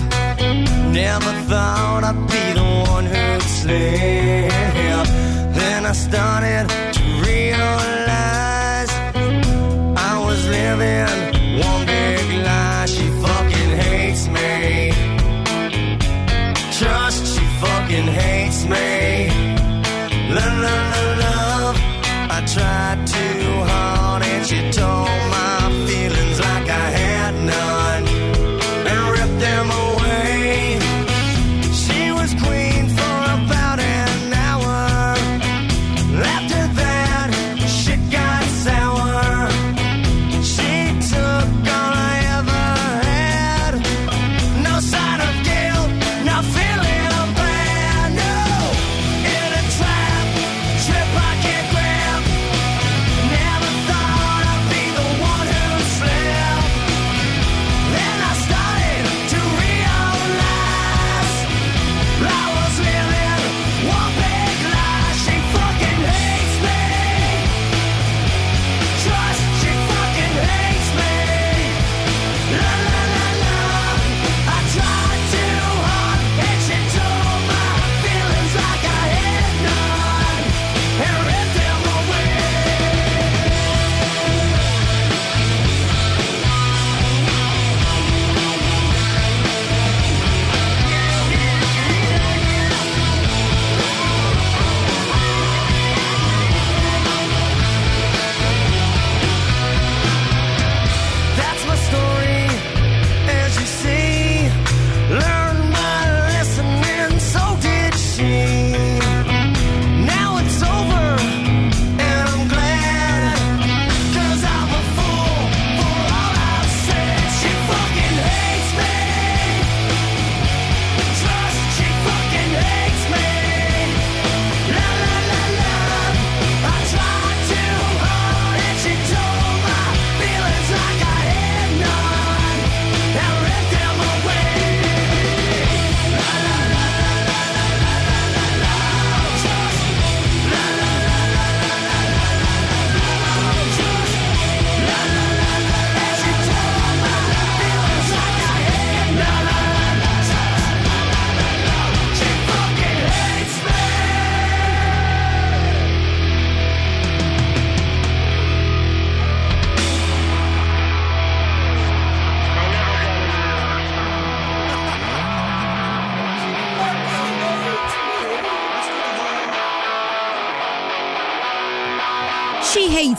Never 0.93 1.31
thought 1.49 2.03
I'd 2.03 2.19
be 2.27 2.45
the 2.59 2.67
one 2.91 3.05
who'd 3.05 3.41
slip. 3.41 5.07
Then 5.57 5.85
I 5.85 5.93
started 5.93 6.84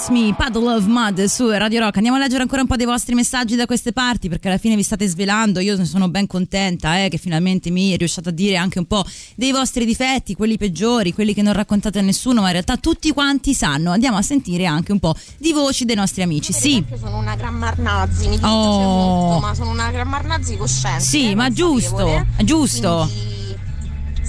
She 0.07 0.11
Hates 0.11 0.11
Me, 0.11 0.35
Puddle 0.35 0.75
of 0.75 0.85
Mud 0.87 1.25
su 1.25 1.49
Radio 1.51 1.81
Rock. 1.81 1.97
Andiamo 1.97 2.17
a 2.17 2.21
leggere 2.21 2.43
ancora 2.43 2.61
un 2.61 2.67
po' 2.67 2.77
dei 2.77 2.87
vostri 2.87 3.15
messaggi 3.15 3.57
da 3.57 3.67
queste 3.67 3.93
parti 3.93 4.29
perché 4.29 4.49
alla 4.49 4.59
fine 4.59 4.77
vi 4.77 4.83
state 4.83 5.07
svelando. 5.07 5.61
Io 5.61 5.77
ne 5.77 5.85
sono 5.85 6.09
ben 6.09 6.27
contenta 6.27 7.03
eh, 7.03 7.09
che 7.09 7.19
finalmente 7.19 7.71
mi 7.71 7.97
riusciate 7.97 8.29
a 8.29 8.33
dire 8.33 8.57
anche 8.57 8.79
un 8.79 8.87
po' 8.87 9.05
dei 9.35 9.53
vostri 9.53 9.85
difetti, 9.85 10.35
quelli 10.35 10.57
peggiori, 10.57 11.13
quelli 11.13 11.35
che 11.35 11.43
non 11.43 11.53
raccontate 11.53 11.99
a 11.99 12.03
nessuno, 12.03 12.41
ma 12.41 12.47
in 12.47 12.53
realtà 12.53 12.77
tutti 12.77 13.11
quanti 13.13 13.55
sanno. 13.55 13.91
Andiamo 13.91 14.17
a 14.17 14.23
sentire 14.23 14.67
anche 14.67 14.93
un 14.93 14.99
po' 14.99 15.15
di 15.39 15.53
voci 15.53 15.85
dei 15.85 15.97
nostri 15.97 16.23
amici. 16.23 16.53
Sì. 16.53 16.85
Io 16.89 16.97
sono 16.99 17.19
una 17.19 17.35
grammar 17.35 17.79
nazi, 17.79 18.25
mi 18.25 18.31
dispiace 18.31 18.55
Oh. 18.55 19.27
molto, 19.29 19.47
ma 19.47 19.55
sono 19.55 19.71
una 19.71 19.91
grammar 19.91 20.25
nazi 20.25 20.57
cosciente. 20.57 21.01
Sì, 21.03 21.35
ma 21.35 21.51
giusto, 21.51 22.27
giusto. 22.45 23.09
Quindi 23.11 23.46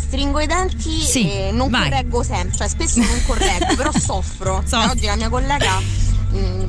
stringo 0.08 0.40
i 0.40 0.48
denti 0.48 1.02
Sì, 1.02 1.30
e 1.30 1.52
non 1.52 1.70
vai. 1.70 1.90
correggo 1.90 2.24
sempre, 2.24 2.58
cioè 2.58 2.68
spesso 2.70 3.00
non 3.00 3.22
correggo, 3.26 3.76
però 3.76 3.92
soffro. 3.98 4.64
So- 4.66 4.78
oggi 4.80 5.06
la 5.06 5.16
mia 5.16 5.30
collega, 5.30 5.80
mh, 5.80 6.66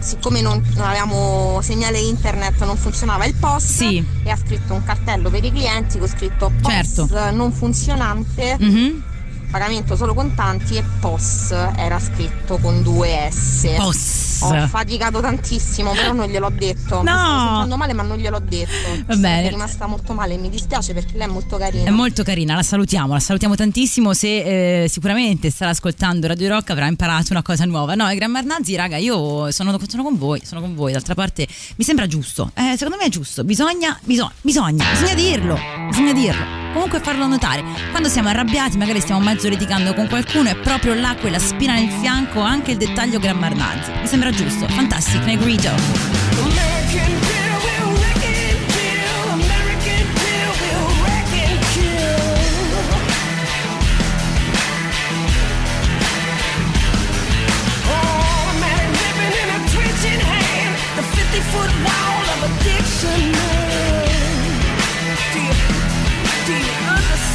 siccome 0.00 0.40
non, 0.42 0.62
non 0.74 0.86
avevamo 0.86 1.60
segnale 1.62 1.98
internet, 1.98 2.62
non 2.64 2.76
funzionava 2.76 3.24
il 3.24 3.34
post 3.34 3.66
Sì. 3.66 4.04
e 4.22 4.30
ha 4.30 4.36
scritto 4.36 4.74
un 4.74 4.84
cartello 4.84 5.30
per 5.30 5.42
i 5.44 5.50
clienti 5.50 5.98
con 5.98 6.08
scritto 6.08 6.52
post 6.60 7.06
Certo. 7.06 7.30
non 7.30 7.52
funzionante. 7.52 8.56
Mhm. 8.60 9.02
Pagamento 9.54 9.94
solo 9.94 10.14
contanti 10.14 10.74
e 10.74 10.82
POS 10.98 11.52
era 11.76 12.00
scritto 12.00 12.58
con 12.58 12.82
due 12.82 13.28
S. 13.30 13.72
POS. 13.76 14.40
Ho 14.42 14.66
faticato 14.66 15.20
tantissimo, 15.20 15.92
però 15.92 16.12
non 16.12 16.26
gliel'ho 16.26 16.50
detto. 16.50 17.02
Mi 17.02 17.08
stavo 17.08 17.46
sentendo 17.50 17.76
male, 17.76 17.92
ma 17.92 18.02
non 18.02 18.16
gliel'ho 18.16 18.40
detto. 18.40 19.04
Va 19.06 19.14
bene. 19.14 19.46
È 19.46 19.50
rimasta 19.50 19.86
molto 19.86 20.12
male 20.12 20.36
mi 20.38 20.50
dispiace 20.50 20.92
perché 20.92 21.16
lei 21.16 21.28
è 21.28 21.30
molto 21.30 21.56
carina. 21.56 21.84
È 21.84 21.90
molto 21.90 22.24
carina, 22.24 22.56
la 22.56 22.64
salutiamo, 22.64 23.12
la 23.12 23.20
salutiamo 23.20 23.54
tantissimo. 23.54 24.12
Se 24.12 24.82
eh, 24.82 24.88
sicuramente 24.88 25.50
starà 25.50 25.70
ascoltando 25.70 26.26
Radio 26.26 26.48
Rock 26.48 26.70
avrà 26.70 26.88
imparato 26.88 27.28
una 27.30 27.42
cosa 27.42 27.64
nuova. 27.64 27.94
No, 27.94 28.08
e 28.08 28.16
Gran 28.16 28.32
Marnazzi, 28.32 28.74
raga, 28.74 28.96
io 28.96 29.52
sono, 29.52 29.78
sono 29.86 30.02
con 30.02 30.18
voi, 30.18 30.44
sono 30.44 30.62
con 30.62 30.74
voi. 30.74 30.90
D'altra 30.90 31.14
parte 31.14 31.46
mi 31.76 31.84
sembra 31.84 32.08
giusto. 32.08 32.50
Eh, 32.54 32.74
secondo 32.76 32.96
me 32.96 33.04
è 33.04 33.08
giusto. 33.08 33.44
Bisogna, 33.44 33.96
bisogna, 34.02 34.32
bisogna, 34.40 34.84
bisogna 34.90 35.14
dirlo. 35.14 35.56
Bisogna 35.90 36.12
dirlo. 36.12 36.63
Comunque 36.74 36.98
farlo 36.98 37.26
notare. 37.28 37.62
Quando 37.92 38.08
siamo 38.08 38.30
arrabbiati, 38.30 38.76
magari 38.76 39.00
stiamo 39.00 39.20
mezzo 39.20 39.48
litigando 39.48 39.94
con 39.94 40.08
qualcuno, 40.08 40.50
è 40.50 40.56
proprio 40.56 40.92
là 40.94 41.14
quella 41.18 41.38
spina 41.38 41.74
nel 41.74 41.88
fianco, 41.88 42.40
anche 42.40 42.72
il 42.72 42.76
dettaglio 42.76 43.20
Gran 43.20 43.38
Marnazzi. 43.38 43.92
Mi 43.92 44.06
sembra 44.08 44.30
giusto. 44.30 44.66
Fantastic, 44.66 45.24
Negrito. 45.24 45.68
American 45.68 47.20
Pill 47.20 47.60
will 47.64 47.94
wreck 48.00 48.24
and 63.06 63.33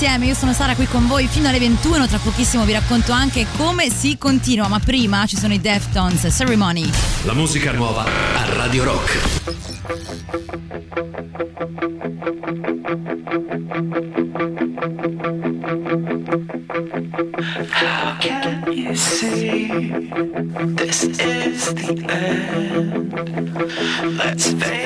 insieme. 0.00 0.26
Io 0.26 0.34
sono 0.34 0.52
Sara 0.52 0.76
qui 0.76 0.86
con 0.86 1.08
voi 1.08 1.26
fino 1.26 1.48
alle 1.48 1.58
21. 1.58 2.06
Tra 2.06 2.18
pochissimo 2.18 2.64
vi 2.64 2.72
racconto 2.72 3.10
anche 3.10 3.46
come 3.56 3.90
si 3.90 4.16
continua. 4.16 4.68
Ma 4.68 4.78
prima 4.78 5.26
ci 5.26 5.36
sono 5.36 5.52
i 5.52 5.60
Deftones 5.60 6.24
Ceremony. 6.30 6.88
La 7.24 7.32
musica 7.32 7.72
nuova 7.72 8.04
a 8.04 8.54
Radio 8.54 8.84
Rock. 8.84 9.18
You 18.70 18.94
see 18.94 19.68
this 20.76 21.02
is 21.02 21.74
the 21.74 22.04
end? 22.08 23.12
Let's 24.16 24.52
face 24.52 24.77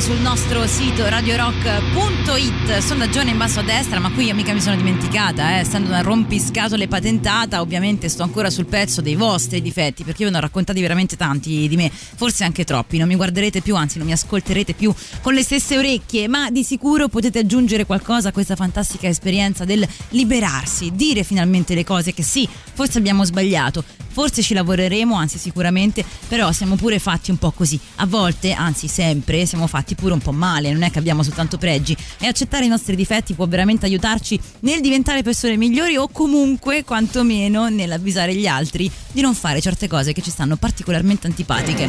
sul 0.00 0.20
nostro 0.20 0.66
sito 0.66 1.08
radiorock.it. 1.08 2.57
Sondaggione 2.68 3.30
in 3.30 3.38
basso 3.38 3.60
a 3.60 3.62
destra, 3.62 3.98
ma 3.98 4.10
qui 4.10 4.26
io 4.26 4.34
mica 4.34 4.52
mi 4.52 4.60
sono 4.60 4.76
dimenticata, 4.76 5.56
eh. 5.56 5.60
essendo 5.60 5.88
una 5.88 6.00
rompiscatole 6.00 6.86
patentata, 6.86 7.60
ovviamente 7.60 8.08
sto 8.08 8.22
ancora 8.22 8.50
sul 8.50 8.66
pezzo 8.66 9.00
dei 9.00 9.14
vostri 9.14 9.60
difetti, 9.60 10.04
perché 10.04 10.22
io 10.22 10.30
ne 10.30 10.36
ho 10.36 10.40
raccontati 10.40 10.80
veramente 10.80 11.16
tanti 11.16 11.66
di 11.66 11.76
me, 11.76 11.90
forse 11.90 12.44
anche 12.44 12.64
troppi. 12.64 12.98
Non 12.98 13.08
mi 13.08 13.16
guarderete 13.16 13.62
più, 13.62 13.74
anzi 13.74 13.98
non 13.98 14.06
mi 14.06 14.12
ascolterete 14.12 14.74
più 14.74 14.94
con 15.22 15.34
le 15.34 15.42
stesse 15.42 15.76
orecchie, 15.76 16.28
ma 16.28 16.50
di 16.50 16.62
sicuro 16.62 17.08
potete 17.08 17.40
aggiungere 17.40 17.84
qualcosa 17.84 18.28
a 18.28 18.32
questa 18.32 18.54
fantastica 18.54 19.08
esperienza 19.08 19.64
del 19.64 19.86
liberarsi, 20.10 20.92
dire 20.94 21.24
finalmente 21.24 21.74
le 21.74 21.84
cose 21.84 22.14
che 22.14 22.22
sì, 22.22 22.46
forse 22.74 22.98
abbiamo 22.98 23.24
sbagliato, 23.24 23.82
forse 24.08 24.42
ci 24.42 24.52
lavoreremo, 24.52 25.14
anzi 25.14 25.38
sicuramente, 25.38 26.04
però 26.26 26.52
siamo 26.52 26.74
pure 26.76 26.98
fatti 26.98 27.30
un 27.30 27.38
po' 27.38 27.50
così. 27.52 27.78
A 27.96 28.06
volte, 28.06 28.52
anzi 28.52 28.88
sempre, 28.88 29.46
siamo 29.46 29.66
fatti 29.66 29.94
pure 29.94 30.12
un 30.12 30.20
po' 30.20 30.32
male, 30.32 30.72
non 30.72 30.82
è 30.82 30.90
che 30.90 30.98
abbiamo 30.98 31.22
soltanto 31.22 31.56
pregi 31.56 31.96
e 32.18 32.26
accettare 32.26 32.57
i 32.64 32.68
nostri 32.68 32.96
difetti 32.96 33.34
può 33.34 33.46
veramente 33.46 33.86
aiutarci 33.86 34.38
nel 34.60 34.80
diventare 34.80 35.22
persone 35.22 35.56
migliori 35.56 35.96
o 35.96 36.08
comunque 36.08 36.84
quantomeno 36.84 37.68
nell'avvisare 37.68 38.34
gli 38.34 38.46
altri 38.46 38.90
di 39.12 39.20
non 39.20 39.34
fare 39.34 39.60
certe 39.60 39.88
cose 39.88 40.12
che 40.12 40.22
ci 40.22 40.30
stanno 40.30 40.56
particolarmente 40.56 41.26
antipatiche. 41.26 41.88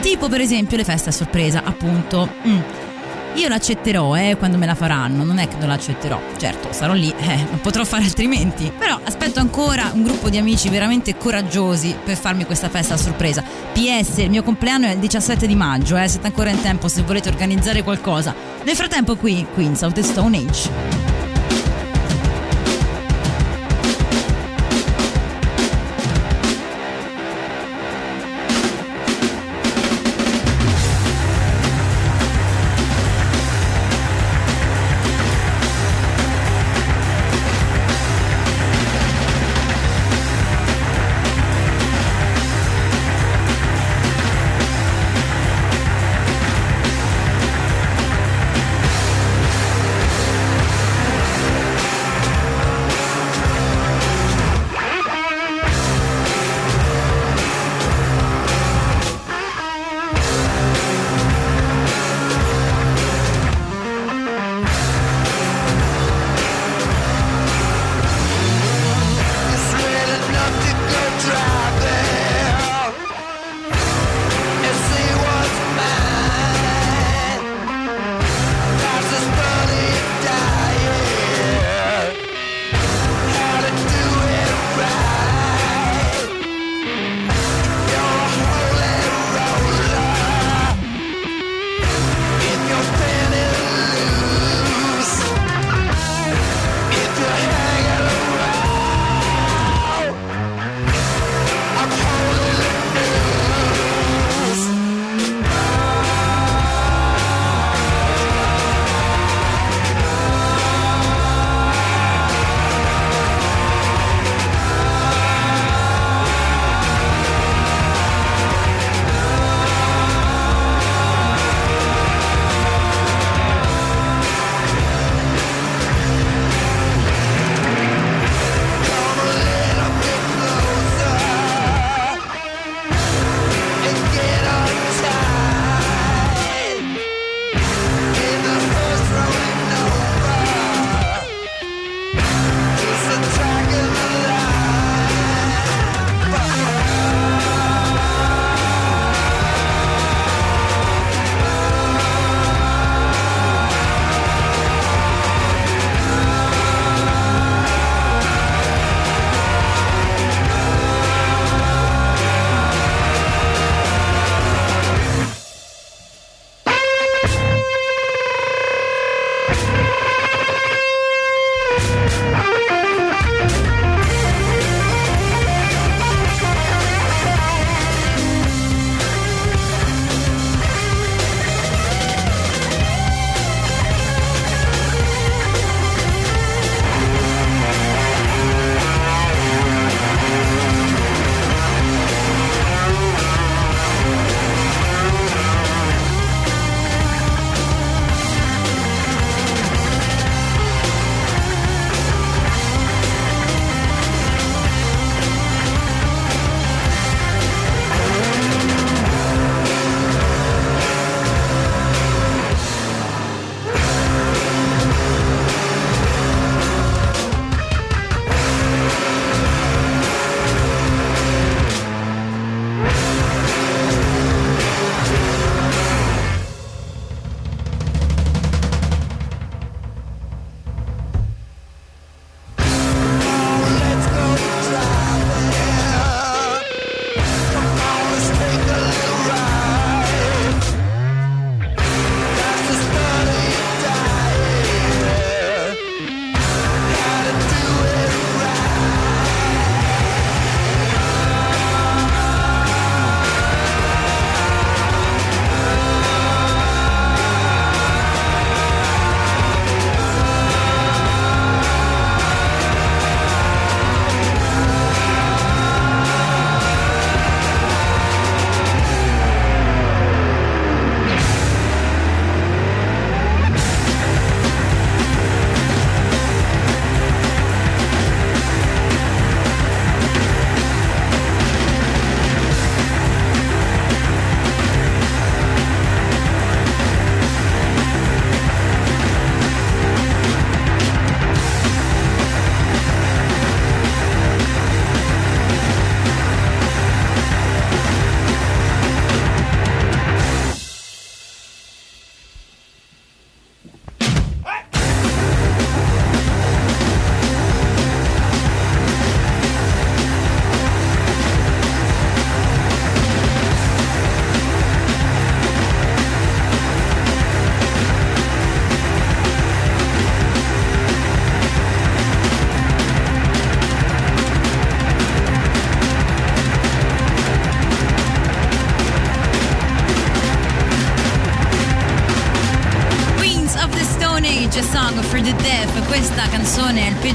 Tipo 0.00 0.28
per 0.28 0.40
esempio 0.40 0.76
le 0.76 0.84
feste 0.84 1.08
a 1.08 1.12
sorpresa, 1.12 1.64
appunto. 1.64 2.30
Mm. 2.46 2.85
Io 3.36 3.48
l'accetterò, 3.48 4.16
eh, 4.16 4.36
quando 4.38 4.56
me 4.56 4.64
la 4.64 4.74
faranno, 4.74 5.22
non 5.22 5.36
è 5.38 5.46
che 5.46 5.56
non 5.58 5.68
l'accetterò. 5.68 6.18
Certo, 6.38 6.72
sarò 6.72 6.94
lì, 6.94 7.12
eh, 7.18 7.36
non 7.50 7.60
potrò 7.60 7.84
fare 7.84 8.04
altrimenti. 8.04 8.72
Però 8.76 8.98
aspetto 9.04 9.40
ancora 9.40 9.90
un 9.92 10.02
gruppo 10.02 10.30
di 10.30 10.38
amici 10.38 10.70
veramente 10.70 11.18
coraggiosi 11.18 11.94
per 12.02 12.16
farmi 12.16 12.46
questa 12.46 12.70
festa 12.70 12.94
a 12.94 12.96
sorpresa. 12.96 13.44
PS, 13.74 14.18
il 14.18 14.30
mio 14.30 14.42
compleanno 14.42 14.86
è 14.86 14.92
il 14.92 14.98
17 14.98 15.46
di 15.46 15.54
maggio, 15.54 15.98
eh, 15.98 16.08
siete 16.08 16.26
ancora 16.26 16.48
in 16.48 16.62
tempo 16.62 16.88
se 16.88 17.02
volete 17.02 17.28
organizzare 17.28 17.82
qualcosa. 17.82 18.34
Nel 18.64 18.74
frattempo 18.74 19.16
qui, 19.16 19.46
Queens 19.52 19.82
of 19.82 19.92
the 19.92 20.02
Stone 20.02 20.38
Age. 20.38 21.25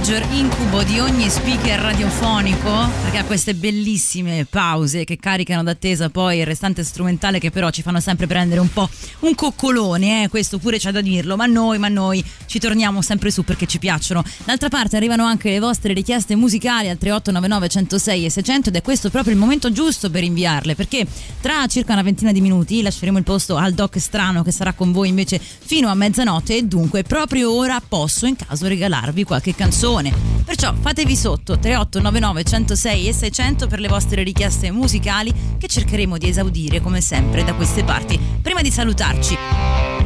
Peggior 0.02 0.26
incubo 0.32 0.82
di 0.82 1.00
ogni 1.00 1.30
speaker 1.30 1.80
radiofonico 1.80 2.90
perché 3.04 3.20
ha 3.20 3.24
queste 3.24 3.54
bellissime 3.54 4.48
pause 4.50 5.04
che 5.04 5.18
caricano 5.18 5.62
d'attesa 5.62 6.10
poi 6.10 6.40
il 6.40 6.46
restante 6.48 6.84
strumentale 6.84 7.38
che 7.38 7.52
però 7.52 7.70
ci 7.70 7.84
fanno 7.84 8.00
sempre 8.00 8.26
prendere 8.26 8.62
un 8.62 8.74
po' 8.74 8.90
un 9.20 9.36
coccolone, 9.36 10.24
eh? 10.24 10.28
questo 10.28 10.58
pure 10.58 10.80
c'è 10.80 10.90
da 10.90 11.02
dirlo, 11.02 11.36
ma 11.36 11.46
noi, 11.46 11.78
ma 11.78 11.88
noi 11.88 12.26
ci 12.52 12.60
torniamo 12.60 13.02
sempre 13.02 13.32
su 13.32 13.46
perché 13.46 13.66
ci 13.66 13.80
piacciono. 13.80 14.26
D'altra 14.44 14.68
parte 14.68 14.98
arrivano 14.98 15.24
anche 15.24 15.52
le 15.52 15.60
vostre 15.60 15.94
richieste 15.94 16.36
musicali 16.36 16.90
al 16.90 16.98
3899 16.98 17.70
106 17.70 18.26
e 18.26 18.30
600 18.30 18.70
ed 18.70 18.76
è 18.76 18.82
questo 18.82 19.10
proprio 19.10 19.32
il 19.32 19.40
momento 19.40 19.72
giusto 19.72 20.10
per 20.10 20.22
inviarle 20.22 20.76
perché 20.76 21.08
tra 21.40 21.66
circa 21.68 21.94
una 21.94 22.02
ventina 22.02 22.34
di 22.34 22.42
minuti 22.42 22.82
lasceremo 22.82 23.18
il 23.18 23.24
posto 23.24 23.56
al 23.56 23.72
doc 23.72 23.98
strano 24.02 24.44
che 24.44 24.52
sarà 24.52 24.74
con 24.74 24.92
voi 24.92 25.08
invece 25.08 25.40
fino 25.40 25.88
a 25.88 25.94
mezzanotte 25.94 26.58
e 26.58 26.64
dunque 26.64 27.04
proprio 27.04 27.56
ora 27.56 27.82
posso 27.88 28.26
in 28.26 28.36
caso 28.36 28.68
regalarvi 28.68 29.24
qualche 29.24 29.56
canzone. 29.56 30.14
Perciò 30.44 30.74
fatevi 30.78 31.16
sotto 31.16 31.58
3899 31.58 32.44
106 32.44 33.08
e 33.08 33.14
600 33.14 33.68
per 33.68 33.80
le 33.80 33.88
vostre 33.88 34.24
richieste 34.24 34.72
musicali 34.72 35.34
che 35.58 35.68
cercheremo 35.68 36.18
di 36.18 36.28
esaudire 36.28 36.82
come 36.82 37.00
sempre 37.00 37.46
da 37.46 37.54
queste 37.54 37.86
parti. 37.86 38.20
Prima 38.42 38.62
di 38.62 38.72
salutarci 38.72 40.01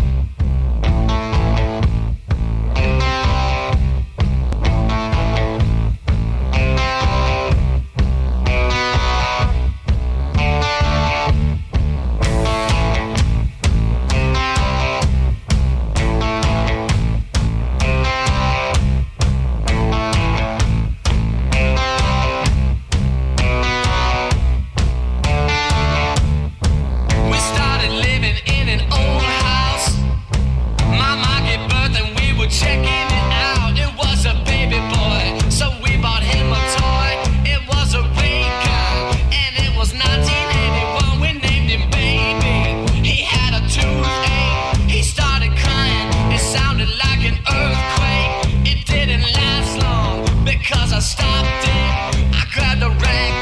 I 50.95 50.99
stopped 50.99 51.67
it. 51.67 52.31
I 52.31 52.45
grabbed 52.53 52.81
a 52.81 52.89
rag 53.03 53.34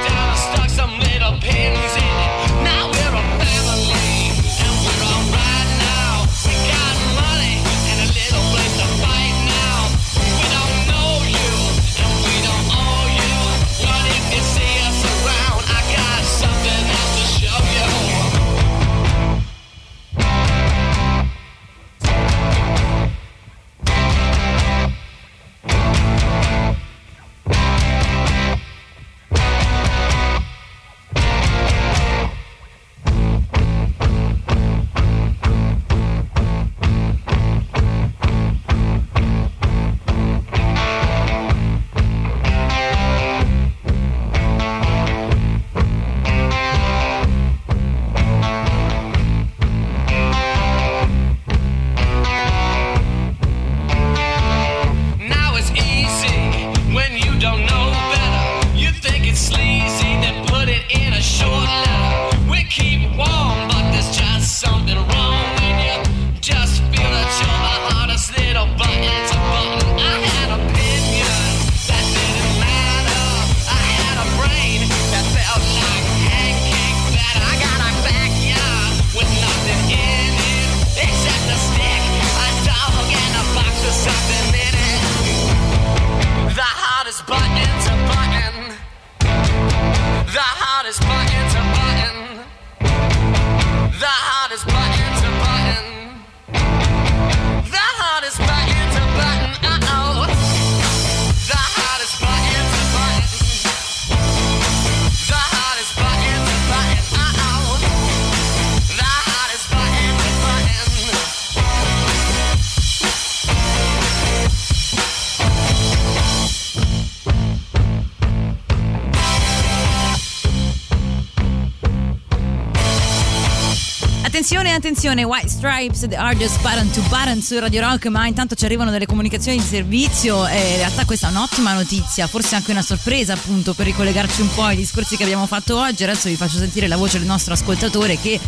Attenzione, 124.74 125.24
White 125.24 125.48
Stripes, 125.50 126.08
The 126.10 126.16
Hardest 126.16 126.60
Button 126.62 126.90
to 126.92 127.02
Button 127.04 127.42
su 127.42 127.58
Radio 127.60 127.80
Rock, 127.82 128.08
ma 128.08 128.26
intanto 128.26 128.56
ci 128.56 128.66
arrivano 128.66 128.90
delle 128.90 129.06
comunicazioni 129.06 129.58
di 129.58 129.64
servizio 129.64 130.48
e 130.48 130.72
in 130.72 130.76
realtà 130.78 131.06
questa 131.06 131.28
è 131.28 131.30
un'ottima 131.30 131.74
notizia, 131.74 132.28
forse 132.28 132.56
anche 132.56 132.72
una 132.72 132.82
sorpresa 132.82 133.34
appunto 133.34 133.74
per 133.74 133.86
ricollegarci 133.86 134.42
un 134.42 134.54
po' 134.54 134.64
ai 134.64 134.76
discorsi 134.76 135.16
che 135.16 135.24
abbiamo 135.24 135.46
fatto 135.46 135.80
oggi. 135.80 136.04
Adesso 136.04 136.28
vi 136.28 136.36
faccio 136.36 136.58
sentire 136.58 136.88
la 136.88 136.98
voce 136.98 137.20
del 137.20 137.28
nostro 137.28 137.54
ascoltatore 137.54 138.20
che 138.20 138.40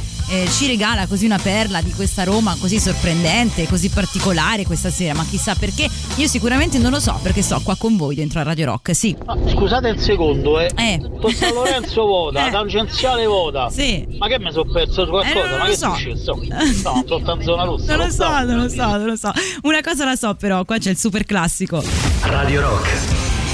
eh, 0.44 0.50
ci 0.50 0.68
regala 0.68 1.08
così 1.08 1.26
una 1.26 1.38
perla 1.38 1.82
di 1.82 1.92
questa 1.94 2.24
Roma 2.24 2.56
così 2.60 2.80
sorprendente, 2.80 3.68
così 3.68 3.90
particolare 3.90 4.66
questa 4.66 4.90
sera, 4.90 5.14
ma 5.14 5.26
chissà 5.30 5.56
perché, 5.56 5.90
io 6.16 6.28
sicuramente 6.28 6.78
non 6.78 6.92
lo 6.92 7.00
so 7.00 7.18
perché 7.22 7.42
sto 7.42 7.60
qua 7.64 7.76
con 7.78 7.96
voi 7.96 8.16
dentro 8.16 8.40
a 8.40 8.44
Radio 8.44 8.66
Rock, 8.66 8.96
sì. 8.96 9.16
Scusate 9.48 9.90
un 9.90 9.98
secondo, 10.00 10.60
eh. 10.60 10.70
Eh. 10.76 11.00
San 11.34 11.54
Lorenzo 11.54 12.06
vota, 12.06 12.48
Eh. 12.48 12.52
tangenziale 12.52 13.26
vota. 13.26 13.70
Sì. 13.70 14.06
Ma 14.18 14.28
che 14.28 14.40
mi 14.40 14.52
sono 14.52 14.70
perso 14.72 15.08
qualcosa? 15.08 15.46
Eh, 15.46 15.50
non 15.50 15.60
Ma 15.60 15.66
che 15.66 15.78
so. 15.78 15.94
successo? 15.96 16.34
No, 16.86 17.04
sono 17.08 17.34
in 17.36 17.42
zona 17.42 17.64
rossa. 17.64 17.96
Non 17.96 18.06
lo 18.06 18.12
so, 18.12 18.16
stavo. 18.16 18.46
non 18.52 18.62
lo 18.64 18.70
so, 18.70 18.86
non 18.86 19.06
lo 19.06 19.16
so. 19.16 19.32
Una 19.64 19.82
cosa 19.82 20.06
la 20.06 20.16
so 20.16 20.36
però, 20.36 20.64
qua 20.66 20.78
c'è 20.78 20.92
il 20.92 20.98
super 20.98 21.26
classico. 21.26 21.84
Radio 22.22 22.62
Rock. 22.62 22.90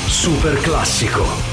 Super 0.08 0.58
classico. 0.60 1.51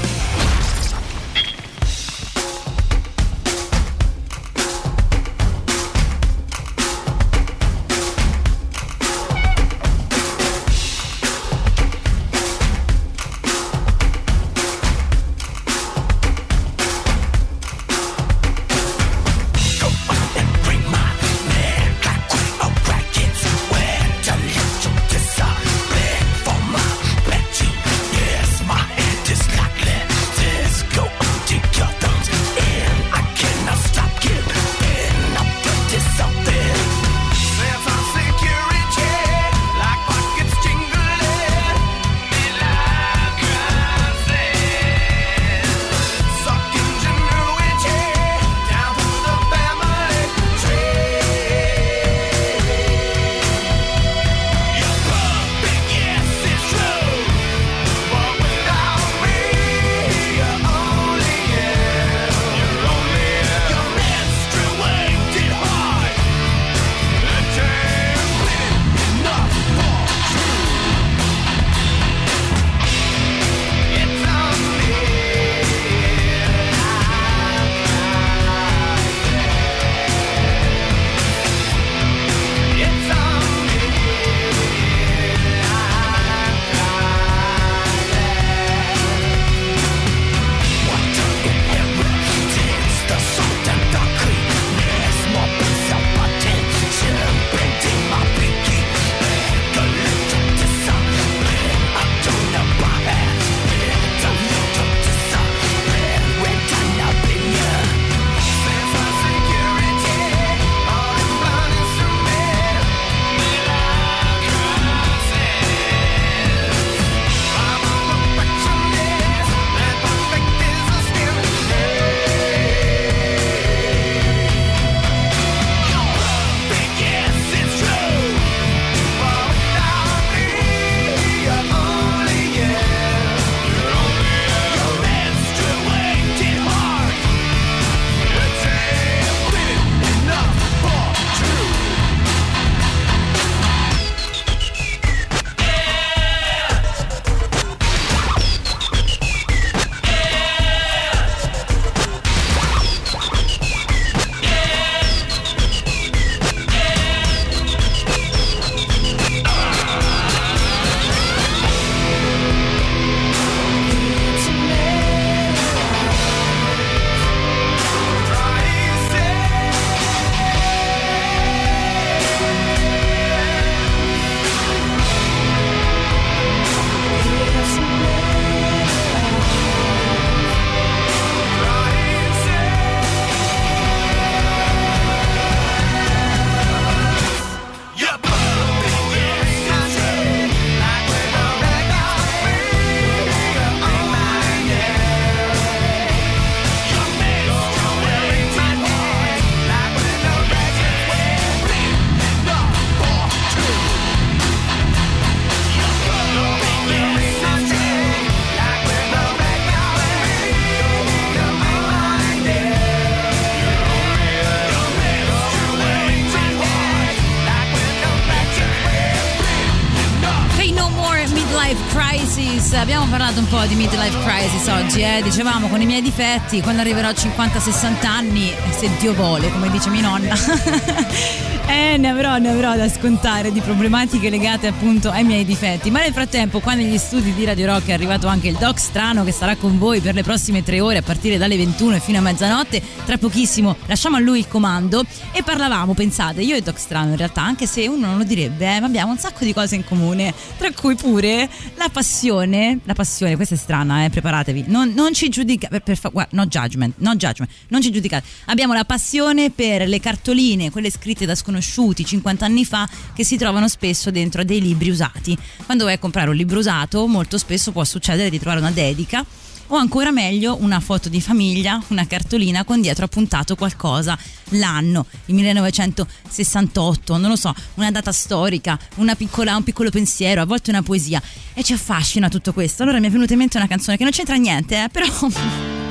Parlato 223.09 223.39
un 223.39 223.47
po' 223.47 223.65
di 223.65 223.75
midlife 223.75 224.19
crisis 224.23 224.38
oggi, 224.67 225.01
eh? 225.01 225.21
dicevamo 225.23 225.67
con 225.67 225.79
i 225.79 225.85
miei 225.85 226.01
difetti, 226.01 226.61
quando 226.61 226.81
arriverò 226.81 227.07
a 227.07 227.11
50-60 227.11 228.05
anni, 228.05 228.51
se 228.77 228.89
Dio 228.99 229.13
vuole, 229.13 229.49
come 229.51 229.69
dice 229.69 229.89
mia 229.89 230.01
nonna, 230.01 230.33
eh, 231.67 231.97
ne 231.97 232.09
avrò, 232.09 232.37
ne 232.37 232.49
avrò 232.49 232.75
da 232.75 232.89
scontare 232.89 233.51
di 233.51 233.61
problematiche 233.61 234.29
legate 234.29 234.67
appunto 234.67 235.09
ai 235.09 235.23
miei 235.23 235.45
difetti. 235.45 235.91
Ma 235.91 235.99
nel 235.99 236.11
frattempo, 236.11 236.59
qua 236.59 236.73
negli 236.73 236.97
studi 236.97 237.33
di 237.33 237.45
Radio 237.45 237.67
Rock 237.67 237.87
è 237.87 237.93
arrivato 237.93 238.27
anche 238.27 238.47
il 238.47 238.55
Doc 238.55 238.79
Strano 238.79 239.23
che 239.23 239.31
sarà 239.31 239.55
con 239.55 239.77
voi 239.77 240.01
per 240.01 240.13
le 240.13 240.23
prossime 240.23 240.63
tre 240.63 240.79
ore 240.81 240.97
a 240.97 241.01
partire 241.03 241.37
dalle 241.37 241.55
21 241.55 241.95
e 241.95 241.99
fino 241.99 242.17
a 242.17 242.21
mezzanotte. 242.21 242.81
Tra 243.05 243.17
pochissimo 243.17 243.77
lasciamo 243.85 244.17
a 244.17 244.19
lui 244.19 244.39
il 244.39 244.47
comando 244.47 245.03
e 245.31 245.43
parlavamo, 245.43 245.93
pensate, 245.93 246.41
io 246.41 246.55
e 246.55 246.61
Doc 246.61 246.79
Strano 246.79 247.11
in 247.11 247.17
realtà, 247.17 247.43
anche 247.43 247.65
se 247.65 247.87
uno 247.87 248.07
non 248.07 248.17
lo 248.17 248.23
direbbe, 248.23 248.75
eh, 248.75 248.79
ma 248.79 248.87
abbiamo 248.87 249.11
un 249.11 249.17
sacco 249.17 249.45
di 249.45 249.53
cose 249.53 249.75
in 249.75 249.85
comune, 249.85 250.33
tra 250.57 250.69
cui 250.71 250.95
pure 250.95 251.47
la 251.75 251.89
passione, 251.89 252.79
la 252.83 252.93
passione, 252.93 253.35
questa 253.35 253.55
è 253.55 253.57
strana, 253.57 254.05
eh, 254.05 254.09
preparatevi, 254.49 254.63
non, 254.67 254.93
non 254.93 255.13
ci 255.13 255.29
giudicate, 255.29 255.79
per, 255.81 255.99
per 255.99 256.27
no 256.31 256.45
judgment, 256.45 256.95
no 256.97 257.15
judgment, 257.15 257.51
non 257.69 257.81
ci 257.81 257.91
giudicate, 257.91 258.27
abbiamo 258.45 258.73
la 258.73 258.83
passione 258.83 259.51
per 259.51 259.87
le 259.87 259.99
cartoline, 259.99 260.71
quelle 260.71 260.91
scritte 260.91 261.25
da 261.25 261.35
sconosciuti 261.35 262.05
50 262.05 262.45
anni 262.45 262.65
fa, 262.65 262.89
che 263.13 263.23
si 263.23 263.37
trovano 263.37 263.67
spesso 263.67 264.11
dentro 264.11 264.43
dei 264.43 264.61
libri 264.61 264.89
usati. 264.89 265.37
Quando 265.65 265.85
vai 265.85 265.93
a 265.93 265.99
comprare 265.99 266.29
un 266.29 266.35
libro 266.35 266.59
usato, 266.59 267.05
molto 267.07 267.37
spesso 267.37 267.71
può 267.71 267.83
succedere 267.83 268.29
di 268.29 268.39
trovare 268.39 268.61
una 268.61 268.71
dedica 268.71 269.25
o 269.69 269.75
ancora 269.75 270.11
meglio 270.11 270.57
una 270.61 270.79
foto 270.79 271.09
di 271.09 271.21
famiglia, 271.21 271.81
una 271.87 272.05
cartolina 272.07 272.63
con 272.63 272.81
dietro 272.81 273.05
appuntato 273.05 273.55
qualcosa, 273.55 274.17
l'anno, 274.49 275.05
il 275.25 275.35
1968, 275.35 277.17
non 277.17 277.29
lo 277.29 277.35
so, 277.35 277.53
una 277.75 277.91
data 277.91 278.11
storica, 278.11 278.77
una 278.95 279.15
piccola, 279.15 279.55
un 279.55 279.63
piccolo 279.63 279.89
pensiero, 279.89 280.41
a 280.41 280.45
volte 280.45 280.69
una 280.69 280.81
poesia 280.81 281.21
e 281.53 281.63
ci 281.63 281.73
affascina 281.73 282.29
tutto 282.29 282.53
questo. 282.53 282.83
Allora 282.83 282.99
mi 282.99 283.07
è 283.07 283.09
venuta 283.09 283.33
in 283.33 283.39
mente 283.39 283.57
una 283.57 283.67
canzone 283.67 283.97
che 283.97 284.03
non 284.03 284.11
c'entra 284.11 284.35
niente, 284.35 284.83
eh, 284.83 284.89
però... 284.89 285.07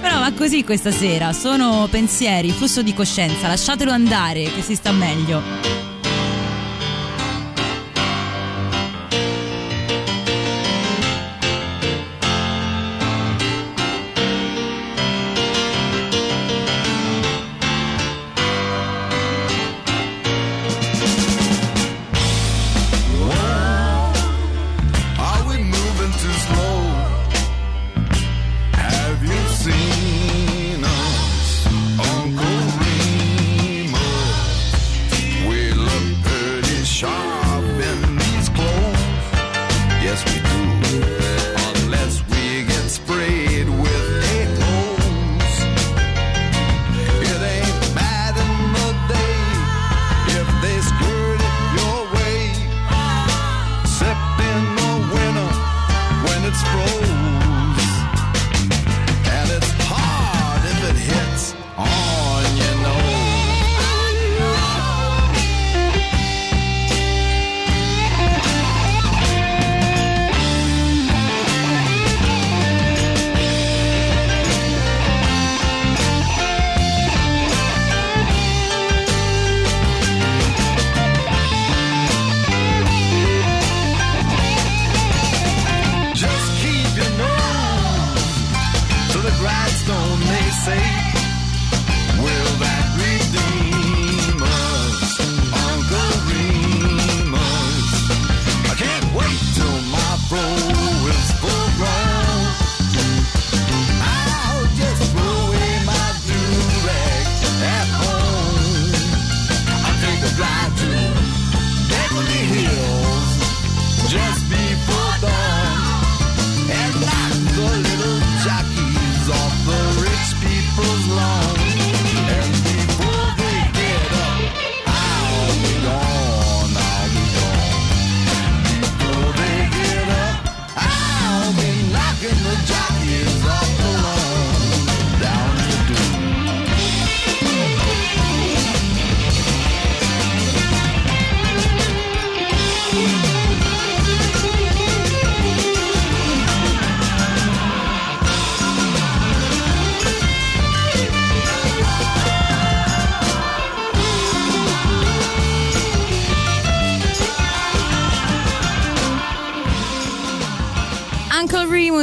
Però 0.00 0.18
va 0.18 0.32
così 0.32 0.64
questa 0.64 0.90
sera, 0.90 1.32
sono 1.32 1.88
pensieri, 1.90 2.50
flusso 2.50 2.82
di 2.82 2.92
coscienza, 2.92 3.48
lasciatelo 3.48 3.90
andare 3.90 4.52
che 4.52 4.60
si 4.60 4.74
sta 4.74 4.92
meglio. 4.92 5.83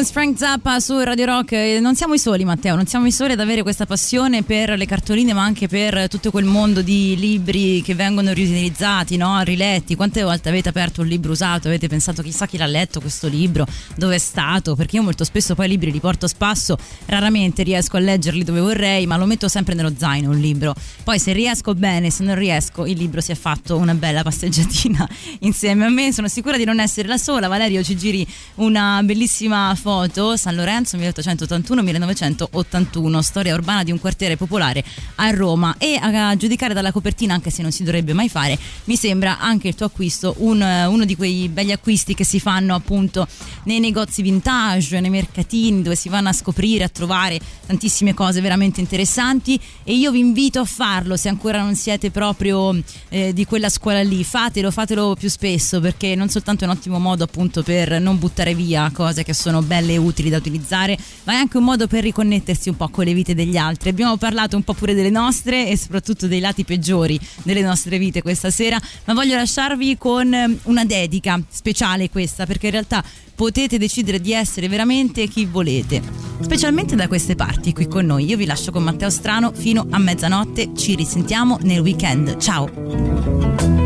Remus, 0.02 0.12
Frank 0.12 0.38
Zappa 0.38 0.80
su 0.80 1.00
Radio 1.00 1.26
Rock. 1.26 1.52
Eh, 1.52 1.80
Non 1.80 1.96
siamo 1.96 2.14
i 2.14 2.20
soli, 2.20 2.44
Matteo, 2.44 2.76
non 2.76 2.88
siamo 2.88 3.06
i 3.06 3.12
soli 3.12 3.34
ad 3.34 3.40
avere 3.40 3.62
questa 3.62 3.86
passione 3.86 4.42
per 4.42 4.76
le 4.78 4.86
cartoline, 4.86 5.34
ma 5.34 5.44
anche 5.44 5.68
per 5.68 6.08
tutto 6.08 6.32
quel 6.32 6.46
mondo 6.46 6.82
di 6.82 7.16
libri 7.18 7.82
che 7.82 7.94
vengono 7.94 8.34
riutilizzati, 8.34 9.18
no? 9.18 9.40
riletti. 9.42 9.96
Quante 9.96 10.24
volte 10.24 10.50
avete 10.50 10.70
aperto 10.70 11.02
un 11.02 11.08
libro 11.08 11.32
usato? 11.32 11.68
Avete 11.68 11.88
pensato 11.88 12.24
chissà 12.24 12.48
chi 12.48 12.58
l'ha 12.58 12.66
letto 12.66 13.00
questo 13.00 13.28
libro, 13.28 13.66
dove 13.96 14.16
è 14.16 14.18
stato? 14.18 14.76
Perché 14.76 14.96
io 14.96 15.04
molto 15.04 15.24
spesso 15.24 15.54
poi 15.54 15.66
i 15.68 15.70
libri 15.70 15.92
li 15.92 16.00
porto 16.00 16.26
a 16.26 16.30
spasso, 16.30 16.78
raramente 17.06 17.62
riesco 17.62 17.98
a 17.98 18.00
leggerli 18.00 18.44
dove 18.44 18.60
vorrei, 18.60 19.06
ma 19.06 19.18
lo 19.18 19.26
metto 19.26 19.48
sempre 19.48 19.76
nello 19.76 19.94
zaino 19.96 20.30
un 20.32 20.40
libro. 20.40 20.74
Poi 21.04 21.20
se 21.20 21.34
riesco 21.34 21.76
bene, 21.76 22.10
se 22.10 22.24
non 22.24 22.36
riesco, 22.36 22.86
il 22.86 22.98
libro 22.98 23.22
si 23.22 23.32
è 23.32 23.36
fatto 23.36 23.78
una 23.78 23.94
bella 23.94 24.24
passeggiatina 24.24 25.08
insieme 25.42 25.86
a 25.86 25.90
me. 25.90 26.12
Sono 26.12 26.28
sicura 26.28 26.58
di 26.58 26.64
non 26.64 26.80
essere 26.80 27.08
la 27.08 27.18
sola. 27.18 27.48
Valerio 27.48 27.84
ci 27.84 27.96
giri 27.96 28.26
una 28.56 29.02
bellissima 29.04 29.76
foto, 29.76 29.90
San 30.36 30.56
Lorenzo 30.56 30.98
1881-1981, 30.98 33.20
storia 33.20 33.54
urbana 33.54 33.84
di 33.84 33.92
un 33.92 34.00
quartiere 34.00 34.38
popolare 34.38 34.84
a 35.16 35.30
Roma. 35.32 35.76
E 35.78 35.98
a 36.02 36.36
giudicare 36.38 36.74
dalla 36.74 36.92
copertina, 36.92 37.34
anche 37.34 37.50
se 37.50 37.62
non 37.62 37.72
si 37.72 37.84
dovrebbe 37.84 38.14
mai 38.14 38.30
fare, 38.30 38.58
mi 38.86 38.96
sembra 38.96 39.40
anche 39.40 39.68
il 39.68 39.76
tuo 39.76 39.88
acquisto 39.88 40.36
un- 40.38 40.62
uno 40.62 41.06
di 41.06 41.16
quei 41.16 41.50
begli 41.50 41.72
acquisti 41.72 42.14
che 42.14 42.24
si 42.24 42.40
fanno 42.40 42.76
appunto 42.76 43.28
nei 43.64 43.80
negozi 43.80 44.22
vintage, 44.22 45.00
nei 45.00 45.10
mercatini 45.10 45.82
dove 45.82 45.96
si 45.96 46.10
vanno 46.10 46.30
a 46.30 46.34
scoprire, 46.34 46.84
a 46.86 46.90
trovare 46.90 47.40
tantissime 47.66 48.14
cose 48.14 48.42
veramente 48.42 48.80
interessanti. 48.80 49.60
E 49.84 49.94
io 49.94 50.12
vi 50.12 50.20
invito 50.20 50.60
a 50.60 50.66
farlo 50.66 51.18
se 51.18 51.30
ancora 51.30 51.62
non 51.62 51.76
siete 51.76 52.12
proprio 52.12 52.76
eh, 53.10 53.34
di 53.34 53.46
quella 53.46 53.70
scuola 53.70 54.02
lì, 54.02 54.24
fatelo, 54.24 54.72
fatelo 54.72 55.16
più 55.18 55.30
spesso 55.30 55.80
perché 55.80 56.16
non 56.16 56.30
soltanto 56.30 56.64
è 56.64 56.68
un 56.68 56.74
ottimo 56.74 57.00
modo 57.00 57.24
appunto 57.24 57.64
per 57.64 58.00
non 58.00 58.20
buttare 58.20 58.54
via 58.54 58.90
cose 58.94 59.24
che 59.24 59.34
sono 59.34 59.62
belle 59.62 59.81
e 59.90 59.98
utili 59.98 60.30
da 60.30 60.38
utilizzare, 60.38 60.98
ma 61.24 61.34
è 61.34 61.36
anche 61.36 61.58
un 61.58 61.64
modo 61.64 61.88
per 61.88 62.04
riconnettersi 62.04 62.70
un 62.70 62.78
po' 62.78 62.90
con 62.90 63.06
le 63.06 63.14
vite 63.14 63.34
degli 63.34 63.58
altri. 63.58 63.90
Abbiamo 63.90 64.18
parlato 64.18 64.56
un 64.56 64.64
po' 64.64 64.74
pure 64.74 64.94
delle 64.94 65.10
nostre 65.10 65.68
e 65.68 65.78
soprattutto 65.78 66.28
dei 66.28 66.40
lati 66.40 66.64
peggiori 66.64 67.20
delle 67.44 67.62
nostre 67.62 67.98
vite 67.98 68.22
questa 68.22 68.50
sera, 68.50 68.80
ma 69.06 69.14
voglio 69.14 69.36
lasciarvi 69.36 69.98
con 69.98 70.34
eh, 70.34 70.58
una 70.64 70.86
dedica 70.86 71.42
speciale 71.50 72.10
questa, 72.10 72.46
perché 72.46 72.68
in 72.68 72.72
realtà 72.74 73.04
potete 73.36 73.78
decidere 73.78 74.22
di 74.22 74.34
essere 74.34 74.68
veramente 74.68 75.28
chi 75.28 75.46
volete, 75.46 76.02
specialmente 76.42 76.96
da 76.96 77.08
queste 77.08 77.36
parti 77.36 77.74
qui 77.74 77.88
con 77.88 78.06
noi. 78.06 78.26
Io 78.26 78.38
vi 78.38 78.46
lascio 78.46 78.72
con 78.72 78.84
Matteo 78.84 79.10
Strano 79.10 79.52
fino 79.52 79.88
a 79.90 79.98
mezzanotte, 79.98 80.72
ci 80.76 80.96
risentiamo 80.96 81.58
nel 81.62 81.80
weekend. 81.80 82.38
Ciao! 82.38 83.81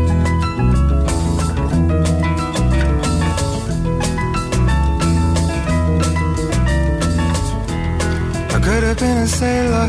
Could 8.66 8.82
have 8.82 8.98
been 8.98 9.18
a 9.18 9.26
sailor, 9.28 9.86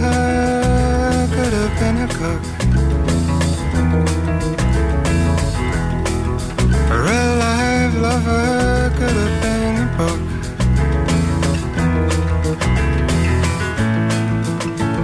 could 1.35 1.53
have 1.59 1.73
been 1.81 1.97
a 2.05 2.07
cook. 2.19 2.43
A 6.93 6.97
real 7.07 7.33
life 7.47 7.93
lover 8.07 8.91
could 8.99 9.17
have 9.23 9.35
been 9.45 9.75
a 9.81 9.87
book. 9.97 10.21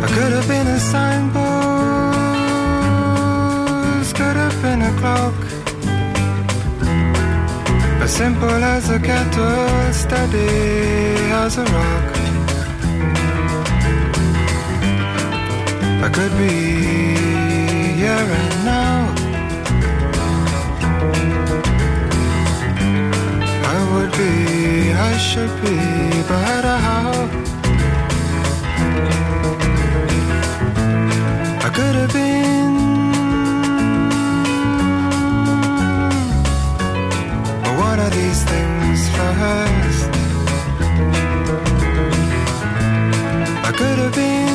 I 0.06 0.08
could 0.16 0.34
have 0.38 0.48
been 0.48 0.68
a 0.68 0.80
signpost, 0.92 1.42
could 4.16 4.38
have 4.44 4.58
been 4.62 4.82
a 4.84 4.94
clock. 5.00 5.40
As 8.04 8.12
simple 8.16 8.64
as 8.76 8.90
a 8.92 9.00
kettle, 9.00 9.94
steady 9.94 10.50
as 11.42 11.58
a 11.58 11.66
rock. 11.66 12.33
I 16.06 16.10
could 16.10 16.32
be 16.38 16.50
here 17.96 18.28
and 18.40 18.66
now. 18.66 19.16
I 23.74 23.78
would 23.94 24.12
be, 24.12 24.92
I 24.92 25.18
should 25.18 25.54
be, 25.62 25.78
but 26.28 26.66
how? 26.88 27.12
I 31.66 31.70
could 31.74 31.96
have 31.96 32.12
been. 32.12 32.74
One 37.80 38.00
of 38.00 38.12
these 38.12 38.44
things 38.52 39.00
first. 39.16 40.10
I 43.68 43.72
could 43.78 44.00
have 44.00 44.14
been. 44.14 44.53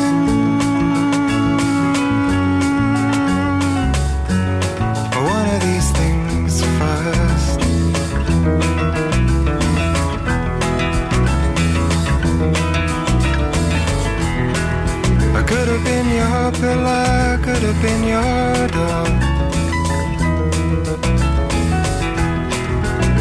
Have 15.79 15.85
been 15.85 16.09
your 16.15 16.53
pillar, 16.53 17.39
could 17.43 17.63
have 17.63 17.83
been 17.83 18.03
your 18.05 18.69
door. 18.77 19.07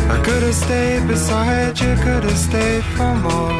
I 0.09 0.21
could 0.23 0.43
have 0.43 0.55
stayed 0.55 1.07
beside 1.07 1.79
you, 1.79 1.95
could 1.95 2.23
have 2.23 2.38
stayed 2.38 2.84
for 2.95 3.13
more. 3.15 3.53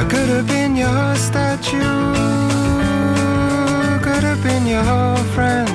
I 0.00 0.04
could 0.08 0.28
have 0.28 0.46
been 0.46 0.76
your 0.76 1.14
statue 1.16 2.30
could 4.02 4.24
have 4.24 4.42
been 4.42 4.66
your 4.66 5.16
friend. 5.34 5.68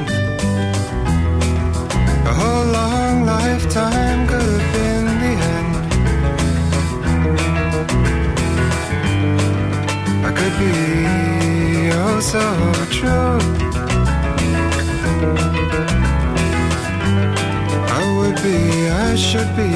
A 2.31 2.33
whole 2.33 2.65
long 2.79 3.25
lifetime 3.25 4.27
could 4.27 4.41
have 4.41 4.73
been 4.73 4.84
be 10.57 11.89
oh 11.91 12.19
so 12.19 12.43
true. 12.97 13.39
I 17.97 18.03
would 18.17 18.37
be, 18.43 18.89
I 18.89 19.15
should 19.15 19.51
be 19.55 19.71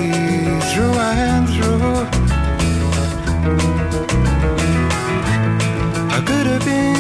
through 0.70 0.98
and 0.98 1.46
through. 1.54 1.96
I 6.16 6.20
could 6.28 6.48
have 6.54 6.66
been. 6.66 7.00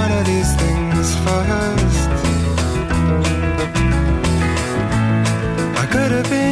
one 0.00 0.12
of 0.18 0.24
these 0.26 0.52
things 0.62 1.06
first. 1.24 2.08
I 5.82 5.86
could 5.92 6.12
have 6.12 6.28
been 6.30 6.51